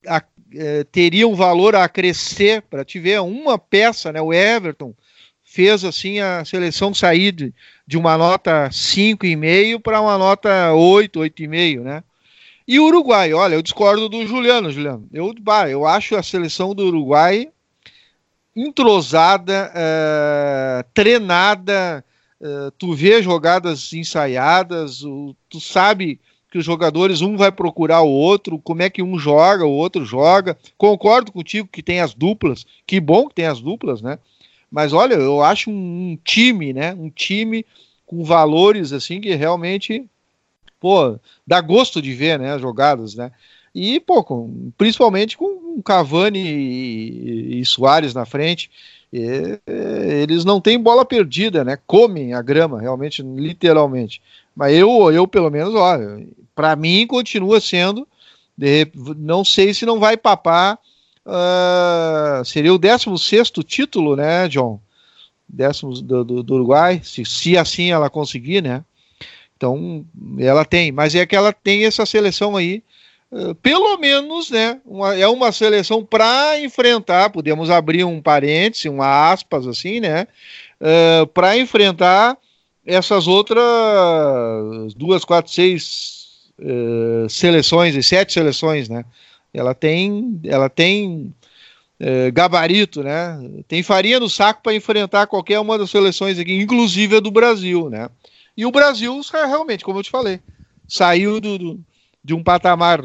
a, 0.07 0.23
é, 0.55 0.83
teria 0.85 1.27
um 1.27 1.35
valor 1.35 1.75
a 1.75 1.87
crescer 1.87 2.61
para 2.63 2.85
te 2.85 2.99
ver 2.99 3.21
uma 3.21 3.57
peça, 3.57 4.11
né? 4.11 4.21
O 4.21 4.33
Everton 4.33 4.93
fez 5.43 5.83
assim 5.83 6.19
a 6.19 6.45
seleção 6.45 6.93
sair 6.93 7.31
de, 7.31 7.53
de 7.85 7.97
uma 7.97 8.17
nota 8.17 8.69
5,5 8.69 9.81
para 9.81 9.99
uma 9.99 10.17
nota 10.17 10.73
8, 10.73 11.19
8,5, 11.19 11.81
né? 11.81 12.03
E 12.69 12.79
o 12.79 12.85
Uruguai, 12.85 13.33
olha, 13.33 13.55
eu 13.55 13.63
discordo 13.63 14.07
do 14.07 14.27
Juliano, 14.27 14.69
Juliano. 14.69 15.07
Eu, 15.11 15.33
bah, 15.41 15.67
eu 15.67 15.87
acho 15.87 16.15
a 16.15 16.21
seleção 16.21 16.75
do 16.75 16.85
Uruguai 16.85 17.49
entrosada, 18.55 19.71
é, 19.73 20.85
treinada, 20.93 22.05
é, 22.39 22.71
tu 22.77 22.93
vê 22.93 23.23
jogadas 23.23 23.91
ensaiadas, 23.91 25.03
o, 25.03 25.35
tu 25.49 25.59
sabe 25.59 26.19
que 26.51 26.59
os 26.59 26.65
jogadores, 26.65 27.21
um 27.21 27.35
vai 27.35 27.51
procurar 27.51 28.01
o 28.01 28.11
outro, 28.11 28.59
como 28.59 28.83
é 28.83 28.89
que 28.91 29.01
um 29.01 29.17
joga, 29.17 29.65
o 29.65 29.71
outro 29.71 30.05
joga. 30.05 30.55
Concordo 30.77 31.31
contigo 31.31 31.67
que 31.71 31.81
tem 31.81 32.01
as 32.01 32.13
duplas, 32.13 32.67
que 32.85 32.99
bom 32.99 33.27
que 33.27 33.33
tem 33.33 33.47
as 33.47 33.59
duplas, 33.59 33.99
né? 33.99 34.19
Mas 34.69 34.93
olha, 34.93 35.15
eu 35.15 35.41
acho 35.41 35.71
um, 35.71 36.11
um 36.11 36.19
time, 36.23 36.71
né? 36.71 36.93
Um 36.93 37.09
time 37.09 37.65
com 38.05 38.23
valores 38.23 38.93
assim 38.93 39.19
que 39.19 39.33
realmente 39.33 40.07
pô, 40.79 41.19
dá 41.45 41.59
gosto 41.61 42.01
de 42.01 42.13
ver, 42.13 42.39
né, 42.39 42.57
jogadas, 42.59 43.15
né? 43.15 43.31
E, 43.73 43.99
pô, 43.99 44.23
com, 44.23 44.71
principalmente 44.77 45.37
com 45.37 45.81
Cavani 45.81 46.39
e, 46.39 47.59
e 47.59 47.65
Soares 47.65 48.13
na 48.13 48.25
frente, 48.25 48.69
e, 49.11 49.59
eles 50.21 50.45
não 50.45 50.61
têm 50.61 50.79
bola 50.79 51.05
perdida, 51.05 51.63
né? 51.63 51.77
Comem 51.85 52.33
a 52.33 52.41
grama, 52.41 52.79
realmente, 52.79 53.21
literalmente. 53.21 54.21
Mas 54.55 54.73
eu, 54.75 55.11
eu 55.11 55.27
pelo 55.27 55.49
menos, 55.49 55.73
olha, 55.73 56.27
para 56.55 56.75
mim 56.75 57.07
continua 57.07 57.61
sendo, 57.61 58.07
de, 58.57 58.87
não 59.17 59.45
sei 59.45 59.73
se 59.73 59.85
não 59.85 59.99
vai 59.99 60.17
papar, 60.17 60.77
uh, 61.25 62.43
seria 62.43 62.73
o 62.73 62.77
16 62.77 63.51
título, 63.65 64.15
né, 64.15 64.47
John? 64.47 64.79
Décimo 65.47 65.93
do, 66.01 66.23
do, 66.23 66.43
do 66.43 66.53
Uruguai, 66.55 67.01
se, 67.03 67.25
se 67.25 67.57
assim 67.57 67.91
ela 67.91 68.09
conseguir, 68.09 68.61
né? 68.61 68.83
Então, 69.59 70.05
ela 70.39 70.63
tem, 70.63 70.89
mas 70.89 71.13
é 71.13 71.25
que 71.25 71.35
ela 71.35 71.51
tem 71.51 71.83
essa 71.83 72.05
seleção 72.05 72.55
aí, 72.55 72.81
uh, 73.29 73.53
pelo 73.55 73.97
menos, 73.97 74.49
né? 74.49 74.79
Uma, 74.85 75.13
é 75.17 75.27
uma 75.27 75.51
seleção 75.51 76.05
para 76.05 76.57
enfrentar, 76.61 77.29
podemos 77.29 77.69
abrir 77.69 78.05
um 78.05 78.21
parêntese, 78.21 78.87
um 78.87 79.01
aspas, 79.01 79.67
assim, 79.67 79.99
né? 79.99 80.27
Uh, 80.79 81.27
para 81.27 81.57
enfrentar 81.57 82.37
essas 82.85 83.27
outras 83.27 84.93
duas, 84.95 85.25
quatro, 85.25 85.51
seis 85.51 86.51
uh, 86.57 87.29
seleções 87.29 87.95
e 87.95 88.01
sete 88.01 88.31
seleções, 88.31 88.87
né? 88.87 89.03
Ela 89.53 89.75
tem, 89.75 90.39
ela 90.45 90.69
tem 90.69 91.33
uh, 91.99 92.31
gabarito, 92.31 93.03
né? 93.03 93.37
Tem 93.67 93.83
farinha 93.83 94.21
no 94.21 94.29
saco 94.29 94.63
para 94.63 94.73
enfrentar 94.73 95.27
qualquer 95.27 95.59
uma 95.59 95.77
das 95.77 95.89
seleções 95.89 96.39
aqui, 96.39 96.61
inclusive 96.61 97.17
a 97.17 97.19
do 97.19 97.29
Brasil, 97.29 97.89
né? 97.89 98.07
E 98.59 98.65
o 98.65 98.71
Brasil, 98.71 99.21
realmente, 99.31 99.85
como 99.85 99.99
eu 99.99 100.03
te 100.03 100.09
falei, 100.09 100.41
saiu 100.85 101.39
do, 101.39 101.57
do 101.57 101.79
de 102.21 102.33
um 102.33 102.43
patamar 102.43 103.01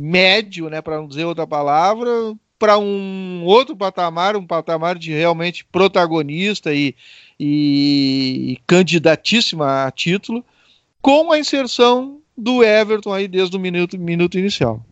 médio, 0.00 0.70
né, 0.70 0.80
para 0.80 0.96
não 0.96 1.06
dizer 1.06 1.26
outra 1.26 1.46
palavra, 1.46 2.10
para 2.58 2.78
um 2.78 3.44
outro 3.44 3.76
patamar, 3.76 4.38
um 4.38 4.46
patamar 4.46 4.98
de 4.98 5.12
realmente 5.12 5.66
protagonista 5.66 6.72
e, 6.72 6.94
e, 7.38 8.58
candidatíssima 8.66 9.84
a 9.84 9.90
título, 9.90 10.42
com 11.02 11.30
a 11.30 11.38
inserção 11.38 12.22
do 12.34 12.64
Everton 12.64 13.12
aí 13.12 13.28
desde 13.28 13.58
o 13.58 13.60
minuto, 13.60 13.98
minuto 13.98 14.38
inicial. 14.38 14.82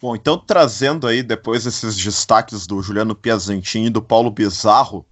Bom, 0.00 0.16
então 0.16 0.38
trazendo 0.38 1.06
aí 1.06 1.22
depois 1.22 1.66
esses 1.66 1.98
destaques 1.98 2.66
do 2.66 2.80
Juliano 2.80 3.14
Piazentin 3.14 3.84
e 3.84 3.90
do 3.90 4.00
Paulo 4.00 4.30
Bizarro, 4.30 5.04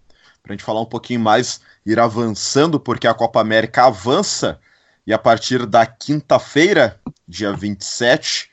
para 0.43 0.53
a 0.53 0.57
gente 0.57 0.65
falar 0.65 0.81
um 0.81 0.87
pouquinho 0.87 1.21
mais, 1.21 1.61
ir 1.85 1.99
avançando, 1.99 2.81
porque 2.81 3.07
a 3.07 3.15
Copa 3.15 3.41
América 3.41 3.87
avança, 3.87 4.61
e 5.07 5.13
a 5.13 5.19
partir 5.19 5.67
da 5.67 5.87
quinta-feira, 5.87 7.01
dia 7.27 7.53
27, 7.53 8.51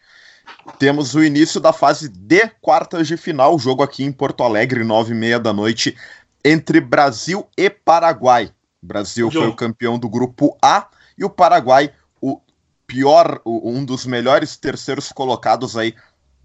temos 0.79 1.15
o 1.15 1.23
início 1.23 1.59
da 1.59 1.71
fase 1.71 2.09
de 2.09 2.47
quartas 2.61 3.07
de 3.07 3.17
final, 3.17 3.57
jogo 3.57 3.83
aqui 3.83 4.03
em 4.03 4.11
Porto 4.11 4.43
Alegre, 4.43 4.83
nove 4.83 5.13
e 5.13 5.15
meia 5.15 5.39
da 5.39 5.53
noite, 5.53 5.95
entre 6.43 6.79
Brasil 6.79 7.47
e 7.57 7.69
Paraguai. 7.69 8.51
O 8.81 8.85
Brasil 8.85 9.31
foi 9.31 9.47
o 9.47 9.55
campeão 9.55 9.97
do 9.97 10.09
grupo 10.09 10.57
A 10.61 10.87
e 11.17 11.25
o 11.25 11.29
Paraguai 11.29 11.91
o 12.21 12.39
pior, 12.85 13.41
um 13.45 13.83
dos 13.83 14.05
melhores 14.05 14.55
terceiros 14.55 15.11
colocados 15.11 15.75
aí, 15.75 15.93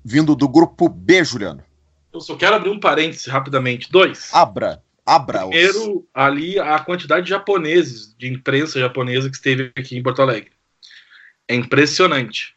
vindo 0.05 0.35
do 0.35 0.49
grupo 0.49 0.89
B, 0.89 1.25
Juliano. 1.25 1.63
Eu 2.13 2.21
só 2.21 2.37
quero 2.37 2.57
abrir 2.57 2.71
um 2.71 2.81
parêntese 2.81 3.31
rapidamente. 3.31 3.91
Dois. 3.91 4.29
Abra. 4.33 4.83
Abra. 5.05 5.41
Primeiro, 5.41 6.07
ali, 6.15 6.59
a 6.59 6.79
quantidade 6.79 7.25
de 7.25 7.31
japoneses, 7.31 8.15
de 8.17 8.29
imprensa 8.29 8.79
japonesa 8.79 9.29
que 9.29 9.37
esteve 9.37 9.73
aqui 9.77 9.97
em 9.97 10.03
Porto 10.03 10.23
Alegre. 10.23 10.53
É 11.49 11.55
impressionante. 11.55 12.55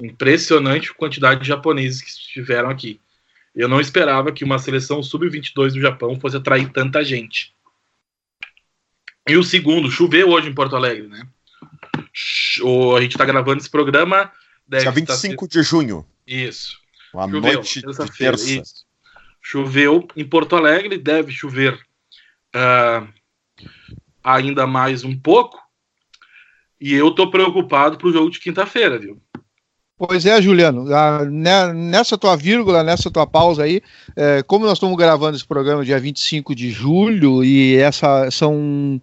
Impressionante 0.00 0.90
a 0.90 0.94
quantidade 0.94 1.40
de 1.40 1.48
japoneses 1.48 2.00
que 2.00 2.08
estiveram 2.08 2.70
aqui. 2.70 3.00
Eu 3.54 3.68
não 3.68 3.80
esperava 3.80 4.30
que 4.30 4.44
uma 4.44 4.58
seleção 4.58 5.02
sub-22 5.02 5.72
do 5.72 5.80
Japão 5.80 6.18
fosse 6.20 6.36
atrair 6.36 6.70
tanta 6.70 7.04
gente. 7.04 7.52
E 9.28 9.36
o 9.36 9.42
segundo, 9.42 9.90
choveu 9.90 10.28
hoje 10.28 10.48
em 10.48 10.54
Porto 10.54 10.76
Alegre, 10.76 11.08
né? 11.08 11.26
O, 12.62 12.94
a 12.94 13.00
gente 13.00 13.12
está 13.12 13.24
gravando 13.24 13.58
esse 13.58 13.68
programa. 13.68 14.32
Dia 14.68 14.90
25 14.90 15.44
estar... 15.44 15.60
de 15.60 15.66
junho. 15.66 16.06
Isso. 16.26 16.78
Uma 17.12 17.24
choveu, 17.24 17.40
noite 17.40 17.82
de 17.82 18.12
terça. 18.16 18.50
Isso. 18.50 18.86
Choveu 19.42 20.06
em 20.14 20.24
Porto 20.24 20.54
Alegre, 20.54 20.96
deve 20.96 21.32
chover 21.32 21.87
uh, 22.54 23.08
ainda 24.22 24.66
mais 24.66 25.04
um 25.04 25.18
pouco. 25.18 25.58
E 26.80 26.94
eu 26.94 27.10
tô 27.10 27.30
preocupado 27.30 27.98
pro 27.98 28.12
jogo 28.12 28.30
de 28.30 28.40
quinta-feira, 28.40 28.98
viu? 28.98 29.20
Pois 29.98 30.24
é, 30.24 30.40
Juliano, 30.40 30.84
né, 31.28 31.72
nessa 31.72 32.16
tua 32.16 32.36
vírgula, 32.36 32.84
nessa 32.84 33.10
tua 33.10 33.26
pausa 33.26 33.64
aí, 33.64 33.82
é, 34.14 34.44
como 34.44 34.64
nós 34.64 34.74
estamos 34.74 34.96
gravando 34.96 35.36
esse 35.36 35.44
programa 35.44 35.84
dia 35.84 35.98
25 35.98 36.54
de 36.54 36.70
julho 36.70 37.44
e 37.44 37.76
essa 37.76 38.30
são 38.30 39.00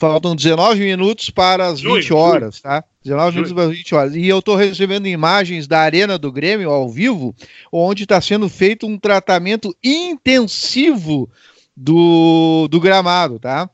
faltam 0.00 0.34
19 0.34 0.80
minutos 0.80 1.30
para 1.30 1.66
as 1.68 1.80
20 1.80 2.12
horas, 2.12 2.60
tá? 2.60 2.82
19 3.04 3.36
minutos 3.36 3.52
para 3.52 3.64
as 3.64 3.70
20 3.70 3.94
horas. 3.94 4.16
E 4.16 4.26
eu 4.26 4.40
estou 4.40 4.56
recebendo 4.56 5.06
imagens 5.06 5.68
da 5.68 5.78
Arena 5.78 6.18
do 6.18 6.32
Grêmio 6.32 6.70
ao 6.70 6.88
vivo, 6.88 7.32
onde 7.70 8.02
está 8.02 8.20
sendo 8.20 8.48
feito 8.48 8.86
um 8.86 8.98
tratamento 8.98 9.76
intensivo 9.84 11.30
do, 11.76 12.68
do 12.68 12.80
gramado, 12.80 13.38
tá? 13.38 13.68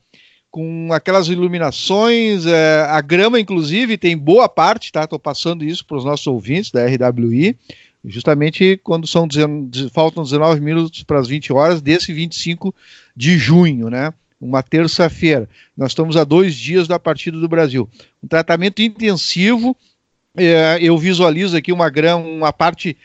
com 0.57 0.91
aquelas 0.91 1.27
iluminações, 1.27 2.47
é, 2.47 2.81
a 2.89 2.99
grama, 2.99 3.39
inclusive, 3.39 3.97
tem 3.97 4.17
boa 4.17 4.49
parte, 4.49 4.91
tá? 4.91 5.03
Estou 5.03 5.19
passando 5.19 5.63
isso 5.63 5.85
para 5.85 5.97
os 5.97 6.05
nossos 6.05 6.25
ouvintes 6.25 6.71
da 6.71 6.83
RWI, 6.83 7.55
justamente 8.03 8.79
quando 8.83 9.05
são 9.05 9.27
faltam 9.93 10.23
19 10.23 10.59
minutos 10.61 11.03
para 11.03 11.19
as 11.19 11.27
20 11.27 11.53
horas 11.53 11.79
desse 11.79 12.11
25 12.11 12.73
de 13.15 13.37
junho, 13.37 13.89
né? 13.89 14.11
Uma 14.39 14.63
terça-feira. 14.63 15.49
Nós 15.75 15.91
estamos 15.91 16.17
a 16.17 16.23
dois 16.23 16.55
dias 16.55 16.87
da 16.87 16.97
partida 16.97 17.39
do 17.39 17.47
Brasil. 17.47 17.87
Um 18.23 18.27
tratamento 18.27 18.81
intensivo. 18.81 19.77
É, 20.35 20.77
eu 20.81 20.97
visualizo 20.97 21.57
aqui 21.57 21.71
uma 21.71 21.89
grama, 21.89 22.23
uma 22.23 22.53
parte 22.53 22.95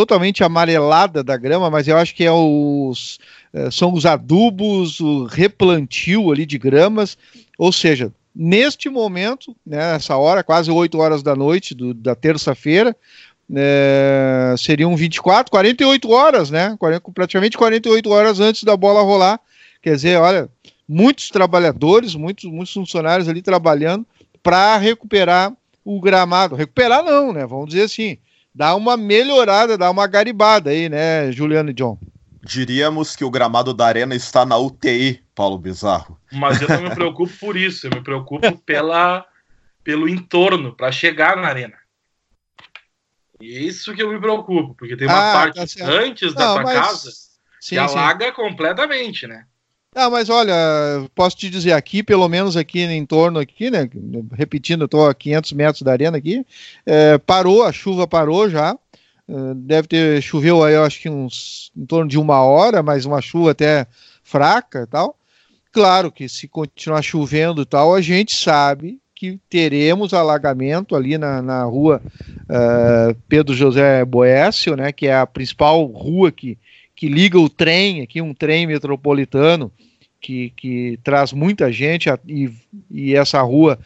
totalmente 0.00 0.42
amarelada 0.42 1.22
da 1.22 1.36
grama, 1.36 1.68
mas 1.68 1.86
eu 1.86 1.96
acho 1.98 2.14
que 2.14 2.24
é 2.24 2.32
os 2.32 3.18
é, 3.52 3.70
são 3.70 3.92
os 3.92 4.06
adubos, 4.06 4.98
o 4.98 5.24
replantio 5.24 6.32
ali 6.32 6.46
de 6.46 6.56
gramas, 6.56 7.18
ou 7.58 7.70
seja, 7.70 8.10
neste 8.34 8.88
momento, 8.88 9.54
né, 9.66 9.92
nessa 9.92 10.16
hora, 10.16 10.42
quase 10.42 10.70
8 10.70 10.96
horas 10.96 11.22
da 11.22 11.36
noite 11.36 11.74
do, 11.74 11.92
da 11.92 12.14
terça-feira, 12.14 12.96
é, 13.54 14.54
seriam 14.56 14.96
24, 14.96 15.50
48 15.50 16.10
horas, 16.10 16.50
né? 16.50 16.76
40, 16.78 17.10
praticamente 17.12 17.58
48 17.58 18.10
horas 18.10 18.40
antes 18.40 18.64
da 18.64 18.76
bola 18.76 19.02
rolar. 19.02 19.38
Quer 19.82 19.96
dizer, 19.96 20.18
olha, 20.18 20.48
muitos 20.88 21.28
trabalhadores, 21.28 22.14
muitos, 22.14 22.44
muitos 22.44 22.72
funcionários 22.72 23.28
ali 23.28 23.42
trabalhando 23.42 24.06
para 24.42 24.76
recuperar 24.76 25.52
o 25.84 26.00
gramado. 26.00 26.54
Recuperar 26.54 27.02
não, 27.02 27.32
né? 27.32 27.44
Vamos 27.44 27.70
dizer 27.70 27.82
assim, 27.82 28.16
dar 28.54 28.74
uma 28.74 28.96
melhorada, 28.96 29.78
dar 29.78 29.90
uma 29.90 30.06
garibada 30.06 30.70
aí, 30.70 30.88
né, 30.88 31.30
Juliano 31.32 31.70
e 31.70 31.74
John? 31.74 31.98
Diríamos 32.42 33.14
que 33.14 33.24
o 33.24 33.30
gramado 33.30 33.74
da 33.74 33.86
arena 33.86 34.14
está 34.14 34.46
na 34.46 34.56
UTI, 34.56 35.22
Paulo 35.34 35.58
Bizarro. 35.58 36.18
Mas 36.32 36.60
eu 36.60 36.68
não 36.68 36.82
me 36.82 36.90
preocupo 36.94 37.32
por 37.38 37.56
isso, 37.56 37.86
eu 37.86 37.90
me 37.90 38.02
preocupo 38.02 38.56
pela, 38.58 39.26
pelo 39.84 40.08
entorno, 40.08 40.74
para 40.74 40.90
chegar 40.90 41.36
na 41.36 41.48
arena. 41.48 41.76
E 43.40 43.56
é 43.56 43.60
isso 43.60 43.94
que 43.94 44.02
eu 44.02 44.10
me 44.10 44.20
preocupo, 44.20 44.74
porque 44.74 44.96
tem 44.96 45.06
uma 45.06 45.30
ah, 45.30 45.32
parte 45.32 45.78
tá 45.78 45.86
antes 45.86 46.34
da 46.34 46.54
tua 46.54 46.62
mas... 46.62 46.78
casa 46.78 47.10
sim, 47.60 47.74
que 47.74 47.78
alaga 47.78 48.26
sim. 48.26 48.32
completamente, 48.32 49.26
né? 49.26 49.46
Ah, 49.94 50.08
mas 50.08 50.28
olha, 50.28 50.54
posso 51.16 51.36
te 51.36 51.50
dizer 51.50 51.72
aqui, 51.72 52.00
pelo 52.00 52.28
menos 52.28 52.56
aqui 52.56 52.80
em 52.80 53.04
torno 53.04 53.40
aqui, 53.40 53.70
né? 53.70 53.90
Repetindo, 54.32 54.84
estou 54.84 55.08
a 55.08 55.14
500 55.14 55.52
metros 55.52 55.82
da 55.82 55.90
arena 55.90 56.16
aqui, 56.16 56.46
é, 56.86 57.18
parou, 57.18 57.64
a 57.64 57.72
chuva 57.72 58.06
parou 58.06 58.48
já. 58.48 58.78
É, 59.28 59.54
deve 59.54 59.88
ter 59.88 60.22
choveu 60.22 60.62
aí, 60.62 60.74
eu 60.74 60.84
acho 60.84 61.00
que 61.00 61.08
uns 61.08 61.72
em 61.76 61.84
torno 61.86 62.08
de 62.08 62.18
uma 62.18 62.40
hora, 62.42 62.82
mas 62.82 63.04
uma 63.04 63.20
chuva 63.20 63.50
até 63.50 63.86
fraca 64.22 64.82
e 64.82 64.86
tal. 64.86 65.16
Claro 65.72 66.12
que 66.12 66.28
se 66.28 66.46
continuar 66.46 67.02
chovendo 67.02 67.62
e 67.62 67.66
tal, 67.66 67.94
a 67.94 68.00
gente 68.00 68.34
sabe 68.34 69.00
que 69.14 69.40
teremos 69.50 70.14
alagamento 70.14 70.96
ali 70.96 71.18
na, 71.18 71.42
na 71.42 71.64
rua 71.64 72.00
uh, 72.48 73.14
Pedro 73.28 73.54
José 73.54 74.04
Boécio, 74.04 74.76
né? 74.76 74.92
Que 74.92 75.08
é 75.08 75.16
a 75.16 75.26
principal 75.26 75.84
rua 75.84 76.30
que 76.30 76.56
que 77.00 77.08
liga 77.08 77.40
o 77.40 77.48
trem, 77.48 78.02
aqui 78.02 78.20
um 78.20 78.34
trem 78.34 78.66
metropolitano 78.66 79.72
que, 80.20 80.52
que 80.54 81.00
traz 81.02 81.32
muita 81.32 81.72
gente 81.72 82.10
a, 82.10 82.18
e, 82.28 82.52
e 82.90 83.16
essa 83.16 83.40
rua 83.40 83.78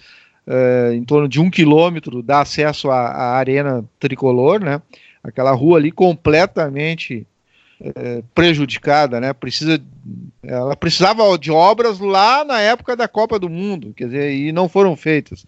uh, 0.49 0.93
em 0.93 1.05
torno 1.05 1.29
de 1.29 1.41
um 1.41 1.49
quilômetro 1.49 2.25
dá 2.25 2.41
acesso 2.41 2.91
à, 2.91 3.07
à, 3.07 3.37
arena 3.37 3.85
tricolor, 4.01 4.59
né? 4.59 4.83
Aquela 5.23 5.53
rua 5.53 5.79
ali 5.79 5.93
completamente 5.93 7.25
uh, 7.81 8.25
prejudicada, 8.35 9.21
né? 9.21 9.33
Precisa, 9.33 9.81
ela 10.43 10.75
precisava 10.75 11.39
de 11.39 11.53
obras 11.53 12.01
lá 12.01 12.45
na 12.45 12.61
época 12.61 12.97
da 12.97 13.07
Copa 13.07 13.39
do 13.39 13.49
Mundo, 13.49 13.95
quer 13.97 14.07
dizer, 14.07 14.35
e 14.35 14.51
não 14.51 14.69
foram 14.69 14.97
feitas. 14.97 15.47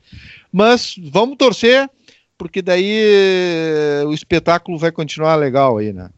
Mas 0.52 0.94
vamos 1.10 1.36
torcer, 1.36 1.90
porque 2.38 2.62
daí 2.62 4.04
uh, 4.04 4.06
o 4.06 4.14
espetáculo 4.14 4.78
vai 4.78 4.92
continuar 4.92 5.34
legal 5.34 5.78
aí, 5.78 5.92
né? 5.92 6.10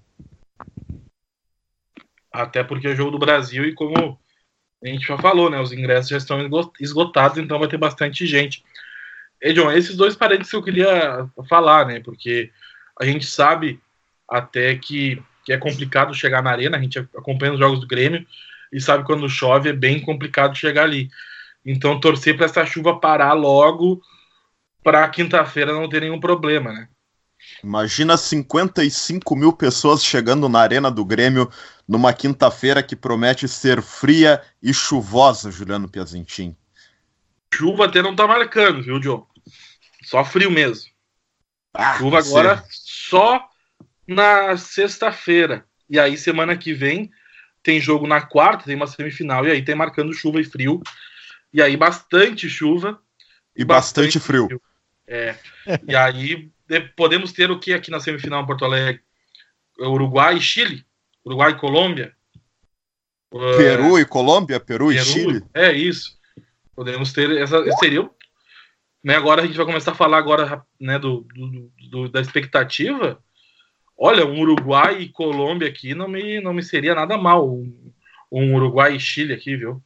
Até 2.38 2.62
porque 2.62 2.86
é 2.86 2.94
jogo 2.94 3.10
do 3.10 3.18
Brasil 3.18 3.64
e 3.64 3.74
como 3.74 4.18
a 4.82 4.86
gente 4.86 5.06
já 5.06 5.18
falou, 5.18 5.50
né? 5.50 5.60
Os 5.60 5.72
ingressos 5.72 6.08
já 6.08 6.16
estão 6.16 6.38
esgotados, 6.80 7.36
então 7.38 7.58
vai 7.58 7.66
ter 7.66 7.76
bastante 7.76 8.24
gente. 8.26 8.64
Edson, 9.42 9.72
esses 9.72 9.96
dois 9.96 10.14
parênteses 10.14 10.50
que 10.50 10.56
eu 10.56 10.62
queria 10.62 11.28
falar, 11.48 11.86
né? 11.86 12.00
Porque 12.00 12.52
a 13.00 13.04
gente 13.04 13.26
sabe 13.26 13.80
até 14.28 14.76
que, 14.76 15.20
que 15.44 15.52
é 15.52 15.58
complicado 15.58 16.14
chegar 16.14 16.40
na 16.40 16.50
arena, 16.50 16.76
a 16.76 16.80
gente 16.80 16.98
acompanha 16.98 17.54
os 17.54 17.58
jogos 17.58 17.80
do 17.80 17.88
Grêmio 17.88 18.24
e 18.72 18.80
sabe 18.80 19.04
quando 19.04 19.28
chove 19.28 19.70
é 19.70 19.72
bem 19.72 20.00
complicado 20.00 20.56
chegar 20.56 20.84
ali. 20.84 21.10
Então 21.66 21.98
torcer 21.98 22.36
para 22.36 22.46
essa 22.46 22.64
chuva 22.64 23.00
parar 23.00 23.32
logo 23.32 24.00
para 24.82 25.08
quinta-feira 25.08 25.72
não 25.72 25.88
ter 25.88 26.02
nenhum 26.02 26.20
problema, 26.20 26.72
né? 26.72 26.88
Imagina 27.62 28.16
55 28.16 29.34
mil 29.34 29.52
pessoas 29.52 30.04
chegando 30.04 30.48
na 30.48 30.60
Arena 30.60 30.90
do 30.90 31.04
Grêmio 31.04 31.50
numa 31.88 32.12
quinta-feira 32.12 32.82
que 32.82 32.94
promete 32.94 33.48
ser 33.48 33.80
fria 33.80 34.42
e 34.62 34.74
chuvosa, 34.74 35.50
Juliano 35.50 35.88
Piazentin. 35.88 36.54
Chuva 37.52 37.86
até 37.86 38.02
não 38.02 38.14
tá 38.14 38.26
marcando, 38.26 38.82
viu, 38.82 39.00
Diogo? 39.00 39.26
Só 40.04 40.22
frio 40.22 40.50
mesmo. 40.50 40.90
Ah, 41.72 41.96
Chuva 41.96 42.18
agora 42.18 42.62
só 42.70 43.48
na 44.06 44.56
sexta-feira. 44.58 45.64
E 45.88 45.98
aí, 45.98 46.18
semana 46.18 46.56
que 46.56 46.74
vem, 46.74 47.10
tem 47.62 47.80
jogo 47.80 48.06
na 48.06 48.20
quarta, 48.20 48.64
tem 48.64 48.76
uma 48.76 48.86
semifinal, 48.86 49.46
e 49.46 49.50
aí 49.50 49.64
tem 49.64 49.74
marcando 49.74 50.12
chuva 50.12 50.40
e 50.40 50.44
frio. 50.44 50.82
E 51.52 51.62
aí, 51.62 51.76
bastante 51.76 52.48
chuva. 52.50 53.00
E 53.56 53.64
bastante, 53.64 54.18
bastante 54.18 54.20
frio. 54.20 54.46
frio. 54.46 54.62
É. 55.06 55.36
e 55.88 55.96
aí, 55.96 56.50
podemos 56.94 57.32
ter 57.32 57.50
o 57.50 57.58
que 57.58 57.72
aqui 57.72 57.90
na 57.90 57.98
semifinal 57.98 58.42
em 58.42 58.46
Porto 58.46 58.66
Alegre? 58.66 59.02
Uruguai 59.80 60.36
e 60.36 60.40
Chile? 60.40 60.84
Uruguai 61.28 61.50
e 61.50 61.56
Colômbia? 61.56 62.14
Peru 63.30 63.98
e 63.98 64.04
Colômbia? 64.06 64.58
Peru, 64.58 64.88
Peru, 64.88 64.92
e 64.92 65.04
Chile? 65.04 65.44
É 65.52 65.70
isso. 65.70 66.16
Podemos 66.74 67.12
ter 67.12 67.30
essa. 67.36 67.62
Seria. 67.72 68.08
Né, 69.04 69.14
agora 69.14 69.42
a 69.42 69.46
gente 69.46 69.56
vai 69.56 69.66
começar 69.66 69.92
a 69.92 69.94
falar 69.94 70.16
agora 70.16 70.64
né, 70.80 70.98
do, 70.98 71.26
do, 71.34 71.72
do, 71.90 72.08
da 72.08 72.20
expectativa. 72.20 73.22
Olha, 73.96 74.26
um 74.26 74.40
Uruguai 74.40 75.02
e 75.02 75.08
Colômbia 75.10 75.68
aqui 75.68 75.94
não 75.94 76.08
me, 76.08 76.40
não 76.40 76.54
me 76.54 76.62
seria 76.62 76.94
nada 76.94 77.18
mal. 77.18 77.46
Um, 77.46 77.92
um 78.32 78.54
Uruguai 78.54 78.96
e 78.96 79.00
Chile 79.00 79.34
aqui, 79.34 79.54
viu? 79.54 79.82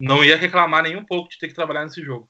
Não 0.00 0.24
ia 0.24 0.36
reclamar 0.36 0.82
nem 0.82 0.96
um 0.96 1.04
pouco 1.04 1.28
de 1.28 1.38
ter 1.38 1.48
que 1.48 1.54
trabalhar 1.54 1.84
nesse 1.84 2.02
jogo. 2.02 2.28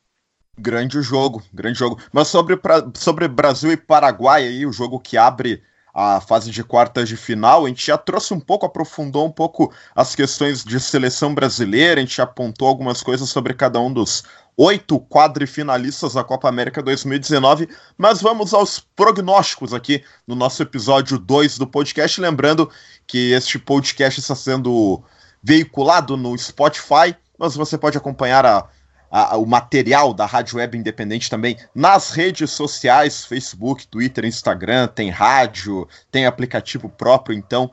Grande 0.58 1.00
jogo, 1.00 1.42
grande 1.52 1.78
jogo. 1.78 2.00
Mas 2.12 2.26
sobre, 2.26 2.58
sobre 2.94 3.28
Brasil 3.28 3.70
e 3.70 3.76
Paraguai 3.76 4.42
aí, 4.42 4.66
o 4.66 4.72
jogo 4.72 4.98
que 4.98 5.16
abre 5.16 5.62
a 6.00 6.20
fase 6.20 6.52
de 6.52 6.62
quartas 6.62 7.08
de 7.08 7.16
final, 7.16 7.64
a 7.64 7.68
gente 7.68 7.84
já 7.84 7.98
trouxe 7.98 8.32
um 8.32 8.38
pouco, 8.38 8.64
aprofundou 8.64 9.26
um 9.26 9.32
pouco 9.32 9.74
as 9.96 10.14
questões 10.14 10.62
de 10.62 10.78
seleção 10.78 11.34
brasileira, 11.34 12.00
a 12.00 12.04
gente 12.04 12.22
apontou 12.22 12.68
algumas 12.68 13.02
coisas 13.02 13.28
sobre 13.28 13.52
cada 13.52 13.80
um 13.80 13.92
dos 13.92 14.22
oito 14.56 15.00
quadrifinalistas 15.00 16.14
da 16.14 16.22
Copa 16.22 16.48
América 16.48 16.80
2019, 16.80 17.68
mas 17.96 18.22
vamos 18.22 18.54
aos 18.54 18.78
prognósticos 18.78 19.74
aqui 19.74 20.04
no 20.24 20.36
nosso 20.36 20.62
episódio 20.62 21.18
2 21.18 21.58
do 21.58 21.66
podcast, 21.66 22.20
lembrando 22.20 22.70
que 23.04 23.32
este 23.32 23.58
podcast 23.58 24.20
está 24.20 24.36
sendo 24.36 25.02
veiculado 25.42 26.16
no 26.16 26.38
Spotify, 26.38 27.16
mas 27.36 27.56
você 27.56 27.76
pode 27.76 27.98
acompanhar 27.98 28.46
a 28.46 28.68
a, 29.10 29.36
o 29.36 29.46
material 29.46 30.12
da 30.12 30.26
Rádio 30.26 30.58
Web 30.58 30.76
Independente 30.76 31.30
também 31.30 31.56
nas 31.74 32.10
redes 32.10 32.50
sociais, 32.50 33.24
Facebook, 33.24 33.86
Twitter, 33.86 34.24
Instagram, 34.24 34.88
tem 34.88 35.10
rádio, 35.10 35.88
tem 36.10 36.26
aplicativo 36.26 36.88
próprio, 36.88 37.36
então 37.36 37.70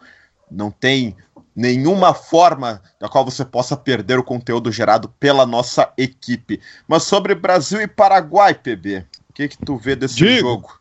não 0.49 0.71
tem 0.71 1.15
nenhuma 1.55 2.13
forma 2.13 2.81
da 2.99 3.07
qual 3.07 3.23
você 3.23 3.45
possa 3.45 3.77
perder 3.77 4.19
o 4.19 4.23
conteúdo 4.23 4.71
gerado 4.71 5.09
pela 5.19 5.45
nossa 5.45 5.91
equipe. 5.97 6.59
Mas 6.87 7.03
sobre 7.03 7.33
Brasil 7.33 7.81
e 7.81 7.87
Paraguai, 7.87 8.53
PB, 8.53 9.05
o 9.29 9.33
que, 9.33 9.47
que 9.47 9.57
tu 9.57 9.77
vê 9.77 9.95
desse 9.95 10.15
Digo. 10.15 10.49
jogo? 10.49 10.79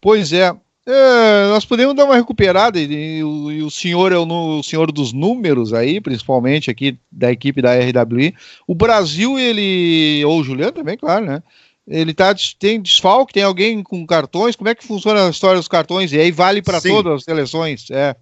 Pois 0.00 0.32
é, 0.32 0.54
é, 0.88 1.48
nós 1.48 1.64
podemos 1.64 1.96
dar 1.96 2.04
uma 2.04 2.14
recuperada, 2.14 2.78
e, 2.78 3.18
e, 3.18 3.24
o, 3.24 3.50
e 3.50 3.62
o, 3.62 3.70
senhor 3.70 4.12
é 4.12 4.16
o, 4.16 4.24
o, 4.24 4.62
senhor 4.62 4.92
dos 4.92 5.12
números 5.12 5.72
aí, 5.72 6.00
principalmente 6.00 6.70
aqui 6.70 6.96
da 7.10 7.32
equipe 7.32 7.60
da 7.60 7.74
RWI. 7.74 8.34
O 8.68 8.74
Brasil, 8.74 9.36
ele, 9.36 10.24
ou 10.24 10.40
o 10.40 10.44
Juliano 10.44 10.70
também, 10.70 10.96
claro, 10.96 11.26
né? 11.26 11.42
Ele 11.88 12.14
tá, 12.14 12.34
tem 12.58 12.80
desfalque, 12.80 13.32
tem 13.32 13.42
alguém 13.42 13.82
com 13.82 14.06
cartões, 14.06 14.54
como 14.54 14.68
é 14.68 14.74
que 14.74 14.86
funciona 14.86 15.26
a 15.26 15.30
história 15.30 15.56
dos 15.56 15.68
cartões? 15.68 16.12
E 16.12 16.20
aí 16.20 16.30
vale 16.30 16.62
para 16.62 16.80
todas 16.80 17.14
as 17.14 17.24
seleções, 17.24 17.90
é. 17.90 18.14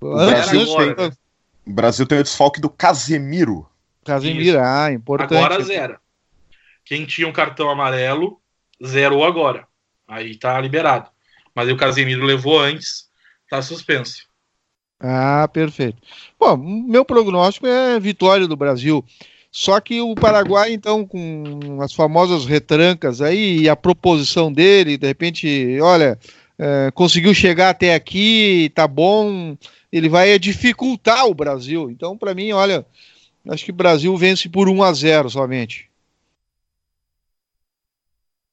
O 0.00 0.14
Brasil, 0.14 0.62
agora, 0.62 0.94
tem, 0.94 1.06
né? 1.06 1.12
o 1.66 1.72
Brasil 1.72 2.06
tem 2.06 2.18
o 2.18 2.22
desfalque 2.22 2.60
do 2.60 2.70
Casemiro. 2.70 3.68
Casemiro, 4.04 4.58
Isso. 4.58 4.66
ah, 4.66 4.92
importante. 4.92 5.44
Agora 5.44 5.62
zero. 5.62 5.98
Quem 6.84 7.04
tinha 7.04 7.28
um 7.28 7.32
cartão 7.32 7.70
amarelo, 7.70 8.40
zerou 8.84 9.24
agora. 9.24 9.66
Aí 10.08 10.34
tá 10.36 10.60
liberado. 10.60 11.08
Mas 11.54 11.68
o 11.68 11.76
Casemiro 11.76 12.24
levou 12.24 12.58
antes, 12.58 13.08
tá 13.48 13.60
suspenso. 13.60 14.28
Ah, 15.00 15.48
perfeito. 15.52 15.96
Bom, 16.38 16.56
meu 16.56 17.04
prognóstico 17.04 17.66
é 17.66 17.98
vitória 17.98 18.46
do 18.46 18.56
Brasil. 18.56 19.04
Só 19.50 19.80
que 19.80 20.00
o 20.00 20.14
Paraguai, 20.14 20.72
então, 20.72 21.04
com 21.04 21.80
as 21.82 21.92
famosas 21.92 22.44
retrancas 22.44 23.20
aí, 23.20 23.62
e 23.62 23.68
a 23.68 23.74
proposição 23.74 24.52
dele, 24.52 24.96
de 24.96 25.06
repente, 25.06 25.78
olha, 25.80 26.18
é, 26.56 26.90
conseguiu 26.92 27.34
chegar 27.34 27.70
até 27.70 27.94
aqui, 27.94 28.70
tá 28.74 28.86
bom, 28.86 29.56
ele 29.90 30.08
vai 30.08 30.38
dificultar 30.38 31.26
o 31.26 31.34
Brasil. 31.34 31.90
Então, 31.90 32.16
para 32.16 32.34
mim, 32.34 32.52
olha, 32.52 32.86
acho 33.48 33.64
que 33.64 33.72
o 33.72 33.74
Brasil 33.74 34.16
vence 34.16 34.48
por 34.48 34.68
1 34.68 34.82
a 34.82 34.92
0 34.92 35.30
somente. 35.30 35.89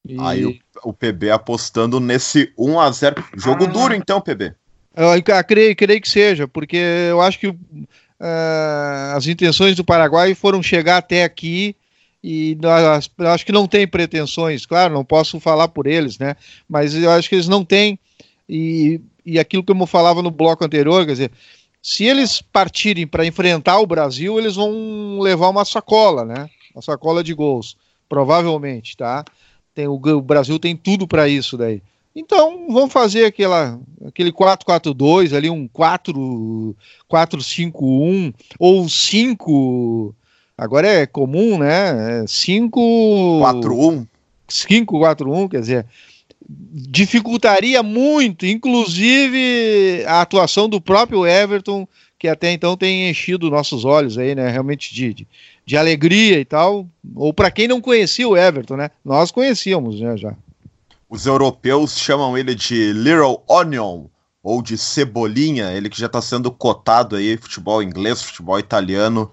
E... 0.07 0.19
Aí 0.19 0.45
o, 0.45 0.55
o, 0.83 0.93
PB 0.93 1.31
apostando 1.31 1.99
nesse 1.99 2.51
1 2.57 2.79
a 2.79 2.91
0 2.91 3.23
Jogo 3.35 3.65
ah. 3.65 3.67
duro, 3.67 3.93
então, 3.93 4.21
PB. 4.21 4.53
Eu, 4.95 5.07
eu, 5.13 5.43
creio, 5.43 5.75
creio 5.75 6.01
que 6.01 6.09
seja, 6.09 6.47
porque 6.47 6.77
eu 7.09 7.21
acho 7.21 7.39
que 7.39 7.47
uh, 7.47 9.15
as 9.15 9.27
intenções 9.27 9.75
do 9.75 9.83
Paraguai 9.83 10.33
foram 10.33 10.63
chegar 10.63 10.97
até 10.97 11.23
aqui 11.23 11.75
e 12.23 12.57
nós, 12.61 13.09
eu 13.17 13.29
acho 13.29 13.45
que 13.45 13.51
não 13.51 13.67
tem 13.67 13.87
pretensões, 13.87 14.65
claro, 14.65 14.93
não 14.93 15.05
posso 15.05 15.39
falar 15.39 15.67
por 15.67 15.85
eles, 15.85 16.17
né? 16.17 16.35
Mas 16.67 16.95
eu 16.95 17.11
acho 17.11 17.29
que 17.29 17.35
eles 17.35 17.47
não 17.47 17.63
têm. 17.63 17.99
E, 18.49 18.99
e 19.25 19.37
aquilo 19.37 19.63
que 19.63 19.71
eu 19.71 19.85
falava 19.85 20.21
no 20.21 20.31
bloco 20.31 20.65
anterior, 20.65 21.05
quer 21.05 21.11
dizer, 21.11 21.31
se 21.81 22.05
eles 22.05 22.41
partirem 22.41 23.05
para 23.05 23.25
enfrentar 23.25 23.79
o 23.79 23.87
Brasil, 23.87 24.39
eles 24.39 24.55
vão 24.55 25.19
levar 25.19 25.49
uma 25.49 25.63
sacola, 25.63 26.25
né? 26.25 26.49
Uma 26.73 26.81
sacola 26.81 27.23
de 27.23 27.33
gols, 27.33 27.77
provavelmente, 28.09 28.97
tá? 28.97 29.23
Tem, 29.77 29.87
o, 29.87 29.93
o 29.93 30.21
Brasil 30.21 30.57
tem 30.57 30.75
tudo 30.75 31.07
para 31.07 31.29
isso 31.29 31.55
daí. 31.55 31.83
Então, 32.15 32.65
vamos 32.67 32.91
fazer 32.91 33.25
aquela, 33.25 33.79
aquele 34.07 34.31
4-4-2, 34.31 35.37
ali 35.37 35.51
um 35.51 35.69
4-5-1 35.69 38.33
ou 38.57 38.89
5. 38.89 40.15
Agora 40.57 40.87
é 40.87 41.05
comum, 41.05 41.59
né? 41.59 42.25
5. 42.25 43.39
4-1. 43.39 44.07
5-4-1, 44.49 45.47
quer 45.47 45.59
dizer, 45.59 45.85
dificultaria 46.49 47.83
muito, 47.83 48.47
inclusive 48.47 50.03
a 50.07 50.21
atuação 50.21 50.67
do 50.67 50.81
próprio 50.81 51.27
Everton, 51.27 51.87
que 52.17 52.27
até 52.27 52.51
então 52.51 52.75
tem 52.75 53.11
enchido 53.11 53.51
nossos 53.51 53.85
olhos 53.85 54.17
aí, 54.17 54.33
né? 54.33 54.49
Realmente 54.49 54.91
de, 54.91 55.13
de, 55.13 55.27
de 55.67 55.75
alegria 55.75 56.39
e 56.39 56.45
tal. 56.45 56.87
Ou 57.13 57.33
para 57.33 57.51
quem 57.51 57.67
não 57.67 57.81
conhecia 57.81 58.27
o 58.27 58.37
Everton, 58.37 58.77
né? 58.77 58.89
Nós 59.03 59.31
conhecíamos 59.31 59.99
né, 59.99 60.15
já. 60.15 60.33
Os 61.09 61.25
europeus 61.25 61.97
chamam 61.97 62.37
ele 62.37 62.55
de 62.55 62.93
Little 62.93 63.43
Onion 63.47 64.05
ou 64.41 64.61
de 64.61 64.77
Cebolinha, 64.77 65.73
ele 65.73 65.89
que 65.89 65.99
já 65.99 66.05
está 66.05 66.21
sendo 66.21 66.49
cotado 66.49 67.17
aí, 67.17 67.35
futebol 67.35 67.83
inglês, 67.83 68.21
futebol 68.21 68.57
italiano. 68.57 69.29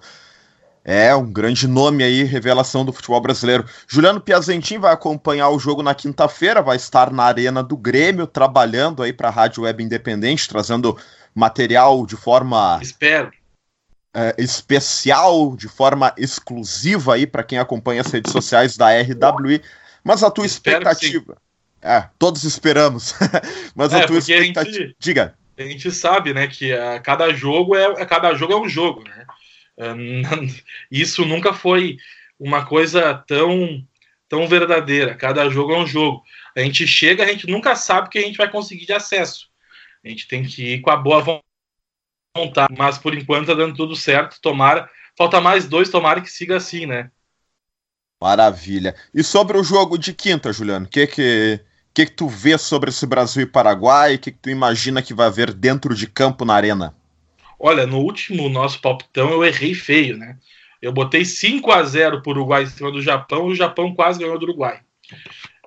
É 0.85 1.15
um 1.15 1.33
grande 1.33 1.69
nome 1.69 2.03
aí, 2.03 2.25
revelação 2.25 2.85
do 2.85 2.93
futebol 2.93 3.21
brasileiro. 3.21 3.65
Juliano 3.87 4.21
Piazentin 4.21 4.79
vai 4.79 4.93
acompanhar 4.93 5.49
o 5.51 5.59
jogo 5.59 5.83
na 5.83 5.95
quinta-feira, 5.95 6.61
vai 6.61 6.77
estar 6.77 7.13
na 7.13 7.23
Arena 7.23 7.63
do 7.63 7.77
Grêmio, 7.77 8.27
trabalhando 8.27 9.03
aí 9.03 9.13
para 9.13 9.29
a 9.29 9.33
Rádio 9.33 9.63
Web 9.63 9.85
Independente, 9.85 10.49
trazendo 10.49 10.97
material 11.35 12.05
de 12.05 12.17
forma. 12.17 12.81
Espero 12.83 13.31
é, 14.15 14.35
especial, 14.39 15.57
de 15.57 15.69
forma 15.69 16.15
exclusiva 16.17 17.15
aí 17.15 17.27
para 17.27 17.43
quem 17.43 17.59
acompanha 17.59 18.01
as 18.01 18.13
redes 18.13 18.31
sociais 18.31 18.77
da 18.77 18.91
RWI. 18.91 19.61
Mas 20.05 20.23
a 20.23 20.31
tua 20.31 20.47
Espero 20.47 20.79
expectativa. 20.79 21.37
É, 21.83 22.09
todos 22.19 22.45
esperamos. 22.45 23.15
Mas 23.75 23.93
é, 23.93 24.03
a 24.03 24.07
tua 24.07 24.19
expectativa. 24.19 24.61
A 24.61 24.65
gente, 24.65 24.97
Diga. 24.99 25.35
A 25.57 25.63
gente 25.63 25.91
sabe, 25.91 26.33
né, 26.33 26.47
que 26.47 26.73
a, 26.73 27.01
cada 27.01 27.33
jogo 27.33 27.77
é 27.77 27.85
a 27.85 28.07
cada 28.07 28.35
jogo 28.35 28.53
é 28.53 28.57
um 28.57 28.69
jogo, 28.69 29.05
né? 29.05 29.27
Isso 30.91 31.25
nunca 31.25 31.53
foi 31.53 31.97
uma 32.39 32.65
coisa 32.65 33.15
tão 33.27 33.85
tão 34.29 34.47
verdadeira. 34.47 35.15
Cada 35.15 35.49
jogo 35.49 35.75
é 35.75 35.79
um 35.79 35.87
jogo. 35.87 36.23
A 36.57 36.61
gente 36.61 36.87
chega, 36.87 37.25
a 37.25 37.27
gente 37.27 37.49
nunca 37.49 37.75
sabe 37.75 38.07
o 38.07 38.11
que 38.11 38.19
a 38.19 38.23
gente 38.23 38.39
vai 38.39 38.51
conseguir 38.51 38.87
de 38.87 38.93
acesso. 38.93 39.49
A 40.05 40.09
gente 40.09 40.29
tem 40.29 40.45
que 40.45 40.75
ir 40.75 40.81
com 40.81 40.91
a 40.91 40.97
boa 40.97 41.21
vontade 41.21 41.54
montar, 42.37 42.69
mas 42.77 42.99
por 42.99 43.15
enquanto 43.15 43.47
tá 43.47 43.55
dando 43.55 43.77
tudo 43.77 43.95
certo. 43.95 44.41
Tomara. 44.41 44.91
Falta 45.17 45.41
mais 45.41 45.69
dois, 45.69 45.89
tomara 45.89 46.21
que 46.21 46.31
siga 46.31 46.57
assim, 46.57 46.87
né? 46.87 47.11
Maravilha. 48.21 48.95
E 49.15 49.23
sobre 49.23 49.57
o 49.57 49.63
jogo 49.63 49.97
de 49.97 50.13
quinta, 50.13 50.53
Juliano, 50.53 50.87
o 50.87 50.89
que 50.89 51.07
que, 51.07 51.61
que 51.95 52.07
que 52.07 52.13
tu 52.13 52.29
vê 52.29 52.59
sobre 52.59 52.91
esse 52.91 53.07
Brasil 53.07 53.43
e 53.43 53.47
Paraguai? 53.47 54.17
O 54.17 54.19
que, 54.19 54.33
que 54.33 54.39
tu 54.39 54.51
imagina 54.51 55.03
que 55.03 55.15
vai 55.15 55.27
haver 55.27 55.53
dentro 55.53 55.95
de 55.95 56.09
campo 56.09 56.45
na 56.45 56.55
arena? 56.55 56.95
Olha, 57.59 57.87
no 57.87 57.99
último 57.99 58.49
nosso 58.49 58.81
palpitão 58.81 59.31
eu 59.31 59.45
errei 59.45 59.75
feio, 59.75 60.17
né? 60.17 60.37
Eu 60.83 60.93
botei 60.93 61.25
5 61.25 61.71
a 61.71 61.83
0 61.85 62.21
para 62.21 62.31
o 62.31 62.33
Uruguai 62.33 62.65
em 62.65 62.67
cima 62.67 62.91
do 62.91 63.01
Japão 63.01 63.49
e 63.49 63.53
o 63.53 63.57
Japão 63.57 63.95
quase 63.95 64.19
ganhou 64.19 64.39
do 64.39 64.45
Uruguai. 64.45 64.81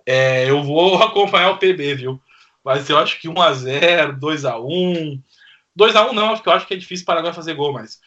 É, 0.05 0.49
eu 0.49 0.61
vou 0.61 0.99
acompanhar 1.01 1.51
o 1.51 1.57
PB, 1.57 1.95
viu? 1.95 2.21
Mas 2.63 2.89
eu 2.89 2.97
acho 2.97 3.19
que 3.21 3.29
1 3.29 3.41
a 3.41 3.53
0 3.53 4.19
2 4.19 4.43
a 4.43 4.59
1 4.59 5.21
2 5.77 5.95
a 5.95 6.09
1 6.09 6.13
não, 6.13 6.33
porque 6.33 6.49
eu 6.49 6.53
acho 6.53 6.67
que 6.67 6.73
é 6.73 6.77
difícil 6.77 7.03
o 7.03 7.05
Paraguai 7.05 7.31
fazer 7.31 7.53
gol, 7.53 7.71
mas 7.71 8.01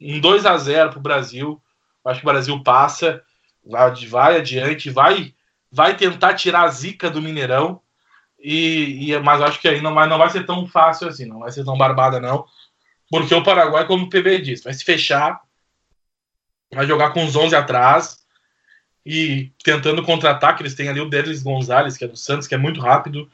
um 0.00 0.20
2 0.20 0.44
a 0.44 0.56
0 0.56 0.90
para 0.90 0.98
o 0.98 1.02
Brasil. 1.02 1.60
Acho 2.04 2.20
que 2.20 2.26
o 2.26 2.30
Brasil 2.30 2.62
passa, 2.62 3.22
vai, 3.64 4.36
adiante, 4.36 4.90
vai, 4.90 5.34
vai 5.72 5.96
tentar 5.96 6.34
tirar 6.34 6.62
a 6.62 6.68
zica 6.68 7.10
do 7.10 7.22
Mineirão. 7.22 7.80
E, 8.38 9.12
e, 9.12 9.18
mas 9.20 9.40
acho 9.40 9.60
que 9.60 9.68
aí 9.68 9.80
não, 9.80 9.94
não 9.94 10.18
vai 10.18 10.30
ser 10.30 10.44
tão 10.44 10.66
fácil 10.66 11.08
assim, 11.08 11.26
não 11.26 11.40
vai 11.40 11.50
ser 11.50 11.64
tão 11.64 11.76
barbada, 11.76 12.20
não. 12.20 12.46
Porque 13.10 13.34
o 13.34 13.42
Paraguai, 13.42 13.86
como 13.86 14.04
o 14.04 14.08
PB 14.08 14.40
disse, 14.40 14.64
vai 14.64 14.72
se 14.72 14.84
fechar, 14.84 15.40
vai 16.72 16.86
jogar 16.86 17.10
com 17.10 17.24
os 17.24 17.34
11 17.34 17.56
atrás 17.56 18.18
e 19.04 19.52
tentando 19.64 20.02
contra-ataque. 20.02 20.62
Eles 20.62 20.74
têm 20.74 20.88
ali 20.88 21.00
o 21.00 21.08
Delis 21.08 21.42
Gonzalez, 21.42 21.96
que 21.96 22.04
é 22.04 22.08
do 22.08 22.16
Santos, 22.16 22.46
que 22.46 22.54
é 22.54 22.58
muito 22.58 22.80
rápido. 22.80 23.30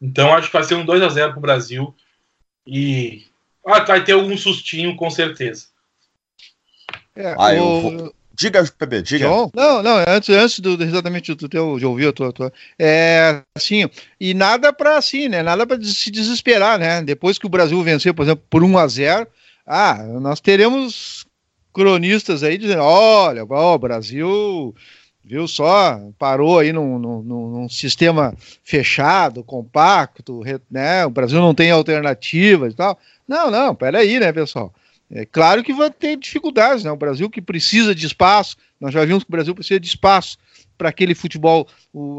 Então 0.00 0.34
acho 0.34 0.48
que 0.48 0.52
vai 0.52 0.64
ser 0.64 0.74
um 0.74 0.84
2 0.84 1.02
a 1.02 1.08
0 1.08 1.32
para 1.32 1.38
o 1.38 1.42
Brasil. 1.42 1.94
E 2.66 3.24
ah, 3.66 3.84
vai 3.84 4.04
ter 4.04 4.12
algum 4.12 4.36
sustinho, 4.36 4.96
com 4.96 5.10
certeza. 5.10 5.66
É, 7.16 7.34
ah, 7.38 7.62
o... 7.62 7.80
vou... 7.80 8.14
Diga, 8.36 8.64
PB, 8.64 9.02
diga. 9.02 9.28
Não, 9.28 9.80
não, 9.80 10.04
antes, 10.08 10.28
antes 10.28 10.58
do, 10.58 10.82
exatamente 10.82 11.32
do 11.34 11.48
teu, 11.48 11.78
de 11.78 11.86
ouvir 11.86 12.08
a 12.08 12.12
tua, 12.12 12.32
tua, 12.32 12.52
é, 12.76 13.42
assim, 13.54 13.88
e 14.18 14.34
nada 14.34 14.72
para 14.72 14.98
assim, 14.98 15.28
né, 15.28 15.40
nada 15.40 15.64
para 15.64 15.80
se 15.84 16.10
desesperar, 16.10 16.76
né, 16.76 17.00
depois 17.00 17.38
que 17.38 17.46
o 17.46 17.48
Brasil 17.48 17.80
venceu, 17.84 18.12
por 18.12 18.24
exemplo, 18.24 18.44
por 18.50 18.64
1 18.64 18.76
a 18.76 18.88
0 18.88 19.26
ah, 19.64 20.02
nós 20.20 20.40
teremos 20.40 21.24
cronistas 21.72 22.42
aí 22.42 22.58
dizendo, 22.58 22.82
olha, 22.82 23.44
ó, 23.48 23.74
o 23.74 23.78
Brasil, 23.78 24.74
viu 25.24 25.48
só, 25.48 26.00
parou 26.18 26.58
aí 26.58 26.72
num, 26.72 26.98
num, 26.98 27.22
num 27.22 27.68
sistema 27.68 28.34
fechado, 28.62 29.42
compacto, 29.42 30.42
né, 30.70 31.06
o 31.06 31.10
Brasil 31.10 31.40
não 31.40 31.54
tem 31.54 31.70
alternativas 31.70 32.74
e 32.74 32.76
tal, 32.76 32.98
não, 33.26 33.50
não, 33.50 33.74
peraí, 33.74 34.20
né, 34.20 34.32
pessoal, 34.32 34.72
é 35.10 35.24
claro 35.24 35.62
que 35.62 35.72
vai 35.72 35.90
ter 35.90 36.16
dificuldades, 36.16 36.82
né? 36.82 36.90
O 36.90 36.96
Brasil 36.96 37.28
que 37.28 37.40
precisa 37.40 37.94
de 37.94 38.06
espaço, 38.06 38.56
nós 38.80 38.92
já 38.92 39.04
vimos 39.04 39.22
que 39.22 39.30
o 39.30 39.32
Brasil 39.32 39.54
precisa 39.54 39.78
de 39.78 39.86
espaço 39.86 40.38
para 40.76 40.88
aquele 40.88 41.14
futebol, 41.14 41.68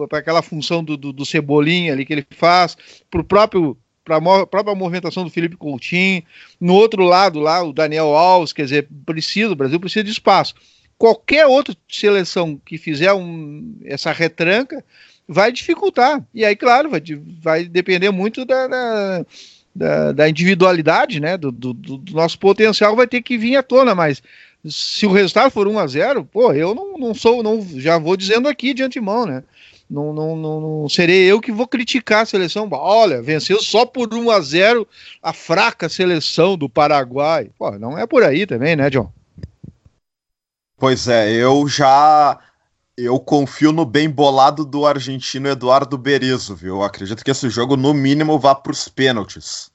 para 0.08 0.20
aquela 0.20 0.42
função 0.42 0.84
do, 0.84 0.96
do, 0.96 1.12
do, 1.12 1.26
Cebolinha 1.26 1.94
ali 1.94 2.06
que 2.06 2.14
ele 2.14 2.26
faz, 2.32 2.78
para 3.10 3.22
o 3.22 3.24
próprio 3.24 3.78
para 4.04 4.18
a 4.18 4.46
própria 4.46 4.76
movimentação 4.76 5.24
do 5.24 5.32
Felipe 5.32 5.58
Coutinho, 5.58 6.22
no 6.62 6.76
outro 6.76 7.04
lado 7.04 7.40
lá 7.40 7.64
o 7.64 7.74
Daniel 7.74 8.16
Alves, 8.16 8.54
quer 8.54 8.66
dizer, 8.66 8.88
precisa, 9.04 9.52
o 9.52 9.56
Brasil 9.56 9.80
precisa 9.80 10.04
de 10.04 10.12
espaço. 10.12 10.54
Qualquer 10.98 11.46
outra 11.46 11.76
seleção 11.90 12.60
que 12.66 12.78
fizer 12.78 13.14
um, 13.14 13.78
essa 13.84 14.12
retranca 14.12 14.84
vai 15.28 15.52
dificultar. 15.52 16.24
E 16.34 16.46
aí, 16.46 16.56
claro, 16.56 16.90
vai, 16.90 17.02
vai 17.42 17.66
depender 17.66 18.12
muito 18.12 18.46
da, 18.46 18.68
da 18.68 19.26
da, 19.76 20.14
da 20.14 20.30
individualidade, 20.30 21.20
né, 21.20 21.38
do, 21.38 21.52
do, 21.52 21.74
do, 21.74 22.14
nosso 22.14 22.40
potencial 22.40 22.96
vai 22.96 23.06
ter 23.06 23.22
que 23.22 23.38
vir 23.38 23.58
à 23.58 23.62
tona, 23.62 23.94
mas 23.94 24.24
se 24.64 25.06
o 25.06 25.12
resultado 25.12 25.52
for 25.52 25.68
1 25.68 25.78
a 25.78 25.86
0 25.86 26.26
pô, 26.26 26.54
eu 26.54 26.74
não, 26.74 26.98
não 26.98 27.14
sou, 27.14 27.44
não, 27.44 27.62
já 27.76 27.98
vou 27.98 28.16
dizendo 28.16 28.48
aqui 28.48 28.74
de 28.74 28.84
antemão, 28.84 29.26
né, 29.26 29.44
não, 29.90 30.14
não, 30.14 30.36
não, 30.36 30.62
não, 30.62 30.90
serei 30.90 31.30
eu 31.30 31.42
que 31.42 31.52
vou 31.52 31.68
criticar 31.68 32.24
a 32.24 32.26
seleção. 32.26 32.68
Olha, 32.72 33.22
venceu 33.22 33.62
só 33.62 33.86
por 33.86 34.12
1 34.12 34.32
a 34.32 34.42
0 34.42 34.88
a 35.22 35.32
fraca 35.32 35.88
seleção 35.88 36.58
do 36.58 36.68
Paraguai. 36.68 37.52
Pô, 37.56 37.70
não 37.78 37.96
é 37.96 38.08
por 38.08 38.24
aí 38.24 38.48
também, 38.48 38.76
né, 38.76 38.90
John? 38.90 39.12
Pois 40.78 41.08
é, 41.08 41.32
eu 41.32 41.68
já 41.68 42.40
eu 42.98 43.20
confio 43.20 43.72
no 43.72 43.86
bem 43.86 44.10
bolado 44.10 44.66
do 44.66 44.86
argentino 44.86 45.50
Eduardo 45.50 45.98
Berizzo, 45.98 46.56
viu? 46.56 46.76
Eu 46.78 46.84
acredito 46.84 47.24
que 47.24 47.32
esse 47.32 47.50
jogo, 47.50 47.76
no 47.76 47.94
mínimo, 47.94 48.40
vá 48.40 48.56
para 48.56 48.72
os 48.72 48.88
pênaltis. 48.88 49.72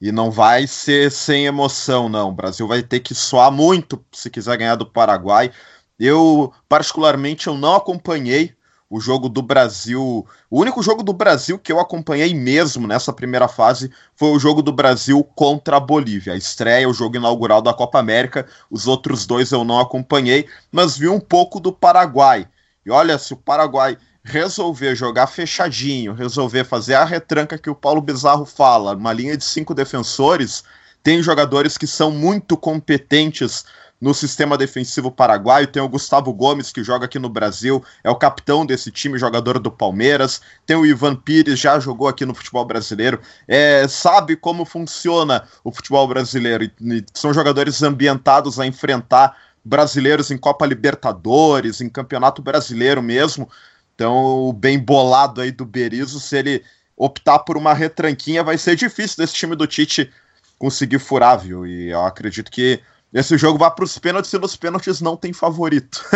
E 0.00 0.12
não 0.12 0.30
vai 0.30 0.66
ser 0.66 1.10
sem 1.10 1.46
emoção, 1.46 2.08
não. 2.08 2.30
O 2.30 2.34
Brasil 2.34 2.66
vai 2.68 2.82
ter 2.82 3.00
que 3.00 3.14
soar 3.14 3.50
muito 3.52 4.04
se 4.12 4.30
quiser 4.30 4.56
ganhar 4.58 4.76
do 4.76 4.86
Paraguai. 4.86 5.52
Eu, 5.98 6.52
particularmente, 6.68 7.46
eu 7.46 7.56
não 7.56 7.76
acompanhei 7.76 8.54
o 8.88 9.00
jogo 9.00 9.28
do 9.28 9.42
Brasil. 9.42 10.26
O 10.50 10.60
único 10.60 10.82
jogo 10.82 11.02
do 11.02 11.12
Brasil 11.12 11.58
que 11.58 11.72
eu 11.72 11.80
acompanhei 11.80 12.34
mesmo 12.34 12.86
nessa 12.86 13.12
primeira 13.12 13.48
fase 13.48 13.90
foi 14.14 14.30
o 14.30 14.38
jogo 14.38 14.62
do 14.62 14.72
Brasil 14.72 15.24
contra 15.34 15.76
a 15.76 15.80
Bolívia. 15.80 16.34
A 16.34 16.36
estreia, 16.36 16.88
o 16.88 16.94
jogo 16.94 17.16
inaugural 17.16 17.60
da 17.60 17.74
Copa 17.74 17.98
América. 17.98 18.46
Os 18.70 18.86
outros 18.86 19.26
dois 19.26 19.50
eu 19.52 19.64
não 19.64 19.80
acompanhei, 19.80 20.46
mas 20.70 20.96
vi 20.96 21.08
um 21.08 21.20
pouco 21.20 21.58
do 21.58 21.72
Paraguai. 21.72 22.46
E 22.84 22.90
olha, 22.90 23.18
se 23.18 23.32
o 23.32 23.36
Paraguai 23.36 23.96
resolver 24.22 24.94
jogar 24.94 25.26
fechadinho, 25.26 26.14
resolver 26.14 26.64
fazer 26.64 26.94
a 26.94 27.04
retranca 27.04 27.58
que 27.58 27.68
o 27.68 27.74
Paulo 27.74 28.00
Bizarro 28.00 28.46
fala, 28.46 28.94
uma 28.94 29.12
linha 29.12 29.36
de 29.36 29.44
cinco 29.44 29.74
defensores, 29.74 30.64
tem 31.02 31.22
jogadores 31.22 31.76
que 31.76 31.86
são 31.86 32.10
muito 32.10 32.56
competentes 32.56 33.66
no 34.04 34.12
sistema 34.12 34.58
defensivo 34.58 35.10
paraguaio. 35.10 35.66
Tem 35.66 35.82
o 35.82 35.88
Gustavo 35.88 36.30
Gomes, 36.30 36.70
que 36.70 36.84
joga 36.84 37.06
aqui 37.06 37.18
no 37.18 37.30
Brasil, 37.30 37.82
é 38.04 38.10
o 38.10 38.14
capitão 38.14 38.66
desse 38.66 38.90
time, 38.90 39.18
jogador 39.18 39.58
do 39.58 39.70
Palmeiras. 39.70 40.42
Tem 40.66 40.76
o 40.76 40.84
Ivan 40.84 41.16
Pires, 41.16 41.58
já 41.58 41.80
jogou 41.80 42.06
aqui 42.06 42.26
no 42.26 42.34
futebol 42.34 42.66
brasileiro, 42.66 43.18
é, 43.48 43.88
sabe 43.88 44.36
como 44.36 44.66
funciona 44.66 45.48
o 45.64 45.72
futebol 45.72 46.06
brasileiro. 46.06 46.64
E, 46.64 47.02
são 47.14 47.32
jogadores 47.32 47.82
ambientados 47.82 48.60
a 48.60 48.66
enfrentar 48.66 49.38
brasileiros 49.64 50.30
em 50.30 50.36
Copa 50.36 50.66
Libertadores, 50.66 51.80
em 51.80 51.88
Campeonato 51.88 52.42
Brasileiro 52.42 53.02
mesmo. 53.02 53.48
Então, 53.94 54.14
o 54.48 54.52
bem 54.52 54.78
bolado 54.78 55.40
aí 55.40 55.50
do 55.50 55.64
Berizzo, 55.64 56.20
se 56.20 56.36
ele 56.36 56.62
optar 56.94 57.38
por 57.38 57.56
uma 57.56 57.72
retranquinha, 57.72 58.44
vai 58.44 58.58
ser 58.58 58.76
difícil 58.76 59.16
desse 59.16 59.32
time 59.32 59.56
do 59.56 59.66
Tite 59.66 60.12
conseguir 60.58 60.98
furar, 60.98 61.38
viu? 61.38 61.66
E 61.66 61.88
eu 61.88 62.04
acredito 62.04 62.50
que 62.50 62.82
esse 63.14 63.38
jogo 63.38 63.58
vai 63.58 63.70
para 63.70 63.84
os 63.84 63.96
pênaltis 63.96 64.32
e 64.32 64.38
nos 64.38 64.56
pênaltis 64.56 65.00
não 65.00 65.16
tem 65.16 65.32
favorito. 65.32 66.04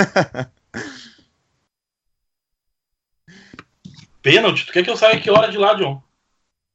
Pênalti? 4.21 4.67
Tu 4.67 4.73
quer 4.73 4.83
que 4.83 4.91
eu 4.91 4.97
saia 4.97 5.21
que 5.21 5.31
hora 5.31 5.49
de 5.51 5.57
lá, 5.57 5.75
John? 5.75 6.03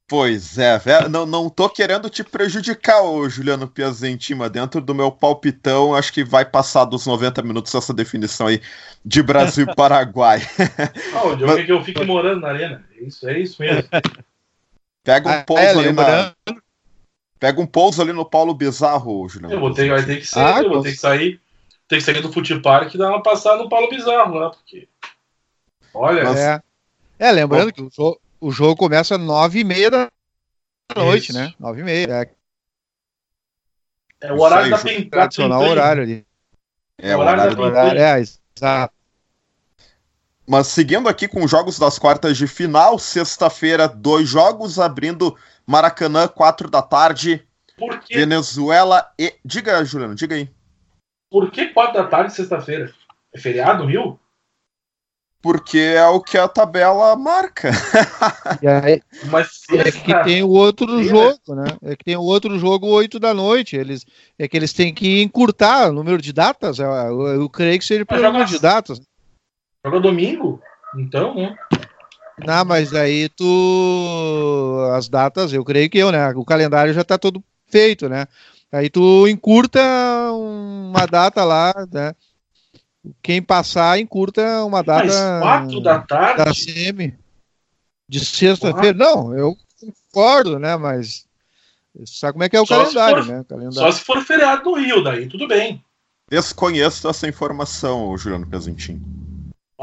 Pois 0.07 0.57
é, 0.57 0.79
não, 1.09 1.25
não 1.25 1.49
tô 1.49 1.69
querendo 1.69 2.09
te 2.09 2.23
prejudicar, 2.23 3.01
ô 3.01 3.27
Juliano 3.27 3.67
Piazentin, 3.67 4.35
mas 4.35 4.51
dentro 4.51 4.79
do 4.79 4.93
meu 4.93 5.11
palpitão, 5.11 5.95
acho 5.95 6.13
que 6.13 6.23
vai 6.23 6.45
passar 6.45 6.85
dos 6.85 7.05
90 7.05 7.41
minutos 7.41 7.73
essa 7.73 7.93
definição 7.93 8.47
aí 8.47 8.61
de 9.03 9.23
Brasil 9.23 9.65
e 9.69 9.73
Paraguai. 9.75 10.41
Não, 11.11 11.33
o 11.33 11.35
John 11.35 11.47
mas... 11.47 11.55
quer 11.55 11.65
que 11.65 11.71
eu 11.71 11.83
fique 11.83 12.03
morando 12.05 12.41
na 12.41 12.49
arena. 12.49 12.85
É 12.95 13.03
isso, 13.03 13.27
é 13.27 13.39
isso 13.39 13.61
mesmo. 13.61 13.89
Pega 15.03 15.29
um 15.29 15.33
ah, 15.33 15.43
pouso 15.43 15.63
é, 15.63 15.69
ali 15.69 15.91
na... 15.91 16.33
Pega 17.43 17.59
um 17.59 17.67
pouso 17.67 18.01
ali 18.01 18.13
no 18.13 18.23
Paulo 18.23 18.53
Bizarro, 18.53 19.27
Juliano. 19.27 19.53
Eu 19.53 19.59
vou 19.59 19.73
ter, 19.73 19.89
vai 19.89 20.05
ter 20.05 20.21
que 20.21 20.25
ser, 20.25 20.39
ah, 20.39 20.61
eu 20.63 20.69
vou 20.69 20.81
ter 20.81 20.91
que 20.93 20.97
sair, 20.97 21.41
ter 21.89 21.97
que 21.97 22.01
sair 22.01 22.21
do 22.21 22.31
Futipark 22.31 22.93
e 22.93 22.97
dar 22.97 23.09
uma 23.09 23.21
passada 23.21 23.61
no 23.61 23.67
Paulo 23.67 23.89
Bizarro 23.89 24.35
lá, 24.35 24.49
porque. 24.51 24.87
Olha. 25.93 26.23
Mas... 26.23 26.39
É. 26.39 26.61
é, 27.19 27.31
lembrando 27.33 27.73
que 27.73 27.81
o 27.81 27.89
jogo, 27.91 28.21
o 28.39 28.49
jogo 28.49 28.77
começa 28.77 29.15
às 29.15 29.21
nove 29.21 29.59
e 29.59 29.63
meia 29.65 29.91
da 29.91 30.09
noite, 30.95 31.31
Isso. 31.31 31.37
né? 31.37 31.53
Nove 31.59 31.81
e 31.81 31.83
meia. 31.83 32.31
É, 34.21 34.27
é 34.27 34.31
o 34.31 34.39
horário 34.39 34.71
da 34.71 34.77
PEN. 34.77 35.09
Tradicional 35.09 35.63
horário 35.63 36.03
ali. 36.03 36.25
É, 36.97 37.13
o 37.13 37.19
horário, 37.19 37.41
horário 37.41 37.57
da 37.57 37.61
horário, 37.61 38.01
É, 38.01 38.19
exato. 38.21 38.93
Mas 40.45 40.67
seguindo 40.67 41.07
aqui 41.07 41.27
com 41.27 41.43
os 41.43 41.49
jogos 41.49 41.79
das 41.79 41.97
quartas 41.97 42.37
de 42.37 42.47
final, 42.47 42.99
sexta-feira, 42.99 43.87
dois 43.87 44.27
jogos, 44.27 44.77
abrindo 44.77 45.35
Maracanã, 45.65 46.27
quatro 46.27 46.69
da 46.69 46.81
tarde. 46.81 47.45
Por 47.77 47.99
quê? 47.99 48.15
Venezuela 48.15 49.09
e. 49.17 49.33
Diga, 49.43 49.83
Juliano, 49.85 50.15
diga 50.15 50.35
aí. 50.35 50.49
Por 51.31 51.49
que 51.49 51.67
quatro 51.67 52.01
da 52.01 52.07
tarde, 52.07 52.33
sexta-feira? 52.33 52.93
É 53.33 53.39
feriado 53.39 53.85
Rio? 53.85 54.19
Porque 55.41 55.77
é 55.77 56.07
o 56.07 56.21
que 56.21 56.37
a 56.37 56.47
tabela 56.47 57.17
marca. 57.17 57.69
Aí, 58.81 59.01
Mas 59.29 59.63
é 59.71 59.91
que 59.91 60.23
tem 60.23 60.41
o 60.41 60.47
outro 60.47 61.03
jogo, 61.03 61.53
né? 61.53 61.65
É 61.83 61.97
que 61.97 62.05
tem 62.05 62.15
o 62.15 62.21
outro 62.21 62.57
jogo 62.57 62.87
8 62.87 63.19
da 63.19 63.33
noite. 63.33 63.75
Eles, 63.75 64.05
é 64.39 64.47
que 64.47 64.55
eles 64.55 64.71
têm 64.71 64.93
que 64.93 65.21
encurtar 65.21 65.89
o 65.89 65.91
número 65.91 66.21
de 66.21 66.31
datas. 66.31 66.79
Eu, 66.79 66.89
eu, 66.89 67.27
eu 67.41 67.49
creio 67.49 67.77
que 67.77 67.83
seja 67.83 68.05
pelo 68.05 68.23
número 68.23 68.45
de 68.45 68.57
datas. 68.57 69.01
Joga 69.85 69.99
domingo? 69.99 70.61
Então, 70.97 71.35
né? 71.35 71.55
Não, 72.45 72.65
mas 72.65 72.93
aí 72.93 73.29
tu. 73.29 74.89
As 74.95 75.09
datas, 75.09 75.53
eu 75.53 75.63
creio 75.63 75.89
que 75.89 75.97
eu, 75.97 76.11
né? 76.11 76.29
O 76.35 76.45
calendário 76.45 76.93
já 76.93 77.01
está 77.01 77.17
todo 77.17 77.43
feito, 77.67 78.07
né? 78.07 78.25
Aí 78.71 78.89
tu 78.89 79.27
encurta 79.27 79.79
uma 80.31 81.05
data 81.05 81.43
lá, 81.43 81.73
né? 81.91 82.15
Quem 83.21 83.41
passar 83.41 83.99
encurta 83.99 84.63
uma 84.63 84.81
data. 84.81 85.05
Mas 85.05 85.41
quatro 85.41 85.81
da 85.81 85.99
tarde? 85.99 86.43
Da 86.43 86.53
semi. 86.53 87.17
De 88.07 88.23
sexta-feira. 88.23 88.97
Não, 88.97 89.35
eu 89.37 89.55
concordo, 90.11 90.57
né? 90.57 90.77
Mas. 90.77 91.25
Sabe 92.05 92.33
como 92.33 92.43
é 92.43 92.49
que 92.49 92.57
é 92.57 92.61
o 92.61 92.65
calendário, 92.65 93.23
for, 93.23 93.31
né? 93.31 93.45
Calendário. 93.47 93.73
Só 93.73 93.91
se 93.91 94.01
for 94.01 94.21
feriado 94.21 94.63
no 94.63 94.73
Rio, 94.75 95.03
daí 95.03 95.27
tudo 95.27 95.47
bem. 95.47 95.83
Desconheço 96.29 97.07
essa 97.07 97.27
informação, 97.27 98.17
Juliano 98.17 98.47
Pesantin. 98.47 98.99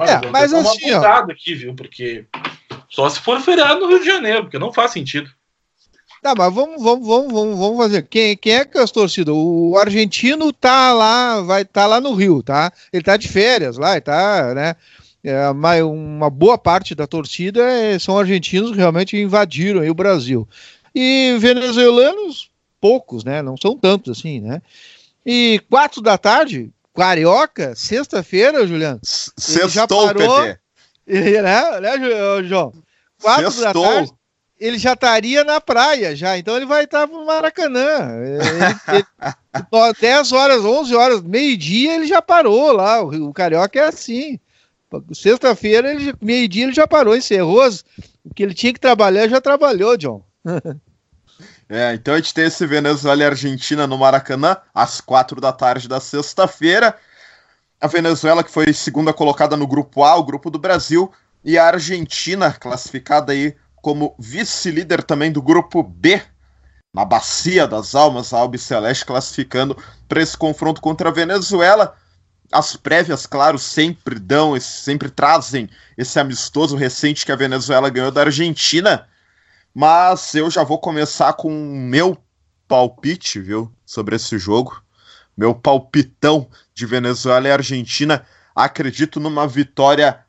Olha, 0.01 0.22
é, 0.24 0.30
mas 0.30 0.51
assim, 0.55 0.92
ó... 0.92 1.05
aqui, 1.05 1.55
viu? 1.55 1.74
Porque 1.74 2.24
só 2.88 3.07
se 3.11 3.20
for 3.20 3.38
feriado 3.38 3.80
no 3.80 3.88
Rio 3.88 4.01
de 4.01 4.07
Janeiro, 4.07 4.44
porque 4.44 4.59
não 4.59 4.72
faz 4.72 4.92
sentido. 4.92 5.30
Tá, 6.22 6.34
mas 6.34 6.55
vamos, 6.55 6.82
vamos, 6.82 7.07
vamos, 7.07 7.32
vamos, 7.32 7.59
vamos 7.59 7.76
fazer. 7.76 8.07
Quem, 8.09 8.34
quem 8.34 8.55
é 8.55 8.64
que 8.64 8.78
é 8.78 8.82
as 8.82 8.90
torcidas? 8.90 9.34
O 9.36 9.76
argentino 9.76 10.55
tá 10.55 10.94
lá, 10.94 11.42
vai 11.42 11.66
tá 11.66 11.86
lá 11.86 12.01
no 12.01 12.14
Rio, 12.14 12.42
tá? 12.42 12.72
Ele 12.90 13.03
tá 13.03 13.18
de 13.18 13.28
férias 13.28 13.76
lá, 13.76 13.98
e 13.98 14.01
tá, 14.01 14.55
né? 14.55 14.74
É, 15.22 15.51
uma 15.51 16.30
boa 16.30 16.57
parte 16.57 16.94
da 16.94 17.07
torcida 17.07 17.62
é, 17.62 17.98
são 17.98 18.18
argentinos 18.18 18.70
que 18.70 18.78
realmente 18.78 19.18
invadiram 19.18 19.86
o 19.86 19.94
Brasil. 19.94 20.48
E 20.94 21.36
venezuelanos, 21.38 22.51
poucos, 22.80 23.22
né? 23.22 23.42
Não 23.42 23.55
são 23.55 23.76
tantos 23.76 24.18
assim, 24.18 24.40
né? 24.40 24.62
E 25.26 25.61
quatro 25.68 26.01
da 26.01 26.16
tarde, 26.16 26.70
Carioca, 26.95 27.74
sexta-feira, 27.74 28.66
Juliano. 28.66 29.01
Sextou, 29.03 29.68
já 29.68 29.86
parou, 29.86 30.43
PT. 30.43 30.59
né, 31.43 31.80
né, 31.80 32.43
João? 32.45 32.72
Quatro 33.20 33.51
Sextou. 33.51 33.82
da 33.82 33.91
tarde, 33.91 34.12
ele 34.59 34.78
já 34.78 34.93
estaria 34.93 35.43
na 35.45 35.61
praia 35.61 36.14
já, 36.14 36.36
então 36.36 36.57
ele 36.57 36.66
vai 36.66 36.84
estar 36.84 37.07
no 37.07 37.24
Maracanã. 37.24 38.11
Ele, 38.22 38.38
ele, 38.99 39.95
10 40.01 40.32
horas, 40.32 40.64
11 40.64 40.95
horas, 40.95 41.22
meio-dia 41.22 41.95
ele 41.95 42.07
já 42.07 42.20
parou 42.20 42.72
lá. 42.72 43.03
O, 43.03 43.28
o 43.28 43.32
Carioca 43.32 43.78
é 43.78 43.86
assim. 43.86 44.38
Sexta-feira, 45.14 45.95
meio-dia 46.20 46.64
ele 46.64 46.72
já 46.72 46.86
parou, 46.86 47.16
encerrou. 47.16 47.66
O 48.24 48.34
que 48.34 48.43
ele 48.43 48.55
tinha 48.55 48.72
que 48.72 48.80
trabalhar, 48.80 49.28
já 49.28 49.41
trabalhou, 49.41 49.97
John. 49.97 50.22
É, 51.72 51.94
então 51.94 52.14
a 52.14 52.16
gente 52.16 52.34
tem 52.34 52.46
esse 52.46 52.66
Venezuela 52.66 53.22
e 53.22 53.26
Argentina 53.26 53.86
no 53.86 53.96
Maracanã, 53.96 54.56
às 54.74 55.00
quatro 55.00 55.40
da 55.40 55.52
tarde 55.52 55.86
da 55.86 56.00
sexta-feira. 56.00 56.96
A 57.80 57.86
Venezuela, 57.86 58.42
que 58.42 58.50
foi 58.50 58.72
segunda 58.72 59.12
colocada 59.12 59.56
no 59.56 59.68
grupo 59.68 60.02
A, 60.02 60.16
o 60.16 60.24
grupo 60.24 60.50
do 60.50 60.58
Brasil, 60.58 61.12
e 61.44 61.56
a 61.56 61.66
Argentina, 61.68 62.52
classificada 62.52 63.30
aí 63.30 63.54
como 63.76 64.16
vice-líder 64.18 65.04
também 65.04 65.30
do 65.30 65.40
grupo 65.40 65.80
B, 65.80 66.20
na 66.92 67.04
Bacia 67.04 67.68
das 67.68 67.94
Almas, 67.94 68.34
a 68.34 68.38
Albiceleste 68.40 69.06
classificando 69.06 69.76
para 70.08 70.20
esse 70.20 70.36
confronto 70.36 70.80
contra 70.80 71.08
a 71.08 71.12
Venezuela. 71.12 71.96
As 72.50 72.74
prévias, 72.74 73.26
claro, 73.26 73.60
sempre 73.60 74.18
dão, 74.18 74.58
sempre 74.60 75.08
trazem 75.08 75.70
esse 75.96 76.18
amistoso 76.18 76.74
recente 76.74 77.24
que 77.24 77.30
a 77.30 77.36
Venezuela 77.36 77.88
ganhou 77.88 78.10
da 78.10 78.22
Argentina. 78.22 79.06
Mas 79.74 80.34
eu 80.34 80.50
já 80.50 80.64
vou 80.64 80.78
começar 80.78 81.32
com 81.34 81.48
o 81.48 81.76
meu 81.76 82.16
palpite, 82.66 83.40
viu, 83.40 83.72
sobre 83.84 84.16
esse 84.16 84.38
jogo. 84.38 84.82
Meu 85.36 85.54
palpitão 85.54 86.48
de 86.74 86.86
Venezuela 86.86 87.48
e 87.48 87.52
Argentina. 87.52 88.26
Acredito 88.54 89.20
numa 89.20 89.46
vitória 89.46 90.24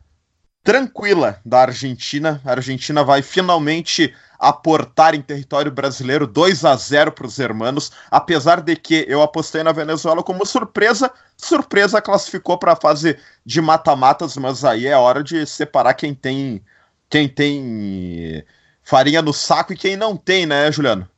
tranquila 0.63 1.39
da 1.45 1.61
Argentina. 1.61 2.41
A 2.45 2.51
Argentina 2.51 3.03
vai 3.03 3.21
finalmente 3.21 4.13
aportar 4.39 5.13
em 5.13 5.21
território 5.21 5.71
brasileiro 5.71 6.25
2 6.25 6.65
a 6.65 6.75
0 6.75 7.11
para 7.11 7.27
os 7.27 7.37
hermanos, 7.37 7.91
apesar 8.09 8.59
de 8.59 8.75
que 8.75 9.05
eu 9.07 9.21
apostei 9.21 9.61
na 9.61 9.71
Venezuela 9.71 10.23
como 10.23 10.45
surpresa. 10.45 11.11
Surpresa 11.37 12.01
classificou 12.01 12.57
para 12.57 12.73
a 12.73 12.75
fase 12.75 13.17
de 13.45 13.61
mata-matas, 13.61 14.37
mas 14.37 14.65
aí 14.65 14.87
é 14.87 14.97
hora 14.97 15.23
de 15.23 15.45
separar 15.45 15.93
quem 15.93 16.13
tem 16.13 16.63
quem 17.09 17.27
tem 17.27 18.43
farinha 18.83 19.21
no 19.21 19.33
saco 19.33 19.73
e 19.73 19.77
quem 19.77 19.95
não 19.95 20.17
tem, 20.17 20.45
né, 20.45 20.71
Juliano? 20.71 21.09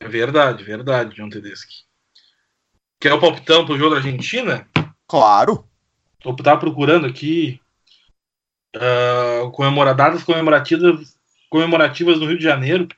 É 0.00 0.08
verdade, 0.08 0.64
verdade, 0.64 1.14
John 1.14 1.28
Tedeschi. 1.28 1.84
Quer 3.00 3.12
o 3.14 3.20
palpitão 3.20 3.64
pro 3.64 3.78
jogo 3.78 3.90
da 3.90 3.96
Argentina? 3.96 4.68
Claro. 5.06 5.64
Eu 6.24 6.34
tava 6.36 6.60
procurando 6.60 7.06
aqui 7.06 7.60
uh, 8.76 9.50
comemoradas 9.52 10.22
comemorativas, 10.22 11.16
comemorativas 11.48 12.18
no 12.18 12.26
Rio 12.26 12.38
de 12.38 12.44
Janeiro, 12.44 12.88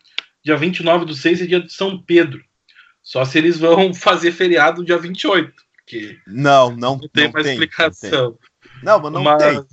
dia 0.42 0.56
29 0.56 1.04
do 1.04 1.14
6 1.14 1.42
e 1.42 1.46
dia 1.46 1.60
de 1.60 1.72
São 1.72 2.00
Pedro. 2.00 2.44
Só 3.02 3.24
se 3.24 3.36
eles 3.36 3.58
vão 3.58 3.92
fazer 3.94 4.32
feriado 4.32 4.84
dia 4.84 4.98
28. 4.98 5.52
Porque 5.76 6.18
não, 6.26 6.70
não, 6.70 6.96
não 6.96 7.08
tem 7.08 7.24
não 7.24 7.32
mais 7.32 7.44
tem, 7.44 7.52
explicação. 7.52 8.38
Não, 8.82 8.98
mas 8.98 9.12
não 9.12 9.22
mas, 9.22 9.42
tem. 9.42 9.64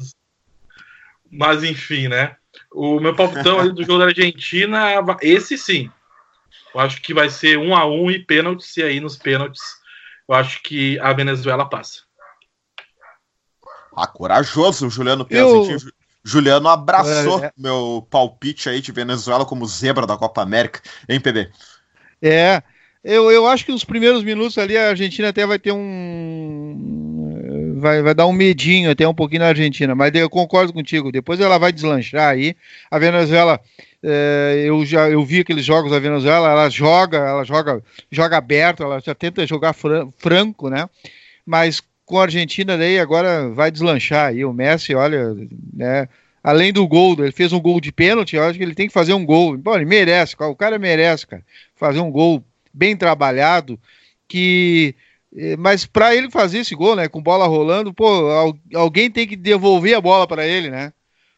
Mas 1.31 1.63
enfim, 1.63 2.09
né? 2.09 2.35
O 2.71 2.99
meu 2.99 3.15
palpitão 3.15 3.59
ali 3.59 3.73
do 3.73 3.83
jogo 3.83 3.99
da 3.99 4.05
Argentina, 4.05 4.87
esse 5.21 5.57
sim. 5.57 5.91
Eu 6.73 6.79
acho 6.79 7.01
que 7.01 7.13
vai 7.13 7.29
ser 7.29 7.57
um 7.57 7.75
a 7.75 7.85
um 7.85 8.09
e 8.09 8.19
pênaltis, 8.19 8.77
e 8.77 8.83
aí 8.83 8.99
nos 8.99 9.17
pênaltis 9.17 9.61
eu 10.27 10.35
acho 10.35 10.63
que 10.63 10.97
a 10.99 11.11
Venezuela 11.11 11.67
passa. 11.67 12.03
Ah, 13.95 14.07
corajoso, 14.07 14.89
Juliano 14.89 15.27
eu... 15.29 15.67
Juliano 16.23 16.69
abraçou 16.69 17.43
é, 17.43 17.47
é. 17.47 17.51
meu 17.57 18.07
palpite 18.09 18.69
aí 18.69 18.79
de 18.79 18.91
Venezuela 18.91 19.45
como 19.45 19.65
zebra 19.65 20.05
da 20.05 20.15
Copa 20.15 20.41
América, 20.41 20.79
hein, 21.09 21.19
PB? 21.19 21.51
É, 22.21 22.61
eu, 23.03 23.31
eu 23.31 23.47
acho 23.47 23.65
que 23.65 23.71
os 23.71 23.83
primeiros 23.83 24.23
minutos 24.23 24.57
ali 24.57 24.77
a 24.77 24.89
Argentina 24.89 25.29
até 25.29 25.45
vai 25.45 25.57
ter 25.57 25.71
um. 25.71 27.10
Vai, 27.81 27.99
vai 28.03 28.13
dar 28.13 28.27
um 28.27 28.31
medinho 28.31 28.91
até 28.91 29.07
um 29.07 29.13
pouquinho 29.13 29.41
na 29.41 29.47
Argentina, 29.47 29.95
mas 29.95 30.13
eu 30.13 30.29
concordo 30.29 30.71
contigo. 30.71 31.11
Depois 31.11 31.39
ela 31.39 31.57
vai 31.57 31.71
deslanchar 31.71 32.29
aí. 32.29 32.55
A 32.91 32.99
Venezuela, 32.99 33.59
é, 34.03 34.65
eu 34.67 34.85
já 34.85 35.09
eu 35.09 35.25
vi 35.25 35.39
aqueles 35.39 35.65
jogos 35.65 35.89
da 35.89 35.97
Venezuela, 35.97 36.51
ela 36.51 36.69
joga, 36.69 37.17
ela 37.17 37.43
joga, 37.43 37.83
joga 38.11 38.37
aberto, 38.37 38.83
ela 38.83 38.99
já 38.99 39.15
tenta 39.15 39.47
jogar 39.47 39.73
franco, 39.73 40.69
né? 40.69 40.87
Mas 41.43 41.81
com 42.05 42.19
a 42.19 42.23
Argentina 42.23 42.77
daí 42.77 42.99
agora 42.99 43.49
vai 43.49 43.71
deslanchar 43.71 44.27
aí. 44.27 44.45
O 44.45 44.53
Messi, 44.53 44.93
olha, 44.93 45.35
né? 45.73 46.07
Além 46.43 46.71
do 46.71 46.87
gol, 46.87 47.15
ele 47.17 47.31
fez 47.31 47.51
um 47.51 47.59
gol 47.59 47.81
de 47.81 47.91
pênalti, 47.91 48.35
eu 48.35 48.43
acho 48.43 48.59
que 48.59 48.63
ele 48.63 48.75
tem 48.75 48.87
que 48.87 48.93
fazer 48.93 49.13
um 49.13 49.25
gol. 49.25 49.57
Bom, 49.57 49.75
ele 49.75 49.85
merece, 49.85 50.35
o 50.39 50.55
cara 50.55 50.77
merece, 50.77 51.25
cara, 51.25 51.43
fazer 51.75 51.99
um 51.99 52.11
gol 52.11 52.43
bem 52.71 52.95
trabalhado, 52.95 53.79
que 54.27 54.95
mas 55.57 55.85
para 55.85 56.15
ele 56.15 56.29
fazer 56.29 56.59
esse 56.59 56.75
gol, 56.75 56.95
né, 56.95 57.07
com 57.07 57.21
bola 57.21 57.47
rolando, 57.47 57.93
pô, 57.93 58.05
alguém 58.75 59.09
tem 59.09 59.27
que 59.27 59.35
devolver 59.35 59.95
a 59.95 60.01
bola 60.01 60.27
para 60.27 60.45
ele, 60.45 60.69
né? 60.69 60.91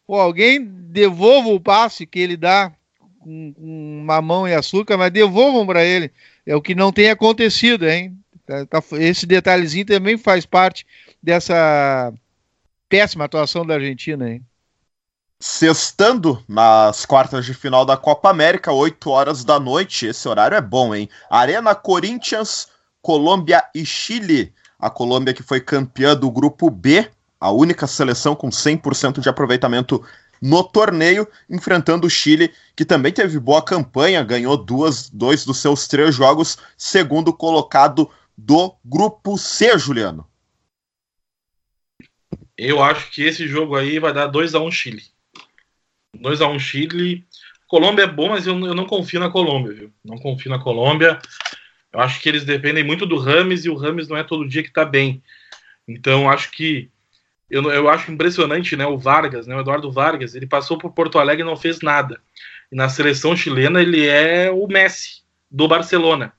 Pô, 0.06 0.20
alguém 0.20 0.64
devolva 0.64 1.48
o 1.48 1.60
passe 1.60 2.06
que 2.06 2.18
ele 2.18 2.36
dá 2.36 2.72
com, 3.20 3.54
com 3.54 4.02
mamão 4.04 4.46
e 4.46 4.54
açúcar, 4.54 4.96
mas 4.96 5.12
devolvam 5.12 5.66
para 5.66 5.84
ele. 5.84 6.12
É 6.44 6.54
o 6.54 6.62
que 6.62 6.74
não 6.74 6.92
tem 6.92 7.08
acontecido, 7.08 7.88
hein? 7.88 8.18
Tá, 8.46 8.66
tá, 8.66 8.82
esse 8.98 9.24
detalhezinho 9.26 9.86
também 9.86 10.18
faz 10.18 10.44
parte 10.44 10.86
dessa 11.22 12.12
péssima 12.88 13.24
atuação 13.24 13.64
da 13.64 13.74
Argentina, 13.74 14.30
hein? 14.30 14.42
Sextando 15.40 16.42
nas 16.48 17.04
quartas 17.04 17.44
de 17.44 17.54
final 17.54 17.84
da 17.84 17.96
Copa 17.96 18.30
América, 18.30 18.72
8 18.72 19.10
horas 19.10 19.44
da 19.44 19.58
noite. 19.58 20.06
Esse 20.06 20.28
horário 20.28 20.56
é 20.56 20.60
bom, 20.60 20.94
hein? 20.94 21.08
Arena 21.30 21.74
Corinthians, 21.74 22.68
Colômbia 23.04 23.62
e 23.74 23.84
Chile. 23.84 24.54
A 24.78 24.88
Colômbia 24.88 25.34
que 25.34 25.42
foi 25.42 25.60
campeã 25.60 26.16
do 26.16 26.30
grupo 26.30 26.70
B, 26.70 27.06
a 27.38 27.50
única 27.50 27.86
seleção 27.86 28.34
com 28.34 28.48
100% 28.48 29.20
de 29.20 29.28
aproveitamento 29.28 30.02
no 30.40 30.64
torneio, 30.64 31.28
enfrentando 31.48 32.06
o 32.06 32.10
Chile, 32.10 32.50
que 32.74 32.82
também 32.82 33.12
teve 33.12 33.38
boa 33.38 33.62
campanha, 33.62 34.24
ganhou 34.24 34.56
duas, 34.56 35.10
dois 35.10 35.44
dos 35.44 35.58
seus 35.58 35.86
três 35.86 36.14
jogos, 36.14 36.56
segundo 36.78 37.30
colocado 37.30 38.10
do 38.38 38.74
grupo 38.82 39.36
C, 39.36 39.76
Juliano? 39.78 40.26
Eu 42.56 42.82
acho 42.82 43.10
que 43.10 43.22
esse 43.22 43.46
jogo 43.46 43.76
aí 43.76 43.98
vai 43.98 44.14
dar 44.14 44.28
2 44.28 44.54
a 44.54 44.60
1 44.60 44.66
um 44.66 44.70
Chile. 44.70 45.02
2 46.14 46.40
a 46.40 46.48
1 46.48 46.54
um 46.54 46.58
Chile. 46.58 47.22
Colômbia 47.68 48.04
é 48.04 48.06
bom, 48.06 48.30
mas 48.30 48.46
eu, 48.46 48.58
eu 48.66 48.74
não 48.74 48.86
confio 48.86 49.20
na 49.20 49.28
Colômbia, 49.28 49.74
viu? 49.74 49.92
Não 50.02 50.16
confio 50.16 50.50
na 50.50 50.58
Colômbia. 50.58 51.20
Eu 51.94 52.00
acho 52.00 52.20
que 52.20 52.28
eles 52.28 52.44
dependem 52.44 52.82
muito 52.82 53.06
do 53.06 53.16
Rames 53.16 53.64
e 53.64 53.70
o 53.70 53.76
Rames 53.76 54.08
não 54.08 54.16
é 54.16 54.24
todo 54.24 54.48
dia 54.48 54.64
que 54.64 54.72
tá 54.72 54.84
bem. 54.84 55.22
Então, 55.86 56.28
acho 56.28 56.50
que 56.50 56.90
eu, 57.48 57.70
eu 57.70 57.88
acho 57.88 58.10
impressionante, 58.10 58.74
né? 58.74 58.84
O 58.84 58.98
Vargas, 58.98 59.46
né? 59.46 59.54
O 59.54 59.60
Eduardo 59.60 59.92
Vargas, 59.92 60.34
ele 60.34 60.44
passou 60.44 60.76
por 60.76 60.90
Porto 60.90 61.20
Alegre 61.20 61.42
e 61.42 61.46
não 61.46 61.56
fez 61.56 61.80
nada. 61.82 62.20
E 62.72 62.74
na 62.74 62.88
seleção 62.88 63.36
chilena 63.36 63.80
ele 63.80 64.04
é 64.04 64.50
o 64.50 64.66
Messi 64.66 65.22
do 65.48 65.68
Barcelona. 65.68 66.32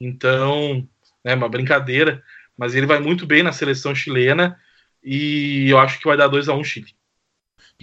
Então, 0.00 0.88
né, 1.22 1.34
uma 1.34 1.48
brincadeira, 1.48 2.22
mas 2.56 2.74
ele 2.74 2.86
vai 2.86 2.98
muito 2.98 3.26
bem 3.26 3.42
na 3.42 3.52
seleção 3.52 3.94
chilena 3.94 4.58
e 5.04 5.68
eu 5.68 5.78
acho 5.78 5.98
que 5.98 6.06
vai 6.06 6.16
dar 6.16 6.28
2 6.28 6.48
a 6.48 6.54
1 6.54 6.58
um 6.58 6.64
Chile. 6.64 6.94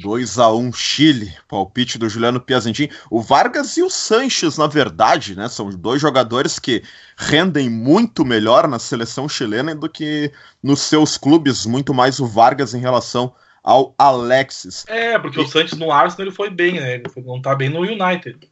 2 0.02 0.40
a 0.40 0.52
1 0.52 0.60
um 0.60 0.74
Chile, 0.74 1.34
palpite 1.48 1.98
do 1.98 2.10
Juliano 2.10 2.40
Piazentin. 2.40 2.90
O 3.10 3.22
Vargas 3.22 3.78
e 3.78 3.84
o 3.84 3.90
Sanches, 3.90 4.58
na 4.58 4.68
verdade, 4.68 5.36
né, 5.36 5.48
são 5.48 5.70
dois 5.70 6.02
jogadores 6.02 6.60
que 6.60 6.84
rendem 7.18 7.70
muito 7.70 8.26
melhor 8.26 8.68
na 8.68 8.80
seleção 8.80 9.28
chilena 9.28 9.76
do 9.76 9.90
que 9.90 10.32
nos 10.62 10.82
seus 10.82 11.18
clubes, 11.18 11.66
muito 11.66 11.94
mais 11.94 12.20
o 12.20 12.26
Vargas 12.26 12.74
em 12.74 12.80
relação 12.80 13.34
ao 13.64 13.94
Alexis. 13.98 14.86
É, 14.88 15.18
porque 15.20 15.40
e... 15.40 15.44
o 15.44 15.48
Sanches 15.48 15.78
no 15.78 15.92
Arsenal 15.92 16.28
ele 16.28 16.36
foi 16.36 16.50
bem, 16.50 16.80
né? 16.80 16.96
Ele 16.96 17.04
não 17.18 17.42
tá 17.42 17.56
bem 17.56 17.70
no 17.70 17.82
United. 17.82 18.50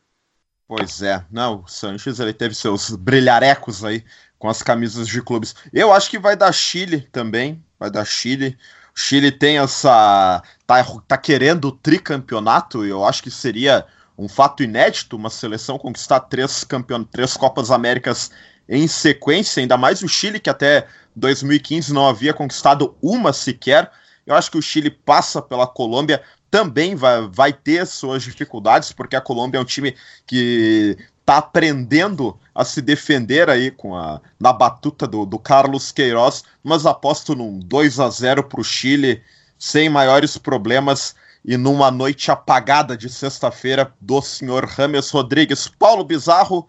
Pois 0.67 1.01
é, 1.01 1.23
não, 1.31 1.63
o 1.63 1.67
Sanches 1.67 2.19
ele 2.19 2.33
teve 2.33 2.53
seus 2.53 2.89
brilharecos 2.89 3.85
aí 3.85 4.03
com 4.37 4.49
as 4.49 4.61
camisas 4.61 5.07
de 5.07 5.21
clubes. 5.21 5.55
Eu 5.73 5.93
acho 5.93 6.09
que 6.09 6.19
vai 6.19 6.35
dar 6.35 6.51
Chile 6.51 7.01
também, 7.11 7.63
vai 7.79 7.89
dar 7.89 8.05
Chile. 8.05 8.57
Chile 8.99 9.31
tem 9.31 9.59
essa. 9.59 10.41
tá, 10.65 10.83
tá 11.07 11.17
querendo 11.17 11.65
o 11.65 11.71
tricampeonato, 11.71 12.83
e 12.83 12.89
eu 12.89 13.05
acho 13.05 13.21
que 13.21 13.29
seria 13.29 13.85
um 14.17 14.27
fato 14.27 14.63
inédito 14.63 15.15
uma 15.15 15.29
seleção 15.29 15.77
conquistar 15.77 16.21
três, 16.21 16.63
campeon... 16.63 17.03
três 17.03 17.37
Copas 17.37 17.69
Américas 17.69 18.31
em 18.67 18.87
sequência, 18.87 19.61
ainda 19.61 19.77
mais 19.77 20.01
o 20.01 20.07
Chile, 20.07 20.39
que 20.39 20.49
até 20.49 20.87
2015 21.15 21.93
não 21.93 22.07
havia 22.07 22.33
conquistado 22.33 22.97
uma 22.99 23.31
sequer. 23.31 23.91
Eu 24.25 24.33
acho 24.33 24.49
que 24.49 24.57
o 24.57 24.63
Chile 24.63 24.89
passa 24.89 25.43
pela 25.43 25.67
Colômbia, 25.67 26.23
também 26.49 26.95
vai, 26.95 27.27
vai 27.27 27.53
ter 27.53 27.85
suas 27.85 28.23
dificuldades, 28.23 28.91
porque 28.91 29.15
a 29.15 29.21
Colômbia 29.21 29.59
é 29.59 29.61
um 29.61 29.65
time 29.65 29.95
que 30.25 30.97
está 31.28 31.39
aprendendo 31.39 32.39
a 32.55 32.63
se 32.63 32.82
defender 32.82 33.49
aí 33.49 33.69
com 33.69 33.93
a, 33.93 34.21
na 34.39 34.53
batuta 34.53 35.05
do, 35.05 35.25
do 35.25 35.38
Carlos 35.38 35.91
Queiroz, 35.91 36.45
mas 36.63 36.86
aposto 36.86 37.36
num 37.36 37.59
2 37.59 37.99
a 37.99 38.09
0 38.09 38.45
para 38.45 38.61
o 38.61 38.63
Chile, 38.63 39.21
sem 39.59 39.89
maiores 39.89 40.38
problemas, 40.38 41.15
e 41.43 41.57
numa 41.57 41.91
noite 41.91 42.32
apagada 42.32 42.95
de 42.95 43.09
sexta-feira 43.09 43.93
do 43.99 44.21
senhor 44.21 44.63
Rames 44.63 45.09
Rodrigues. 45.09 45.67
Paulo 45.67 46.05
Bizarro, 46.05 46.65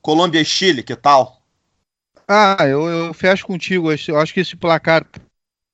Colômbia 0.00 0.40
e 0.40 0.44
Chile, 0.44 0.82
que 0.82 0.96
tal? 0.96 1.42
Ah, 2.26 2.56
eu, 2.60 2.86
eu 2.86 3.12
fecho 3.12 3.46
contigo. 3.46 3.90
Eu 3.92 4.18
acho 4.18 4.32
que 4.32 4.40
esse 4.40 4.56
placar 4.56 5.04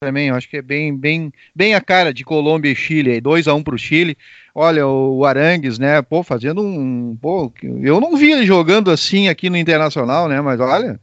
também, 0.04 0.28
eu 0.28 0.34
acho 0.34 0.48
que 0.48 0.58
é 0.58 0.62
bem, 0.62 0.94
bem, 0.94 1.32
bem 1.54 1.74
a 1.74 1.80
cara 1.80 2.12
de 2.12 2.24
Colômbia 2.24 2.70
e 2.70 2.76
Chile, 2.76 3.20
2 3.20 3.48
a 3.48 3.54
1 3.54 3.56
um 3.56 3.62
para 3.62 3.74
o 3.74 3.78
Chile. 3.78 4.16
Olha, 4.54 4.86
o 4.86 5.24
Arangues, 5.24 5.78
né, 5.78 6.02
pô, 6.02 6.22
fazendo 6.22 6.62
um, 6.62 7.16
pô, 7.20 7.52
eu 7.62 8.00
não 8.00 8.16
vi 8.16 8.32
ele 8.32 8.44
jogando 8.44 8.90
assim 8.90 9.28
aqui 9.28 9.48
no 9.48 9.56
Internacional, 9.56 10.28
né, 10.28 10.40
mas 10.40 10.60
olha, 10.60 11.00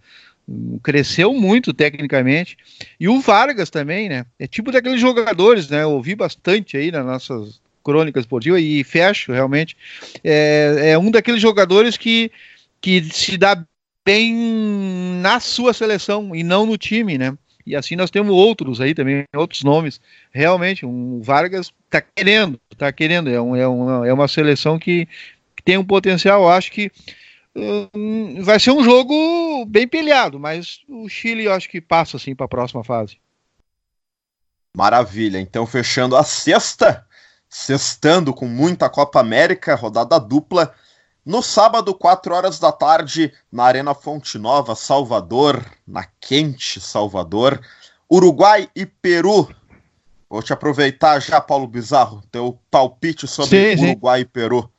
cresceu 0.84 1.34
muito 1.34 1.74
tecnicamente. 1.74 2.58
E 3.00 3.10
o 3.10 3.20
Vargas 3.20 3.70
também, 3.70 4.08
né, 4.08 4.26
é 4.40 4.46
tipo 4.46 4.72
daqueles 4.72 5.02
jogadores, 5.02 5.70
né, 5.70 5.84
eu 5.84 5.92
ouvi 5.92 6.16
bastante 6.16 6.78
aí 6.78 6.92
nas 6.92 7.06
nossas 7.06 7.60
crônicas 7.84 8.24
esportivas 8.24 8.62
e 8.62 8.84
fecho 8.84 9.32
realmente, 9.32 9.76
é, 10.24 10.92
é 10.92 10.98
um 11.00 11.10
daqueles 11.10 11.42
jogadores 11.42 11.98
que, 11.98 12.32
que 12.80 13.04
se 13.12 13.38
dá 13.38 13.66
bem 14.06 14.36
na 15.22 15.40
sua 15.40 15.74
seleção 15.74 16.36
e 16.36 16.44
não 16.44 16.66
no 16.66 16.78
time, 16.78 17.18
né? 17.18 17.36
E 17.72 17.76
assim 17.76 17.96
nós 17.96 18.12
temos 18.12 18.36
outros 18.36 18.82
aí 18.82 18.94
também, 18.94 19.24
outros 19.34 19.64
nomes. 19.64 20.02
Realmente, 20.30 20.86
um 20.86 21.22
Vargas 21.22 21.72
está 21.86 22.02
querendo, 22.02 22.60
está 22.70 22.92
querendo. 22.92 23.30
É, 23.30 23.40
um, 23.40 23.56
é, 23.56 23.66
uma, 23.66 24.08
é 24.10 24.12
uma 24.12 24.28
seleção 24.28 24.78
que, 24.78 25.08
que 25.56 25.64
tem 25.64 25.78
um 25.78 25.86
potencial. 25.86 26.42
Eu 26.42 26.50
acho 26.50 26.70
que 26.70 26.92
um, 27.56 28.44
vai 28.44 28.60
ser 28.60 28.72
um 28.72 28.84
jogo 28.84 29.66
bem 29.66 29.88
pilhado, 29.88 30.38
mas 30.38 30.82
o 30.86 31.08
Chile 31.08 31.46
eu 31.46 31.54
acho 31.54 31.70
que 31.70 31.80
passa 31.80 32.18
assim 32.18 32.36
para 32.36 32.46
a 32.46 32.50
próxima 32.50 32.84
fase. 32.84 33.18
Maravilha. 34.76 35.40
Então, 35.40 35.66
fechando 35.66 36.18
a 36.18 36.26
sexta, 36.26 37.08
sextando 37.48 38.34
com 38.34 38.48
muita 38.50 38.90
Copa 38.90 39.22
América, 39.22 39.76
rodada 39.76 40.20
dupla. 40.20 40.76
No 41.26 41.42
sábado, 41.44 41.94
4 41.94 42.34
horas 42.34 42.60
da 42.60 42.72
tarde, 42.72 43.32
na 43.52 43.64
Arena 43.66 43.94
Fonte 43.94 44.40
Nova, 44.40 44.76
Salvador, 44.76 45.64
na 45.88 46.06
quente 46.20 46.82
Salvador, 46.82 47.62
Uruguai 48.10 48.68
e 48.76 48.86
Peru. 48.86 49.48
Vou 50.28 50.42
te 50.42 50.52
aproveitar 50.52 51.20
já, 51.20 51.40
Paulo 51.40 51.68
Bizarro, 51.68 52.24
teu 52.32 52.58
palpite 52.72 53.28
sobre 53.28 53.78
sim, 53.78 53.84
Uruguai 53.84 54.20
sim. 54.20 54.24
e 54.24 54.26
Peru. 54.26 54.72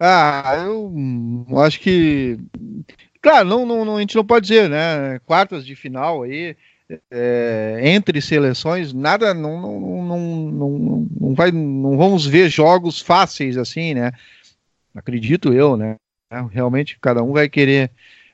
Ah, 0.00 0.64
eu 0.64 1.46
acho 1.60 1.78
que. 1.80 2.38
Claro, 3.20 3.48
não, 3.48 3.66
não, 3.66 3.84
não, 3.84 3.96
a 3.96 4.00
gente 4.00 4.16
não 4.16 4.24
pode 4.24 4.46
dizer, 4.46 4.68
né? 4.68 5.18
Quartas 5.26 5.64
de 5.64 5.76
final 5.76 6.22
aí, 6.22 6.56
é, 7.10 7.80
entre 7.82 8.20
seleções, 8.20 8.92
nada, 8.92 9.32
não, 9.32 9.60
não, 9.60 9.80
não, 9.80 10.18
não, 10.50 11.08
não, 11.20 11.34
vai, 11.34 11.50
não 11.50 11.96
vamos 11.96 12.26
ver 12.26 12.48
jogos 12.48 13.00
fáceis 13.00 13.56
assim, 13.56 13.94
né? 13.94 14.12
Acredito 14.94 15.52
eu, 15.52 15.76
né? 15.76 15.96
Realmente 16.50 16.98
cada 17.00 17.22
um 17.22 17.32
vai 17.32 17.48
querer, 17.48 17.90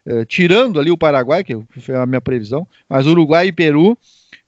eh, 0.07 0.25
tirando 0.25 0.81
ali 0.81 0.91
o 0.91 0.99
Paraguai, 0.99 1.45
que 1.45 1.57
foi 1.81 1.97
a 1.97 2.07
minha 2.07 2.21
previsão, 2.21 2.67
mas 2.89 3.07
Uruguai 3.07 3.49
e 3.49 3.53
Peru, 3.53 3.97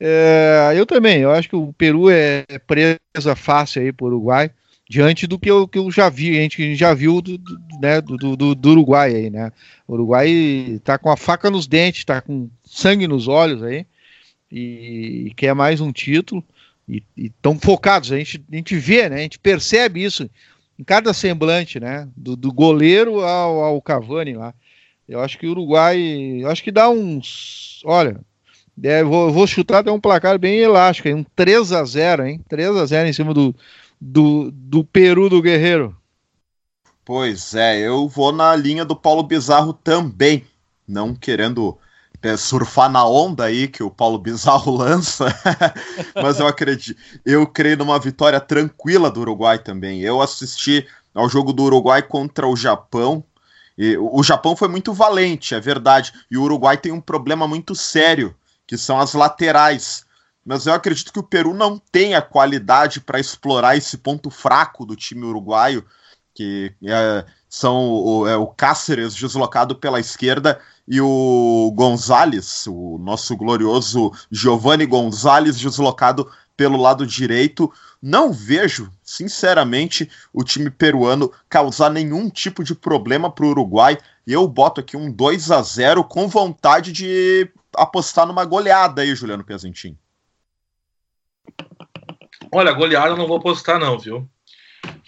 eh, 0.01 0.73
eu 0.75 0.87
também, 0.87 1.21
eu 1.21 1.31
acho 1.31 1.49
que 1.49 1.57
o 1.57 1.73
Peru 1.73 2.09
é 2.09 2.45
presa 2.67 3.37
fácil 3.37 3.83
aí 3.83 3.93
para 3.93 4.05
o 4.05 4.09
Uruguai, 4.09 4.51
diante 4.89 5.27
do 5.27 5.39
que 5.39 5.51
eu, 5.51 5.67
que 5.67 5.79
eu 5.79 5.91
já 5.91 6.09
vi, 6.09 6.39
a 6.39 6.43
gente 6.43 6.75
já 6.75 6.93
viu 6.93 7.21
do, 7.23 7.39
do, 7.39 7.59
né, 7.81 8.01
do, 8.01 8.37
do, 8.37 8.55
do 8.55 8.71
Uruguai 8.71 9.15
aí, 9.15 9.31
né? 9.31 9.51
O 9.87 9.95
Uruguai 9.95 10.29
está 10.31 10.99
com 10.99 11.11
a 11.11 11.17
faca 11.17 11.51
nos 11.51 11.67
dentes, 11.67 12.01
está 12.01 12.21
com 12.21 12.51
sangue 12.65 13.07
nos 13.07 13.29
olhos 13.29 13.63
aí, 13.63 13.87
e, 14.51 15.29
e 15.29 15.35
quer 15.35 15.55
mais 15.55 15.81
um 15.81 15.93
título, 15.93 16.45
e 16.89 17.03
estão 17.17 17.59
focados, 17.59 18.13
a 18.13 18.19
gente, 18.19 18.45
a 18.53 18.57
gente 18.57 18.77
vê, 18.77 19.09
né? 19.09 19.17
A 19.17 19.21
gente 19.21 19.39
percebe 19.39 20.03
isso 20.03 20.29
em 20.79 20.85
cada 20.85 21.13
semblante, 21.13 21.79
né? 21.79 22.09
Do, 22.17 22.37
do 22.37 22.53
goleiro 22.53 23.21
ao, 23.21 23.61
ao, 23.61 23.83
Cavani 23.83 24.35
lá. 24.35 24.55
Eu 25.09 25.21
acho 25.21 25.39
que 25.39 25.47
o 25.47 25.51
Uruguai, 25.51 25.99
eu 26.41 26.49
acho 26.49 26.63
que 26.63 26.71
dá 26.71 26.89
uns, 26.89 27.83
olha, 27.85 28.21
é, 28.83 29.03
vou, 29.03 29.31
vou, 29.33 29.47
chutar 29.47 29.79
até 29.79 29.91
um 29.91 30.01
placar 30.01 30.39
bem 30.39 30.59
elástico, 30.59 31.09
um 31.09 31.25
3 31.37 31.73
a 31.73 31.85
0 31.85 32.27
hein? 32.27 32.41
3 32.49 32.77
a 32.77 32.87
0 32.87 33.09
em 33.09 33.13
cima 33.13 33.35
do, 33.35 33.55
do, 34.01 34.51
do 34.53 34.85
Peru 34.85 35.29
do 35.29 35.43
Guerreiro. 35.43 35.97
Pois 37.05 37.55
é, 37.55 37.81
eu 37.81 38.09
vou 38.09 38.33
na 38.33 38.55
linha 38.55 38.85
do 38.85 38.97
Paulo 38.97 39.23
Bizarro 39.25 39.73
também, 39.73 40.45
não 40.87 41.15
querendo 41.15 41.77
é, 42.23 42.37
surfar 42.37 42.89
na 42.89 43.05
onda 43.05 43.45
aí 43.45 43.67
que 43.67 43.83
o 43.83 43.91
Paulo 43.91 44.19
Bizarro 44.19 44.71
lança, 44.77 45.27
mas 46.23 46.39
eu 46.39 46.47
acredito, 46.47 46.99
eu 47.27 47.47
creio 47.47 47.77
numa 47.77 47.99
vitória 47.99 48.41
tranquila 48.41 49.11
do 49.11 49.21
Uruguai 49.21 49.59
também. 49.59 50.01
Eu 50.01 50.23
assisti 50.23 50.87
ao 51.15 51.29
jogo 51.29 51.53
do 51.53 51.65
Uruguai 51.65 52.03
contra 52.03 52.47
o 52.47 52.57
Japão. 52.57 53.25
E 53.77 53.97
o 53.97 54.23
Japão 54.23 54.55
foi 54.55 54.69
muito 54.69 54.93
valente, 54.93 55.55
é 55.55 55.61
verdade, 55.61 56.13
e 56.31 56.37
o 56.37 56.43
Uruguai 56.43 56.77
tem 56.77 56.93
um 56.93 57.01
problema 57.01 57.49
muito 57.49 57.75
sério, 57.75 58.37
que 58.67 58.77
são 58.77 59.01
as 59.01 59.15
laterais. 59.15 60.05
Mas 60.45 60.67
eu 60.67 60.75
acredito 60.75 61.13
que 61.13 61.19
o 61.19 61.23
Peru 61.23 61.55
não 61.55 61.79
tem 61.79 62.15
a 62.15 62.21
qualidade 62.21 63.01
para 63.01 63.19
explorar 63.19 63.77
esse 63.77 63.97
ponto 63.97 64.29
fraco 64.29 64.85
do 64.85 64.95
time 64.95 65.25
uruguaio, 65.25 65.87
que 66.35 66.75
é, 66.85 67.25
são 67.53 67.91
o, 67.91 68.27
é, 68.27 68.35
o 68.35 68.47
Cáceres 68.47 69.15
deslocado 69.15 69.77
pela 69.77 70.01
esquerda 70.01 70.59
e 70.89 71.03
o 71.03 71.71
Gonzalez, 71.77 72.67
o 72.67 72.97
nosso 72.97 73.37
glorioso 73.37 74.11
Giovanni 74.31 74.87
Gonzalez, 74.87 75.59
deslocado 75.59 76.33
pelo 76.57 76.79
lado 76.79 77.07
direito. 77.07 77.71
Não 78.01 78.33
vejo, 78.33 78.91
sinceramente, 79.03 80.11
o 80.33 80.43
time 80.43 80.71
peruano 80.71 81.31
causar 81.47 81.91
nenhum 81.91 82.31
tipo 82.31 82.65
de 82.65 82.75
problema 82.75 83.31
para 83.31 83.45
o 83.45 83.51
Uruguai. 83.51 83.99
Eu 84.27 84.49
boto 84.49 84.81
aqui 84.81 84.97
um 84.97 85.13
2 85.13 85.51
a 85.51 85.61
0 85.61 86.05
com 86.05 86.29
vontade 86.29 86.91
de 86.91 87.53
apostar 87.77 88.27
numa 88.27 88.47
goleada 88.47 89.03
aí, 89.03 89.15
Juliano 89.15 89.45
Piazentin. 89.45 89.95
Olha, 92.51 92.73
goleada 92.73 93.11
eu 93.11 93.17
não 93.19 93.29
vou 93.29 93.37
apostar 93.37 93.79
não, 93.79 93.99
viu? 93.99 94.27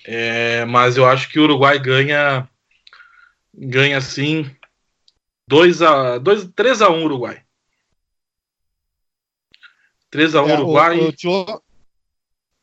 É, 0.04 0.64
mas 0.66 0.96
eu 0.96 1.06
acho 1.06 1.28
que 1.28 1.38
o 1.38 1.44
Uruguai 1.44 1.78
ganha 1.78 2.48
ganha 3.56 4.00
sim 4.00 4.50
2 5.48 5.82
a 5.82 6.18
2 6.18 6.50
3 6.54 6.82
a 6.82 6.90
1 6.90 7.04
Uruguai. 7.04 7.42
3 10.10 10.34
a 10.34 10.42
1 10.42 10.48
é, 10.48 10.54
Uruguai. 10.54 10.98
O, 10.98 11.08
o, 11.08 11.12
jo, 11.16 11.62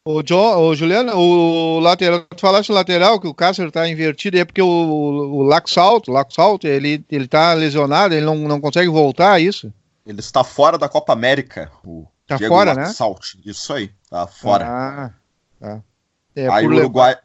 o, 0.06 0.24
jo, 0.24 0.38
o 0.38 0.76
Juliano, 0.76 1.14
o 1.16 1.80
lateral, 1.80 2.26
tu 2.26 2.40
falaste 2.40 2.72
lateral 2.72 3.20
que 3.20 3.28
o 3.28 3.34
Cássio 3.34 3.68
está 3.68 3.88
invertido, 3.88 4.38
é 4.38 4.46
porque 4.46 4.62
o, 4.62 4.68
o 4.68 5.44
Laxalt, 5.44 6.08
Laxalt, 6.08 6.64
ele 6.64 7.04
ele 7.10 7.28
tá 7.28 7.54
lesionado, 7.54 8.14
ele 8.14 8.26
não, 8.26 8.36
não 8.36 8.62
consegue 8.62 8.90
voltar, 8.90 9.40
é 9.40 9.44
isso? 9.44 9.74
Ele 10.06 10.20
está 10.20 10.44
fora 10.44 10.78
da 10.78 10.90
Copa 10.90 11.14
América, 11.14 11.72
o 11.84 12.08
Tá 12.26 12.38
Diego 12.38 12.54
fora, 12.56 12.74
Laxalt. 12.74 13.36
né? 13.36 13.42
Isso 13.46 13.74
aí, 13.74 13.92
tá 14.10 14.26
fora. 14.26 14.66
Ah, 14.68 15.14
tá. 15.60 15.84
É, 16.36 16.48
aí 16.48 16.66
o 16.66 16.70
Uruguai, 16.70 17.18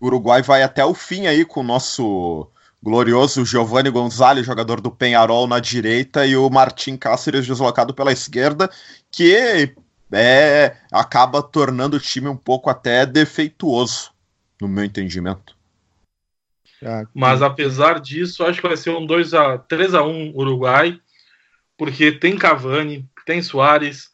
Uruguai 0.00 0.42
vai 0.42 0.62
até 0.62 0.84
o 0.84 0.94
fim 0.94 1.26
aí 1.26 1.44
com 1.44 1.60
o 1.60 1.64
nosso 1.64 2.48
glorioso 2.82 3.46
Giovanni 3.46 3.90
Gonzalez, 3.90 4.44
jogador 4.44 4.80
do 4.80 4.90
Penharol 4.90 5.46
na 5.46 5.60
direita, 5.60 6.26
e 6.26 6.36
o 6.36 6.50
Martim 6.50 6.96
Cáceres 6.96 7.46
deslocado 7.46 7.94
pela 7.94 8.12
esquerda, 8.12 8.68
que 9.10 9.72
é, 10.12 10.76
acaba 10.90 11.42
tornando 11.42 11.96
o 11.96 12.00
time 12.00 12.28
um 12.28 12.36
pouco 12.36 12.68
até 12.68 13.06
defeituoso, 13.06 14.10
no 14.60 14.66
meu 14.68 14.84
entendimento. 14.84 15.56
Mas 17.14 17.40
apesar 17.42 18.00
disso, 18.00 18.42
acho 18.44 18.60
que 18.60 18.66
vai 18.66 18.76
ser 18.76 18.90
um 18.90 19.06
2 19.06 19.34
a 19.34 19.58
3 19.58 19.94
a 19.94 20.02
1 20.02 20.32
Uruguai, 20.34 21.00
porque 21.78 22.10
tem 22.10 22.36
Cavani, 22.36 23.08
tem 23.24 23.40
Soares, 23.40 24.10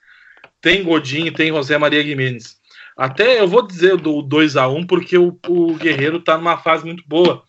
tem 0.60 0.84
Godinho, 0.84 1.32
tem 1.32 1.48
José 1.48 1.78
Maria 1.78 2.02
Guimenez. 2.02 2.57
Até 2.98 3.40
eu 3.40 3.48
vou 3.48 3.66
dizer 3.66 3.96
do 3.96 4.20
2 4.20 4.56
a 4.56 4.68
1 4.68 4.86
porque 4.86 5.16
o, 5.16 5.38
o 5.48 5.74
Guerreiro 5.76 6.20
tá 6.20 6.36
numa 6.36 6.58
fase 6.58 6.84
muito 6.84 7.04
boa 7.06 7.44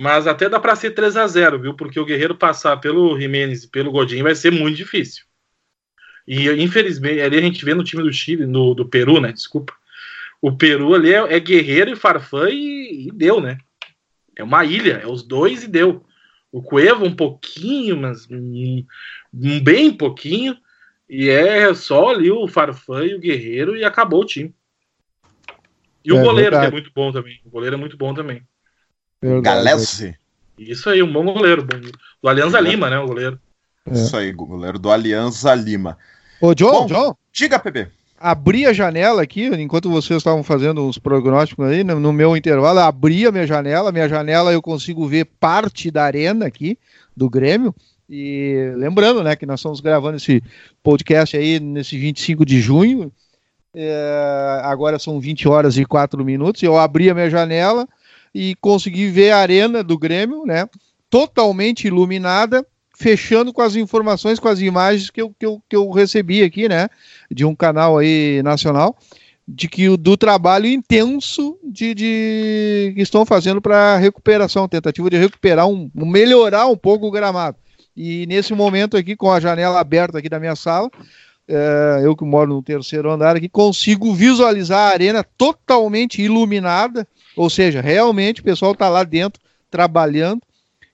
mas 0.00 0.28
até 0.28 0.48
dá 0.48 0.60
para 0.60 0.76
ser 0.76 0.92
3 0.92 1.16
a 1.16 1.26
0 1.26 1.60
viu? 1.60 1.74
Porque 1.74 1.98
o 1.98 2.04
Guerreiro 2.04 2.36
passar 2.36 2.76
pelo 2.76 3.18
Jimenez 3.18 3.64
e 3.64 3.68
pelo 3.68 3.90
Godinho 3.90 4.22
vai 4.22 4.34
ser 4.36 4.52
muito 4.52 4.76
difícil. 4.76 5.24
E 6.24 6.48
infelizmente, 6.62 7.20
ali 7.20 7.36
a 7.36 7.40
gente 7.40 7.64
vê 7.64 7.74
no 7.74 7.82
time 7.82 8.04
do 8.04 8.12
Chile, 8.12 8.46
no, 8.46 8.74
do 8.74 8.86
Peru, 8.86 9.20
né? 9.20 9.32
Desculpa. 9.32 9.74
O 10.40 10.56
Peru 10.56 10.94
ali 10.94 11.12
é, 11.12 11.34
é 11.34 11.40
Guerreiro 11.40 11.90
e 11.90 11.96
Farfã 11.96 12.48
e, 12.48 13.08
e, 13.08 13.10
deu, 13.10 13.40
né? 13.40 13.58
É 14.36 14.44
uma 14.44 14.64
ilha, 14.64 15.00
é 15.02 15.06
os 15.08 15.24
dois 15.24 15.64
e 15.64 15.66
deu. 15.66 16.04
O 16.52 16.62
Cueva 16.62 17.04
um 17.04 17.16
pouquinho, 17.16 17.96
mas 17.96 18.30
um, 18.30 18.84
um 19.34 19.60
bem 19.60 19.92
pouquinho. 19.92 20.56
E 21.10 21.28
é 21.28 21.74
só 21.74 22.10
ali 22.10 22.30
o 22.30 22.46
Farfã 22.46 23.04
e 23.04 23.16
o 23.16 23.20
Guerreiro 23.20 23.76
e 23.76 23.84
acabou 23.84 24.22
o 24.22 24.26
time. 24.26 24.54
E 26.04 26.12
o 26.12 26.18
é, 26.18 26.22
goleiro, 26.22 26.50
verdade. 26.50 26.62
que 26.62 26.68
é 26.68 26.80
muito 26.80 26.90
bom 26.94 27.12
também. 27.12 27.40
O 27.44 27.50
goleiro 27.50 27.76
é 27.76 27.78
muito 27.78 27.96
bom 27.96 28.14
também. 28.14 28.42
Galese. 29.42 30.16
Isso 30.58 30.88
aí, 30.88 31.02
um 31.02 31.12
bom 31.12 31.24
goleiro. 31.24 31.62
Bom, 31.62 31.80
do 32.22 32.28
Alianza 32.28 32.60
Lima, 32.60 32.90
né? 32.90 32.98
O 32.98 33.06
goleiro. 33.06 33.38
É. 33.86 33.92
Isso 33.92 34.16
aí, 34.16 34.32
goleiro 34.32 34.78
do 34.78 34.90
Alianza 34.90 35.54
Lima. 35.54 35.96
Ô, 36.40 36.54
John, 36.54 36.70
bom, 36.70 36.86
John. 36.86 37.16
Diga, 37.32 37.58
PB. 37.58 37.88
Abri 38.20 38.66
a 38.66 38.72
janela 38.72 39.22
aqui, 39.22 39.46
enquanto 39.46 39.88
vocês 39.88 40.18
estavam 40.18 40.42
fazendo 40.42 40.88
os 40.88 40.98
prognósticos 40.98 41.66
aí, 41.66 41.84
no, 41.84 42.00
no 42.00 42.12
meu 42.12 42.36
intervalo, 42.36 42.80
abri 42.80 43.26
a 43.26 43.32
minha 43.32 43.46
janela. 43.46 43.92
Minha 43.92 44.08
janela 44.08 44.52
eu 44.52 44.60
consigo 44.60 45.06
ver 45.06 45.24
parte 45.38 45.90
da 45.90 46.04
arena 46.04 46.46
aqui, 46.46 46.76
do 47.16 47.30
Grêmio. 47.30 47.74
E 48.10 48.72
lembrando, 48.76 49.22
né, 49.22 49.36
que 49.36 49.46
nós 49.46 49.60
estamos 49.60 49.80
gravando 49.80 50.16
esse 50.16 50.42
podcast 50.82 51.36
aí 51.36 51.60
nesse 51.60 51.96
25 51.98 52.44
de 52.44 52.60
junho. 52.60 53.12
É, 53.80 54.60
agora 54.64 54.98
são 54.98 55.20
20 55.20 55.46
horas 55.46 55.76
e 55.78 55.84
4 55.84 56.24
minutos. 56.24 56.60
Eu 56.64 56.76
abri 56.76 57.08
a 57.08 57.14
minha 57.14 57.30
janela 57.30 57.86
e 58.34 58.56
consegui 58.56 59.06
ver 59.06 59.30
a 59.30 59.38
arena 59.38 59.84
do 59.84 59.96
Grêmio, 59.96 60.44
né? 60.44 60.68
Totalmente 61.08 61.86
iluminada, 61.86 62.66
fechando 62.96 63.52
com 63.52 63.62
as 63.62 63.76
informações, 63.76 64.40
com 64.40 64.48
as 64.48 64.60
imagens 64.60 65.10
que 65.10 65.22
eu, 65.22 65.32
que 65.38 65.46
eu, 65.46 65.62
que 65.68 65.76
eu 65.76 65.88
recebi 65.92 66.42
aqui, 66.42 66.68
né? 66.68 66.88
De 67.30 67.44
um 67.44 67.54
canal 67.54 67.98
aí 67.98 68.42
nacional, 68.42 68.98
de 69.46 69.68
que 69.68 69.96
do 69.96 70.16
trabalho 70.16 70.66
intenso 70.66 71.56
de, 71.62 71.94
de 71.94 72.92
que 72.96 73.02
estão 73.02 73.24
fazendo 73.24 73.60
para 73.62 73.96
recuperação, 73.96 74.66
tentativa 74.66 75.08
de 75.08 75.18
recuperar 75.18 75.68
um, 75.68 75.88
melhorar 75.94 76.66
um 76.66 76.76
pouco 76.76 77.06
o 77.06 77.12
gramado. 77.12 77.56
E 77.96 78.26
nesse 78.26 78.52
momento 78.54 78.96
aqui, 78.96 79.14
com 79.14 79.30
a 79.30 79.38
janela 79.38 79.78
aberta 79.78 80.18
aqui 80.18 80.28
da 80.28 80.40
minha 80.40 80.56
sala, 80.56 80.90
é, 81.48 82.02
eu 82.04 82.14
que 82.14 82.24
moro 82.24 82.54
no 82.54 82.62
terceiro 82.62 83.10
andar 83.10 83.36
aqui, 83.36 83.48
consigo 83.48 84.14
visualizar 84.14 84.90
a 84.90 84.92
arena 84.92 85.24
totalmente 85.36 86.20
iluminada, 86.20 87.08
ou 87.34 87.48
seja, 87.48 87.80
realmente 87.80 88.40
o 88.40 88.44
pessoal 88.44 88.72
está 88.72 88.88
lá 88.88 89.02
dentro 89.02 89.40
trabalhando, 89.70 90.42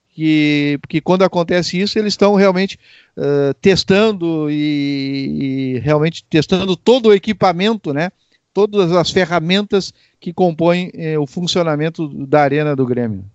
que, 0.09 0.77
porque 0.81 1.01
quando 1.01 1.23
acontece 1.23 1.79
isso, 1.79 1.99
eles 1.99 2.13
estão 2.13 2.35
realmente 2.35 2.79
uh, 3.17 3.53
testando 3.55 4.49
e, 4.49 5.75
e, 5.75 5.79
realmente 5.79 6.23
testando 6.23 6.77
todo 6.77 7.09
o 7.09 7.13
equipamento, 7.13 7.93
né? 7.93 8.09
Todas 8.53 8.93
as 8.93 9.11
ferramentas 9.11 9.93
que 10.17 10.31
compõem 10.31 10.89
eh, 10.93 11.19
o 11.19 11.27
funcionamento 11.27 12.07
da 12.25 12.41
arena 12.41 12.73
do 12.73 12.85
Grêmio. 12.85 13.25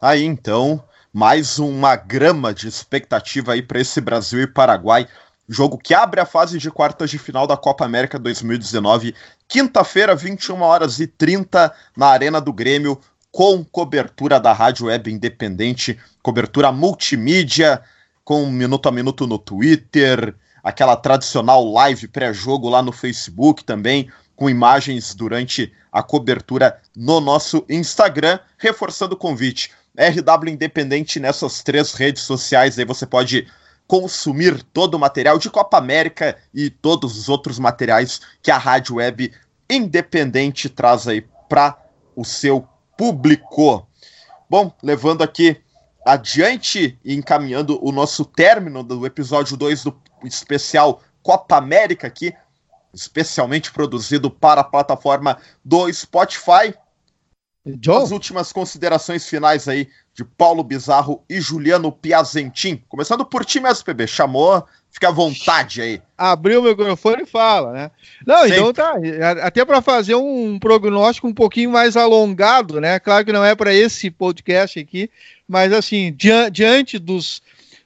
Aí 0.00 0.24
então, 0.24 0.82
mais 1.12 1.58
uma 1.58 1.96
grama 1.96 2.52
de 2.52 2.68
expectativa 2.68 3.52
aí 3.52 3.62
para 3.62 3.80
esse 3.80 4.00
Brasil 4.00 4.42
e 4.42 4.46
Paraguai. 4.46 5.08
Jogo 5.48 5.78
que 5.78 5.94
abre 5.94 6.20
a 6.20 6.26
fase 6.26 6.58
de 6.58 6.70
quartas 6.70 7.10
de 7.10 7.18
final 7.18 7.46
da 7.46 7.56
Copa 7.56 7.84
América 7.84 8.18
2019, 8.18 9.14
quinta-feira, 9.46 10.14
21 10.14 10.60
horas 10.60 11.00
e 11.00 11.06
30, 11.06 11.72
na 11.96 12.08
Arena 12.08 12.40
do 12.40 12.52
Grêmio, 12.52 13.00
com 13.32 13.64
cobertura 13.64 14.38
da 14.38 14.52
Rádio 14.52 14.86
Web 14.86 15.10
Independente, 15.10 15.98
cobertura 16.22 16.70
multimídia, 16.70 17.82
com 18.22 18.44
minuto 18.50 18.88
a 18.88 18.92
minuto 18.92 19.26
no 19.26 19.38
Twitter, 19.38 20.34
aquela 20.62 20.96
tradicional 20.96 21.64
live 21.72 22.08
pré-jogo 22.08 22.68
lá 22.68 22.82
no 22.82 22.92
Facebook 22.92 23.64
também, 23.64 24.10
com 24.36 24.50
imagens 24.50 25.14
durante 25.14 25.72
a 25.90 26.02
cobertura 26.02 26.78
no 26.94 27.20
nosso 27.20 27.64
Instagram, 27.68 28.38
reforçando 28.58 29.14
o 29.14 29.18
convite. 29.18 29.72
RW 29.98 30.50
Independente 30.50 31.18
nessas 31.18 31.62
três 31.62 31.92
redes 31.92 32.22
sociais, 32.22 32.78
aí 32.78 32.84
você 32.84 33.04
pode 33.04 33.48
consumir 33.86 34.62
todo 34.62 34.94
o 34.94 34.98
material 34.98 35.38
de 35.38 35.50
Copa 35.50 35.76
América 35.76 36.36
e 36.54 36.70
todos 36.70 37.18
os 37.18 37.28
outros 37.28 37.58
materiais 37.58 38.20
que 38.40 38.50
a 38.50 38.58
Rádio 38.58 38.96
Web 38.96 39.32
Independente 39.68 40.68
traz 40.68 41.08
aí 41.08 41.26
para 41.48 41.76
o 42.14 42.24
seu 42.24 42.66
público. 42.96 43.86
Bom, 44.48 44.72
levando 44.82 45.22
aqui 45.22 45.60
adiante 46.06 46.98
e 47.04 47.14
encaminhando 47.14 47.78
o 47.84 47.92
nosso 47.92 48.24
término 48.24 48.82
do 48.82 49.04
episódio 49.04 49.56
2 49.56 49.84
do 49.84 50.00
especial 50.24 51.02
Copa 51.22 51.56
América 51.56 52.06
aqui, 52.06 52.34
especialmente 52.94 53.70
produzido 53.72 54.30
para 54.30 54.62
a 54.62 54.64
plataforma 54.64 55.38
do 55.64 55.92
Spotify. 55.92 56.74
As 58.02 58.10
últimas 58.10 58.52
considerações 58.52 59.28
finais 59.28 59.68
aí 59.68 59.88
de 60.14 60.24
Paulo 60.24 60.62
Bizarro 60.62 61.22
e 61.28 61.40
Juliano 61.40 61.92
Piazentin. 61.92 62.82
Começando 62.88 63.24
por 63.24 63.44
ti 63.44 63.60
mesmo, 63.60 63.84
PB. 63.84 64.06
Chamou, 64.06 64.64
fica 64.90 65.08
à 65.08 65.12
vontade 65.12 65.80
aí. 65.80 66.02
Abriu 66.16 66.60
o 66.60 66.64
microfone 66.64 67.22
e 67.22 67.26
fala, 67.26 67.72
né? 67.72 67.90
Não, 68.26 68.40
Sempre. 68.40 68.56
então 68.58 68.72
tá. 68.72 68.94
Até 69.42 69.64
para 69.64 69.80
fazer 69.80 70.14
um 70.14 70.58
prognóstico 70.58 71.28
um 71.28 71.34
pouquinho 71.34 71.70
mais 71.70 71.96
alongado, 71.96 72.80
né? 72.80 72.98
Claro 72.98 73.24
que 73.24 73.32
não 73.32 73.44
é 73.44 73.54
para 73.54 73.72
esse 73.72 74.10
podcast 74.10 74.78
aqui, 74.78 75.10
mas 75.46 75.72
assim, 75.72 76.12
diante 76.14 76.98
dos 76.98 77.40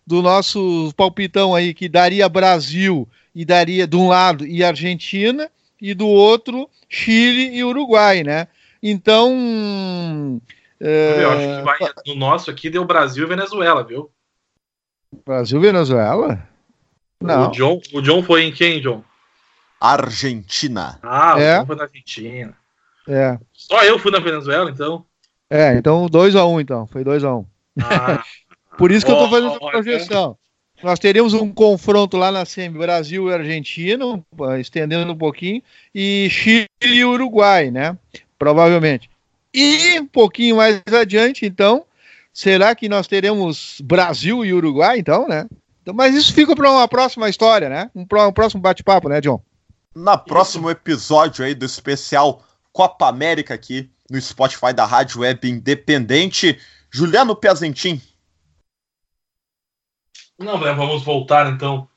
do 0.06 0.20
nosso 0.20 0.92
palpitão 0.96 1.54
aí 1.54 1.72
que 1.72 1.88
daria 1.88 2.28
Brasil 2.28 3.08
e 3.34 3.44
daria 3.44 3.86
de 3.86 3.96
um 3.96 4.08
lado 4.08 4.46
e 4.46 4.64
Argentina 4.64 5.50
e 5.80 5.94
do 5.94 6.06
outro 6.06 6.68
Chile 6.88 7.56
e 7.56 7.64
Uruguai, 7.64 8.22
né? 8.22 8.48
Então. 8.82 10.40
É... 10.80 11.22
Eu 11.22 11.30
acho 11.30 11.46
que 11.46 11.62
vai, 11.62 11.92
no 12.06 12.14
nosso 12.16 12.50
aqui 12.50 12.68
deu 12.68 12.84
Brasil 12.84 13.24
e 13.24 13.28
Venezuela, 13.28 13.84
viu? 13.84 14.10
Brasil 15.24 15.58
e 15.60 15.62
Venezuela? 15.62 16.48
Não. 17.20 17.48
O 17.48 17.52
John, 17.52 17.80
o 17.92 18.00
John 18.00 18.22
foi 18.22 18.42
em 18.44 18.52
quem, 18.52 18.80
John? 18.80 19.04
Argentina. 19.80 20.98
Ah, 21.02 21.36
o 21.36 21.40
é. 21.40 21.58
John 21.60 21.66
foi 21.66 21.76
na 21.76 21.82
Argentina. 21.84 22.56
É. 23.08 23.38
Só 23.52 23.84
eu 23.84 23.98
fui 23.98 24.10
na 24.10 24.18
Venezuela, 24.18 24.70
então. 24.70 25.04
É, 25.48 25.74
então 25.74 26.06
2x1, 26.06 26.48
um, 26.48 26.60
então. 26.60 26.86
Foi 26.86 27.04
2x1. 27.04 27.40
Um. 27.40 27.46
Ah. 27.82 28.22
Por 28.78 28.90
isso 28.90 29.04
que 29.04 29.12
oh, 29.12 29.16
eu 29.16 29.24
tô 29.24 29.30
fazendo 29.30 29.58
oh, 29.60 29.70
projeção. 29.70 30.38
Nós 30.82 30.98
teríamos 30.98 31.34
um 31.34 31.52
confronto 31.52 32.16
lá 32.16 32.32
na 32.32 32.44
SEMI, 32.44 32.78
Brasil 32.78 33.28
e 33.28 33.34
Argentina, 33.34 34.04
estendendo 34.58 35.12
um 35.12 35.16
pouquinho, 35.16 35.62
e 35.94 36.28
Chile 36.28 36.66
e 36.80 37.04
Uruguai, 37.04 37.70
né? 37.70 37.96
Provavelmente. 38.42 39.08
E 39.54 40.00
um 40.00 40.06
pouquinho 40.06 40.56
mais 40.56 40.82
adiante, 40.92 41.46
então, 41.46 41.86
será 42.32 42.74
que 42.74 42.88
nós 42.88 43.06
teremos 43.06 43.80
Brasil 43.80 44.44
e 44.44 44.52
Uruguai, 44.52 44.98
então, 44.98 45.28
né? 45.28 45.46
Então, 45.80 45.94
mas 45.94 46.12
isso 46.12 46.34
fica 46.34 46.56
para 46.56 46.68
uma 46.68 46.88
próxima 46.88 47.28
história, 47.28 47.68
né? 47.68 47.88
Um, 47.94 48.02
um 48.02 48.32
próximo 48.32 48.60
bate-papo, 48.60 49.08
né, 49.08 49.20
John? 49.20 49.40
Na 49.94 50.18
próximo 50.18 50.68
episódio 50.68 51.44
aí 51.44 51.54
do 51.54 51.64
especial 51.64 52.42
Copa 52.72 53.06
América 53.06 53.54
aqui 53.54 53.88
no 54.10 54.20
Spotify 54.20 54.72
da 54.72 54.86
Rádio 54.86 55.20
Web 55.20 55.48
Independente, 55.48 56.58
Juliano 56.90 57.36
Piazentin. 57.36 58.02
Não, 60.36 60.58
né, 60.58 60.72
vamos 60.72 61.04
voltar 61.04 61.48
então 61.52 61.88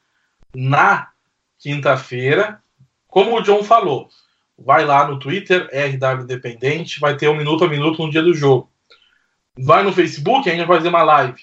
na 0.54 1.10
quinta-feira. 1.58 2.62
Como 3.08 3.36
o 3.36 3.42
John 3.42 3.64
falou, 3.64 4.10
vai 4.58 4.86
lá 4.86 5.08
no 5.08 5.20
Twitter, 5.20 5.70
RW 5.72 6.24
Independente, 6.24 7.00
vai 7.00 7.16
ter 7.18 7.30
um 7.30 7.36
minuto 7.36 7.64
a 7.64 7.68
minuto 7.68 8.02
no 8.02 8.10
dia 8.10 8.22
do 8.22 8.34
jogo. 8.34 8.70
Vai 9.58 9.84
no 9.84 9.94
Facebook, 9.94 10.50
a 10.50 10.54
gente 10.54 10.66
vai 10.66 10.78
fazer 10.78 10.90
uma 10.90 11.04
live 11.04 11.42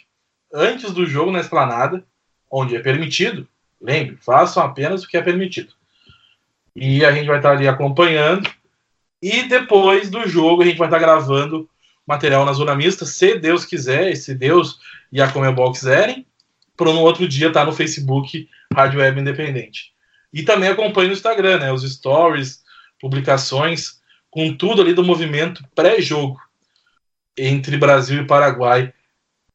antes 0.52 0.92
do 0.92 1.06
jogo 1.06 1.30
na 1.30 1.40
esplanada, 1.40 2.04
onde 2.50 2.76
é 2.76 2.80
permitido. 2.80 3.48
Lembre, 3.80 4.16
façam 4.20 4.62
apenas 4.62 5.02
o 5.02 5.08
que 5.08 5.16
é 5.16 5.22
permitido. 5.22 5.72
E 6.76 7.04
a 7.04 7.12
gente 7.12 7.26
vai 7.26 7.38
estar 7.38 7.52
ali 7.52 7.66
acompanhando. 7.66 8.48
E 9.20 9.44
depois 9.44 10.10
do 10.10 10.28
jogo, 10.28 10.62
a 10.62 10.66
gente 10.66 10.78
vai 10.78 10.88
estar 10.88 10.98
gravando 10.98 11.68
material 12.06 12.44
na 12.44 12.52
zona 12.52 12.74
mista, 12.74 13.06
se 13.06 13.38
Deus 13.38 13.64
quiser, 13.64 14.10
e 14.10 14.16
se 14.16 14.34
Deus 14.34 14.78
e 15.10 15.22
a 15.22 15.30
Comebol 15.30 15.72
quiserem, 15.72 16.26
para 16.76 16.92
no 16.92 17.00
outro 17.00 17.28
dia 17.28 17.48
estar 17.48 17.64
no 17.64 17.72
Facebook 17.72 18.48
Rádio 18.74 19.00
Web 19.00 19.20
Independente. 19.20 19.92
E 20.32 20.42
também 20.42 20.68
acompanhe 20.68 21.08
no 21.08 21.14
Instagram, 21.14 21.58
né? 21.58 21.72
Os 21.72 21.82
stories, 21.82 22.61
publicações 23.02 24.00
com 24.30 24.56
tudo 24.56 24.80
ali 24.80 24.94
do 24.94 25.02
movimento 25.02 25.64
pré-jogo 25.74 26.40
entre 27.36 27.76
Brasil 27.76 28.22
e 28.22 28.26
Paraguai. 28.26 28.94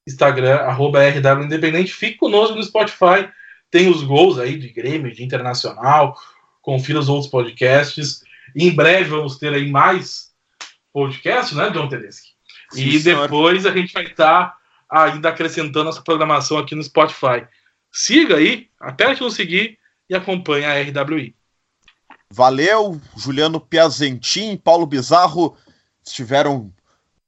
Instagram, 0.06 0.58
arroba 0.58 1.00
RW 1.08 1.46
Independente. 1.46 1.94
Fique 1.94 2.18
conosco 2.18 2.56
no 2.56 2.64
Spotify. 2.64 3.30
Tem 3.72 3.90
os 3.90 4.04
gols 4.04 4.38
aí 4.38 4.58
de 4.58 4.70
Grêmio, 4.70 5.14
de 5.14 5.24
Internacional. 5.24 6.18
Confira 6.62 7.00
os 7.00 7.08
outros 7.08 7.32
podcasts. 7.32 8.22
em 8.54 8.74
breve 8.76 9.10
vamos 9.10 9.38
ter 9.38 9.54
aí 9.54 9.72
mais 9.72 10.32
podcasts, 10.92 11.56
né, 11.56 11.70
John 11.70 11.88
Tedeschi? 11.88 12.36
Sim, 12.72 12.90
e 12.90 13.00
depois 13.00 13.66
a 13.66 13.72
gente 13.72 13.94
vai 13.94 14.04
estar 14.04 14.50
tá 14.50 14.58
ainda 14.90 15.30
acrescentando 15.30 15.86
nossa 15.86 16.02
programação 16.02 16.58
aqui 16.58 16.76
no 16.76 16.84
Spotify. 16.84 17.48
Siga 17.92 18.36
aí, 18.36 18.70
aperte 18.80 19.22
no 19.22 19.32
seguir 19.32 19.78
e 20.10 20.16
acompanhe 20.16 20.66
a 20.66 20.82
RWI. 20.82 21.37
Valeu, 22.32 23.00
Juliano 23.16 23.60
Piazentin, 23.60 24.58
Paulo 24.58 24.86
Bizarro 24.86 25.56
estiveram 26.06 26.72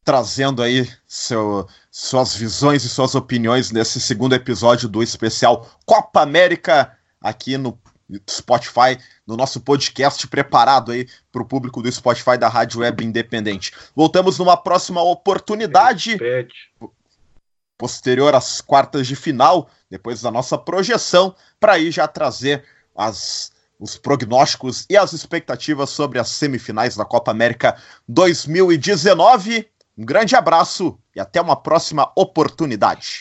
trazendo 0.03 0.61
aí 0.61 0.89
seu, 1.07 1.67
suas 1.91 2.35
visões 2.35 2.83
e 2.83 2.89
suas 2.89 3.15
opiniões 3.15 3.71
nesse 3.71 3.99
segundo 3.99 4.33
episódio 4.33 4.89
do 4.89 5.03
especial 5.03 5.69
Copa 5.85 6.21
América 6.21 6.97
aqui 7.21 7.57
no 7.57 7.79
Spotify, 8.29 8.97
no 9.27 9.37
nosso 9.37 9.61
podcast 9.61 10.25
preparado 10.27 10.91
aí 10.91 11.07
para 11.31 11.43
o 11.43 11.45
público 11.45 11.81
do 11.81 11.91
Spotify 11.91 12.37
da 12.37 12.47
Rádio 12.47 12.79
Web 12.81 13.05
Independente. 13.05 13.71
Voltamos 13.95 14.39
numa 14.39 14.57
próxima 14.57 15.01
oportunidade. 15.01 16.17
Posterior 17.77 18.35
às 18.35 18.59
quartas 18.59 19.07
de 19.07 19.15
final, 19.15 19.69
depois 19.89 20.21
da 20.21 20.31
nossa 20.31 20.57
projeção, 20.57 21.35
para 21.59 21.73
aí 21.73 21.91
já 21.91 22.07
trazer 22.07 22.65
as 22.95 23.51
os 23.79 23.97
prognósticos 23.97 24.85
e 24.89 24.97
as 24.97 25.13
expectativas 25.13 25.89
sobre 25.89 26.19
as 26.19 26.29
semifinais 26.29 26.95
da 26.95 27.05
Copa 27.05 27.31
América 27.31 27.77
2019. 28.07 29.69
Um 29.97 30.05
grande 30.05 30.35
abraço 30.35 30.99
e 31.15 31.19
até 31.19 31.41
uma 31.41 31.55
próxima 31.55 32.11
oportunidade. 32.15 33.17